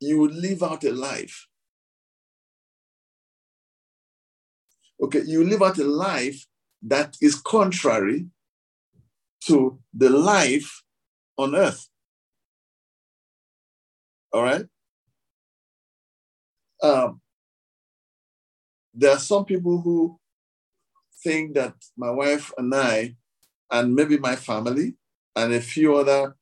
you 0.00 0.18
will 0.18 0.30
live 0.30 0.62
out 0.62 0.84
a 0.84 0.92
life. 0.92 1.46
Okay, 5.02 5.22
you 5.26 5.44
live 5.44 5.62
out 5.62 5.78
a 5.78 5.84
life 5.84 6.46
that 6.82 7.16
is 7.20 7.34
contrary 7.34 8.26
to 9.46 9.78
the 9.92 10.10
life 10.10 10.82
on 11.36 11.54
earth. 11.54 11.88
All 14.32 14.42
right? 14.42 14.66
Um, 16.84 17.22
there 18.92 19.12
are 19.12 19.18
some 19.18 19.46
people 19.46 19.80
who 19.80 20.20
think 21.22 21.54
that 21.54 21.74
my 21.96 22.10
wife 22.10 22.52
and 22.58 22.74
I, 22.74 23.16
and 23.70 23.94
maybe 23.94 24.18
my 24.18 24.36
family, 24.36 24.94
and 25.34 25.54
a 25.54 25.62
few 25.62 25.96
other 25.96 26.36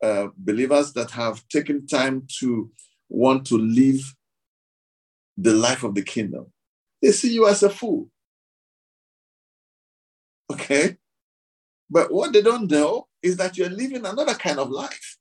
uh, 0.00 0.28
believers 0.36 0.92
that 0.92 1.10
have 1.10 1.46
taken 1.48 1.88
time 1.88 2.26
to 2.38 2.70
want 3.08 3.46
to 3.48 3.58
live 3.58 4.14
the 5.36 5.54
life 5.54 5.82
of 5.82 5.96
the 5.96 6.02
kingdom, 6.02 6.46
they 7.02 7.10
see 7.10 7.34
you 7.34 7.48
as 7.48 7.64
a 7.64 7.70
fool. 7.70 8.08
Okay? 10.52 10.96
But 11.90 12.12
what 12.12 12.32
they 12.32 12.42
don't 12.42 12.70
know 12.70 13.08
is 13.22 13.36
that 13.38 13.56
you're 13.56 13.70
living 13.70 14.06
another 14.06 14.34
kind 14.34 14.60
of 14.60 14.70
life. 14.70 15.17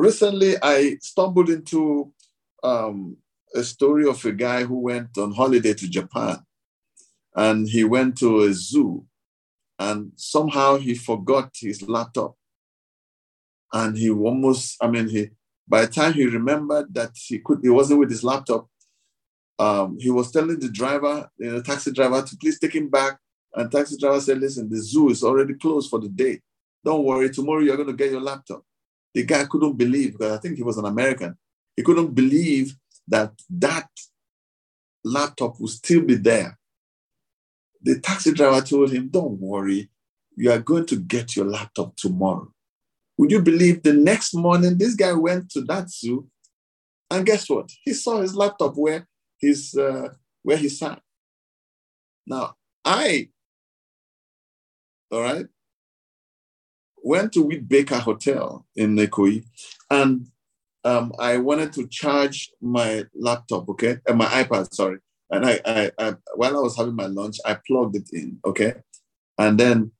Recently, 0.00 0.56
I 0.62 0.96
stumbled 1.02 1.50
into 1.50 2.10
um, 2.62 3.18
a 3.54 3.62
story 3.62 4.08
of 4.08 4.24
a 4.24 4.32
guy 4.32 4.64
who 4.64 4.78
went 4.78 5.18
on 5.18 5.30
holiday 5.30 5.74
to 5.74 5.90
Japan 5.90 6.38
and 7.36 7.68
he 7.68 7.84
went 7.84 8.16
to 8.20 8.44
a 8.44 8.52
zoo 8.54 9.04
and 9.78 10.12
somehow 10.16 10.78
he 10.78 10.94
forgot 10.94 11.50
his 11.54 11.82
laptop. 11.82 12.34
And 13.74 13.94
he 13.94 14.08
almost, 14.08 14.78
I 14.80 14.86
mean, 14.86 15.06
he 15.06 15.28
by 15.68 15.82
the 15.82 15.92
time 15.92 16.14
he 16.14 16.24
remembered 16.24 16.94
that 16.94 17.10
he 17.14 17.38
could, 17.38 17.58
he 17.62 17.68
wasn't 17.68 18.00
with 18.00 18.08
his 18.08 18.24
laptop, 18.24 18.68
um, 19.58 19.98
he 20.00 20.10
was 20.10 20.30
telling 20.30 20.60
the 20.60 20.70
driver, 20.70 21.28
you 21.36 21.52
know, 21.52 21.60
taxi 21.60 21.92
driver, 21.92 22.22
to 22.22 22.36
please 22.38 22.58
take 22.58 22.74
him 22.74 22.88
back. 22.88 23.18
And 23.54 23.70
taxi 23.70 23.98
driver 23.98 24.22
said, 24.22 24.40
"Listen, 24.40 24.70
the 24.70 24.80
zoo 24.80 25.10
is 25.10 25.22
already 25.22 25.54
closed 25.54 25.90
for 25.90 26.00
the 26.00 26.08
day. 26.08 26.40
Don't 26.82 27.04
worry, 27.04 27.28
tomorrow 27.28 27.60
you're 27.60 27.76
going 27.76 27.94
to 27.94 28.02
get 28.02 28.10
your 28.10 28.22
laptop." 28.22 28.64
The 29.14 29.24
guy 29.24 29.44
couldn't 29.44 29.76
believe 29.76 30.12
because 30.12 30.32
I 30.32 30.40
think 30.40 30.56
he 30.56 30.62
was 30.62 30.78
an 30.78 30.84
American. 30.84 31.36
He 31.76 31.82
couldn't 31.82 32.14
believe 32.14 32.76
that 33.08 33.32
that 33.50 33.88
laptop 35.04 35.60
would 35.60 35.70
still 35.70 36.02
be 36.02 36.14
there. 36.14 36.58
The 37.82 37.98
taxi 38.00 38.32
driver 38.32 38.64
told 38.64 38.92
him, 38.92 39.08
Don't 39.08 39.40
worry, 39.40 39.90
you 40.36 40.50
are 40.52 40.58
going 40.58 40.86
to 40.86 40.96
get 40.96 41.34
your 41.36 41.46
laptop 41.46 41.96
tomorrow. 41.96 42.52
Would 43.16 43.32
you 43.32 43.42
believe 43.42 43.82
the 43.82 43.92
next 43.92 44.34
morning 44.34 44.78
this 44.78 44.94
guy 44.94 45.12
went 45.12 45.50
to 45.50 45.62
that 45.62 45.90
zoo 45.90 46.28
and 47.10 47.26
guess 47.26 47.50
what? 47.50 47.70
He 47.82 47.92
saw 47.92 48.20
his 48.20 48.34
laptop 48.34 48.76
where 48.76 49.06
his 49.38 49.74
uh, 49.74 50.10
where 50.42 50.56
he 50.56 50.68
sat. 50.68 51.00
Now 52.26 52.54
I, 52.84 53.28
all 55.10 55.20
right, 55.20 55.46
went 57.02 57.32
to 57.32 57.44
Wheatbaker 57.44 58.00
Hotel 58.00 58.66
in 58.76 58.96
Ikoyi, 58.96 59.44
and 59.90 60.26
um, 60.84 61.12
I 61.18 61.36
wanted 61.36 61.72
to 61.74 61.86
charge 61.88 62.50
my 62.60 63.04
laptop, 63.14 63.68
okay, 63.68 63.98
and 64.06 64.18
my 64.18 64.26
iPad, 64.26 64.72
sorry. 64.72 64.98
And 65.30 65.46
I, 65.46 65.60
I, 65.64 65.92
I, 65.98 66.14
while 66.34 66.56
I 66.56 66.60
was 66.60 66.76
having 66.76 66.96
my 66.96 67.06
lunch, 67.06 67.36
I 67.44 67.58
plugged 67.66 67.96
it 67.96 68.08
in, 68.12 68.38
okay, 68.44 68.74
and 69.38 69.58
then 69.58 69.92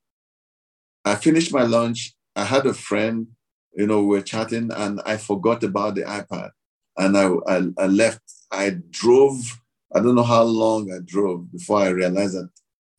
I 1.04 1.14
finished 1.14 1.52
my 1.52 1.62
lunch. 1.62 2.14
I 2.36 2.44
had 2.44 2.66
a 2.66 2.74
friend, 2.74 3.26
you 3.74 3.86
know, 3.86 4.00
we 4.00 4.16
were 4.16 4.22
chatting, 4.22 4.70
and 4.72 5.00
I 5.04 5.16
forgot 5.16 5.62
about 5.62 5.94
the 5.94 6.02
iPad, 6.02 6.50
and 6.96 7.16
I, 7.16 7.28
I, 7.46 7.68
I 7.78 7.86
left. 7.86 8.20
I 8.50 8.76
drove. 8.90 9.60
I 9.94 10.00
don't 10.00 10.14
know 10.14 10.22
how 10.22 10.42
long 10.42 10.92
I 10.92 10.98
drove 11.04 11.50
before 11.52 11.78
I 11.80 11.88
realized 11.88 12.34
that 12.34 12.48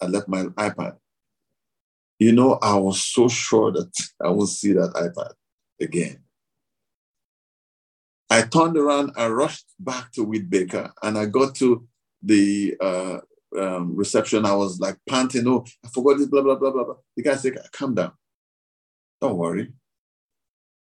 I 0.02 0.08
left 0.08 0.28
my 0.28 0.44
iPad. 0.44 0.98
You 2.22 2.34
know, 2.34 2.60
I 2.62 2.76
was 2.76 3.04
so 3.04 3.28
sure 3.28 3.72
that 3.72 3.92
I 4.24 4.30
will 4.30 4.46
see 4.46 4.74
that 4.74 4.94
iPad 4.94 5.34
again. 5.82 6.20
I 8.30 8.44
turned 8.44 8.78
around, 8.78 9.14
I 9.18 9.28
rushed 9.28 9.66
back 9.80 10.12
to 10.12 10.28
Wheatbaker, 10.28 10.92
and 11.02 11.18
I 11.18 11.26
got 11.26 11.56
to 11.56 11.88
the 12.22 12.76
uh, 12.80 13.18
um, 13.60 13.96
reception. 13.96 14.46
I 14.46 14.54
was 14.54 14.80
like 14.80 14.98
panting, 15.10 15.48
oh, 15.48 15.66
I 15.84 15.90
forgot 15.90 16.20
this, 16.20 16.28
blah, 16.28 16.44
blah, 16.44 16.58
blah, 16.58 16.70
blah, 16.70 16.84
blah. 16.84 16.96
The 17.18 17.24
guy 17.24 17.36
said, 17.38 17.58
calm 17.72 17.96
down. 17.96 18.12
Don't 19.20 19.38
worry. 19.38 19.74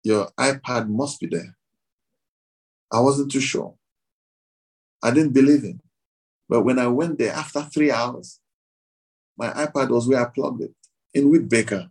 Your 0.05 0.31
iPad 0.39 0.89
must 0.89 1.19
be 1.19 1.27
there. 1.27 1.57
I 2.93 3.01
wasn't 3.01 3.33
too 3.33 3.41
sure. 3.41 3.75
I 5.03 5.11
didn't 5.11 5.33
believe 5.33 5.65
him. 5.65 5.81
But 6.49 6.63
when 6.63 6.79
I 6.79 6.87
went 6.87 7.19
there 7.19 7.33
after 7.33 7.63
three 7.63 7.91
hours, 7.91 8.39
my 9.37 9.51
iPad 9.51 9.89
was 9.89 10.07
where 10.07 10.25
I 10.25 10.31
plugged 10.33 10.63
it 10.63 10.75
in 11.15 11.31
Wheatbaker. 11.31 11.89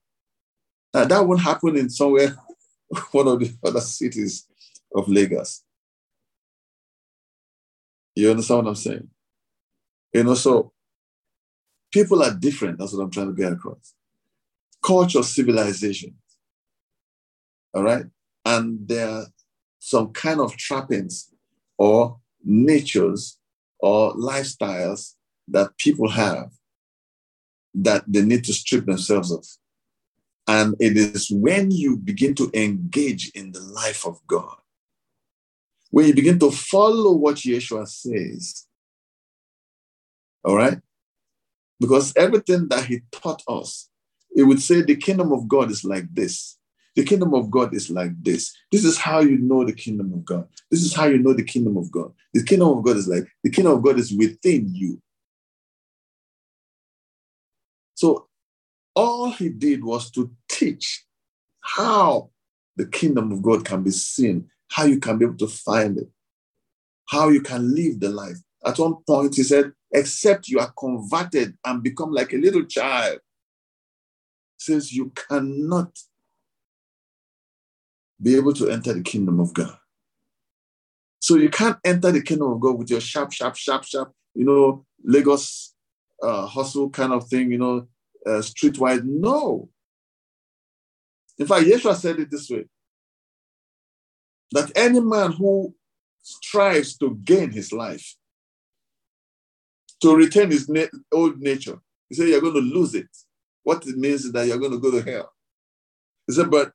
Now, 0.93 1.05
that 1.05 1.25
won't 1.25 1.41
happen 1.41 1.77
in 1.77 1.89
somewhere, 1.89 2.35
one 3.11 3.27
of 3.27 3.39
the 3.39 3.55
other 3.63 3.81
cities 3.81 4.45
of 4.93 5.07
Lagos. 5.07 5.63
You 8.15 8.29
understand 8.29 8.65
what 8.65 8.69
I'm 8.69 8.75
saying? 8.75 9.09
You 10.13 10.23
know, 10.23 10.35
so 10.35 10.71
people 11.91 12.21
are 12.21 12.33
different. 12.33 12.77
That's 12.77 12.93
what 12.93 13.03
I'm 13.03 13.09
trying 13.09 13.33
to 13.35 13.41
get 13.41 13.53
across. 13.53 13.95
Culture, 14.83 15.23
civilization. 15.23 16.15
All 17.73 17.83
right. 17.83 18.05
And 18.45 18.87
there 18.87 19.09
are 19.09 19.25
some 19.79 20.11
kind 20.11 20.39
of 20.39 20.55
trappings 20.57 21.33
or 21.77 22.19
natures 22.43 23.39
or 23.79 24.13
lifestyles 24.13 25.15
that 25.47 25.77
people 25.77 26.09
have 26.09 26.51
that 27.75 28.03
they 28.07 28.21
need 28.23 28.43
to 28.45 28.53
strip 28.53 28.85
themselves 28.85 29.31
of. 29.31 29.45
And 30.47 30.75
it 30.79 30.97
is 30.97 31.31
when 31.31 31.71
you 31.71 31.97
begin 31.97 32.35
to 32.35 32.51
engage 32.53 33.31
in 33.33 33.51
the 33.51 33.61
life 33.61 34.05
of 34.05 34.19
God 34.27 34.55
when 35.93 36.07
you 36.07 36.15
begin 36.15 36.39
to 36.39 36.49
follow 36.49 37.11
what 37.11 37.35
Yeshua 37.35 37.87
says, 37.87 38.65
all 40.43 40.55
right? 40.55 40.79
Because 41.79 42.11
everything 42.15 42.67
that 42.69 42.85
he 42.85 43.01
taught 43.11 43.43
us, 43.47 43.89
it 44.35 44.41
would 44.41 44.59
say 44.59 44.81
the 44.81 44.95
kingdom 44.95 45.31
of 45.31 45.47
God 45.47 45.69
is 45.69 45.83
like 45.83 46.05
this. 46.11 46.57
The 46.95 47.03
kingdom 47.03 47.35
of 47.35 47.51
God 47.51 47.75
is 47.75 47.91
like 47.91 48.11
this. 48.23 48.57
This 48.71 48.83
is 48.85 48.97
how 48.97 49.19
you 49.19 49.37
know 49.37 49.63
the 49.63 49.73
kingdom 49.73 50.11
of 50.13 50.25
God. 50.25 50.47
This 50.71 50.81
is 50.81 50.95
how 50.95 51.05
you 51.05 51.19
know 51.19 51.33
the 51.33 51.43
kingdom 51.43 51.77
of 51.77 51.91
God. 51.91 52.11
The 52.33 52.43
kingdom 52.43 52.69
of 52.69 52.83
God 52.83 52.97
is 52.97 53.07
like, 53.07 53.27
the 53.43 53.51
kingdom 53.51 53.73
of 53.73 53.83
God 53.83 53.99
is 53.99 54.11
within 54.11 54.73
you. 54.73 54.99
So 57.95 58.27
all 58.95 59.31
he 59.31 59.49
did 59.49 59.83
was 59.83 60.11
to 60.11 60.31
teach 60.49 61.05
how 61.61 62.29
the 62.75 62.85
kingdom 62.85 63.31
of 63.31 63.41
God 63.41 63.65
can 63.65 63.83
be 63.83 63.91
seen 63.91 64.49
how 64.73 64.85
you 64.85 64.99
can 64.99 65.17
be 65.19 65.25
able 65.25 65.37
to 65.37 65.47
find 65.47 65.97
it, 65.99 66.09
how 67.07 67.29
you 67.29 67.41
can 67.41 67.75
live 67.75 67.99
the 67.99 68.09
life. 68.09 68.37
At 68.65 68.79
one 68.79 68.95
point, 69.07 69.35
he 69.35 69.43
said, 69.43 69.71
except 69.91 70.47
you 70.47 70.59
are 70.59 70.73
converted 70.77 71.55
and 71.63 71.83
become 71.83 72.11
like 72.11 72.33
a 72.33 72.37
little 72.37 72.65
child, 72.65 73.19
says 74.57 74.91
you 74.91 75.11
cannot 75.11 75.91
be 78.19 78.35
able 78.35 78.53
to 78.53 78.69
enter 78.69 78.93
the 78.93 79.03
kingdom 79.03 79.39
of 79.39 79.53
God. 79.53 79.77
So 81.19 81.35
you 81.35 81.49
can't 81.49 81.77
enter 81.83 82.11
the 82.11 82.23
kingdom 82.23 82.51
of 82.51 82.59
God 82.59 82.79
with 82.79 82.89
your 82.89 83.01
sharp, 83.01 83.31
sharp, 83.31 83.55
sharp, 83.55 83.83
sharp, 83.83 84.11
you 84.33 84.45
know, 84.45 84.85
Lagos 85.03 85.72
uh, 86.23 86.47
hustle 86.47 86.89
kind 86.89 87.13
of 87.13 87.27
thing, 87.27 87.51
you 87.51 87.57
know, 87.57 87.87
uh, 88.25 88.41
streetwise. 88.41 89.03
No. 89.03 89.69
In 91.37 91.47
fact, 91.47 91.65
Yeshua 91.65 91.95
said 91.95 92.19
it 92.19 92.31
this 92.31 92.49
way 92.49 92.65
that 94.51 94.71
any 94.75 94.99
man 94.99 95.31
who 95.31 95.73
strives 96.21 96.97
to 96.97 97.15
gain 97.23 97.51
his 97.51 97.73
life, 97.73 98.15
to 100.01 100.15
retain 100.15 100.51
his 100.51 100.69
na- 100.69 100.85
old 101.11 101.39
nature, 101.39 101.79
he 102.09 102.15
said, 102.15 102.27
You're 102.27 102.41
going 102.41 102.53
to 102.53 102.59
lose 102.59 102.93
it. 102.95 103.09
What 103.63 103.85
it 103.87 103.97
means 103.97 104.25
is 104.25 104.31
that 104.33 104.47
you're 104.47 104.59
going 104.59 104.71
to 104.71 104.79
go 104.79 104.91
to 104.91 105.01
hell. 105.01 105.31
He 106.27 106.33
said, 106.33 106.51
But 106.51 106.71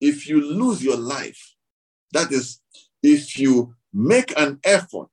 if 0.00 0.28
you 0.28 0.40
lose 0.40 0.82
your 0.82 0.96
life, 0.96 1.54
that 2.12 2.32
is, 2.32 2.60
if 3.02 3.38
you 3.38 3.74
make 3.92 4.38
an 4.38 4.58
effort, 4.64 5.10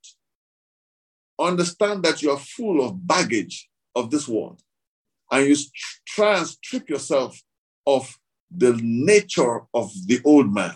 understand 1.39 2.03
that 2.03 2.21
you 2.21 2.31
are 2.31 2.39
full 2.39 2.85
of 2.85 3.05
baggage 3.05 3.69
of 3.95 4.11
this 4.11 4.27
world, 4.27 4.61
and 5.31 5.47
you 5.47 5.55
try 6.07 6.37
and 6.37 6.47
strip 6.47 6.89
yourself 6.89 7.41
of 7.85 8.17
the 8.55 8.79
nature 8.81 9.61
of 9.73 9.91
the 10.05 10.21
old 10.23 10.53
man. 10.53 10.75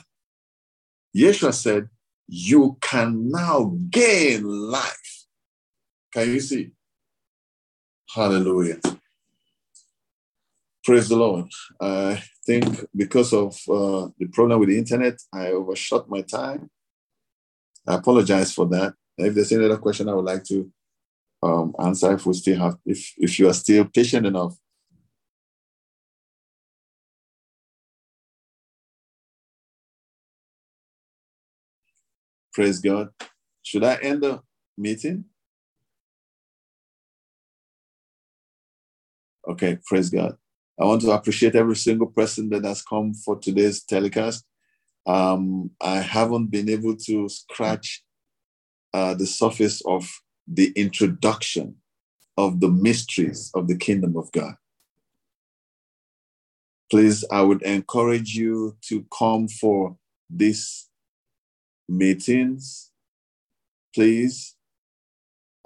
Yeshua 1.15 1.53
said, 1.53 1.89
You 2.27 2.77
can 2.81 3.29
now 3.29 3.75
gain 3.89 4.43
life. 4.43 5.25
Can 6.11 6.29
you 6.29 6.39
see? 6.39 6.71
Hallelujah. 8.13 8.79
Praise 10.84 11.09
the 11.09 11.17
Lord. 11.17 11.47
I 11.81 12.23
think 12.45 12.85
because 12.95 13.34
of 13.34 13.53
uh, 13.69 14.07
the 14.17 14.27
problem 14.31 14.59
with 14.59 14.69
the 14.69 14.77
internet, 14.77 15.19
I 15.34 15.47
overshot 15.47 16.09
my 16.09 16.21
time. 16.21 16.69
I 17.85 17.95
apologize 17.95 18.53
for 18.53 18.65
that. 18.67 18.93
If 19.18 19.34
there's 19.34 19.52
any 19.52 19.65
other 19.65 19.77
question 19.77 20.10
I 20.10 20.14
would 20.14 20.26
like 20.26 20.44
to 20.45 20.72
um, 21.44 21.76
answer, 21.80 22.14
if 22.14 22.26
we 22.26 22.34
still 22.34 22.60
have, 22.60 22.77
if 22.85 23.14
if 23.18 23.39
you 23.39 23.49
are 23.49 23.53
still 23.53 23.85
patient 23.85 24.26
enough. 24.26 24.57
Praise 32.53 32.80
God. 32.80 33.10
Should 33.64 33.84
I 33.84 33.95
end 33.95 34.23
the 34.23 34.41
meeting? 34.77 35.26
Okay, 39.48 39.77
praise 39.85 40.10
God. 40.10 40.38
I 40.80 40.85
want 40.85 41.02
to 41.02 41.11
appreciate 41.11 41.56
every 41.56 41.76
single 41.76 42.07
person 42.07 42.49
that 42.49 42.64
has 42.65 42.81
come 42.81 43.14
for 43.14 43.38
today's 43.39 43.84
telecast. 43.84 44.45
Um, 45.06 45.72
I 45.81 45.98
haven't 45.98 46.48
been 46.48 46.69
able 46.69 46.95
to 46.95 47.30
scratch 47.30 48.03
uh, 48.93 49.14
the 49.14 49.26
surface 49.26 49.81
of 49.85 50.09
the 50.47 50.72
introduction 50.76 51.76
of 52.38 52.59
the 52.59 52.69
mysteries 52.69 53.51
of 53.55 53.68
the 53.68 53.76
kingdom 53.76 54.15
of 54.15 54.31
God. 54.31 54.55
Please, 56.89 57.26
I 57.31 57.41
would 57.41 57.61
encourage 57.64 58.35
you 58.35 58.77
to 58.84 59.05
come 59.18 59.47
for 59.47 59.97
these 60.30 60.88
meetings. 61.89 62.91
Please, 63.93 64.55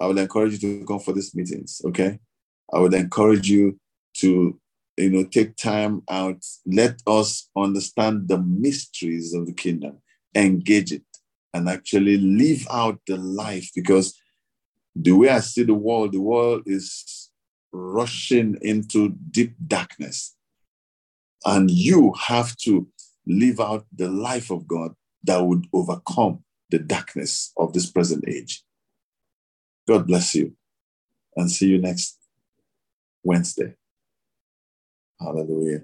I 0.00 0.06
would 0.06 0.18
encourage 0.18 0.62
you 0.62 0.80
to 0.80 0.86
come 0.86 0.98
for 0.98 1.12
these 1.12 1.34
meetings, 1.34 1.80
okay? 1.84 2.18
I 2.72 2.78
would 2.80 2.94
encourage 2.94 3.48
you 3.48 3.78
to 4.16 4.58
you 4.96 5.10
know, 5.10 5.24
take 5.24 5.56
time 5.56 6.02
out. 6.10 6.44
Let 6.66 7.02
us 7.06 7.48
understand 7.56 8.28
the 8.28 8.38
mysteries 8.38 9.34
of 9.34 9.46
the 9.46 9.52
kingdom, 9.52 9.98
engage 10.34 10.92
it, 10.92 11.02
and 11.54 11.68
actually 11.68 12.16
live 12.18 12.66
out 12.70 13.00
the 13.06 13.16
life 13.16 13.70
because 13.74 14.18
the 14.94 15.12
way 15.12 15.28
I 15.28 15.40
see 15.40 15.62
the 15.62 15.74
world, 15.74 16.12
the 16.12 16.20
world 16.20 16.62
is 16.66 17.30
rushing 17.72 18.58
into 18.60 19.10
deep 19.30 19.54
darkness. 19.66 20.34
And 21.44 21.70
you 21.70 22.14
have 22.26 22.56
to 22.58 22.86
live 23.26 23.60
out 23.60 23.86
the 23.94 24.08
life 24.08 24.50
of 24.50 24.66
God 24.66 24.94
that 25.24 25.38
would 25.38 25.66
overcome 25.72 26.44
the 26.70 26.78
darkness 26.78 27.52
of 27.56 27.72
this 27.72 27.90
present 27.90 28.24
age. 28.28 28.62
God 29.86 30.06
bless 30.06 30.34
you 30.34 30.54
and 31.36 31.50
see 31.50 31.68
you 31.68 31.78
next 31.78 32.18
Wednesday. 33.24 33.74
Hallelujah 35.20 35.82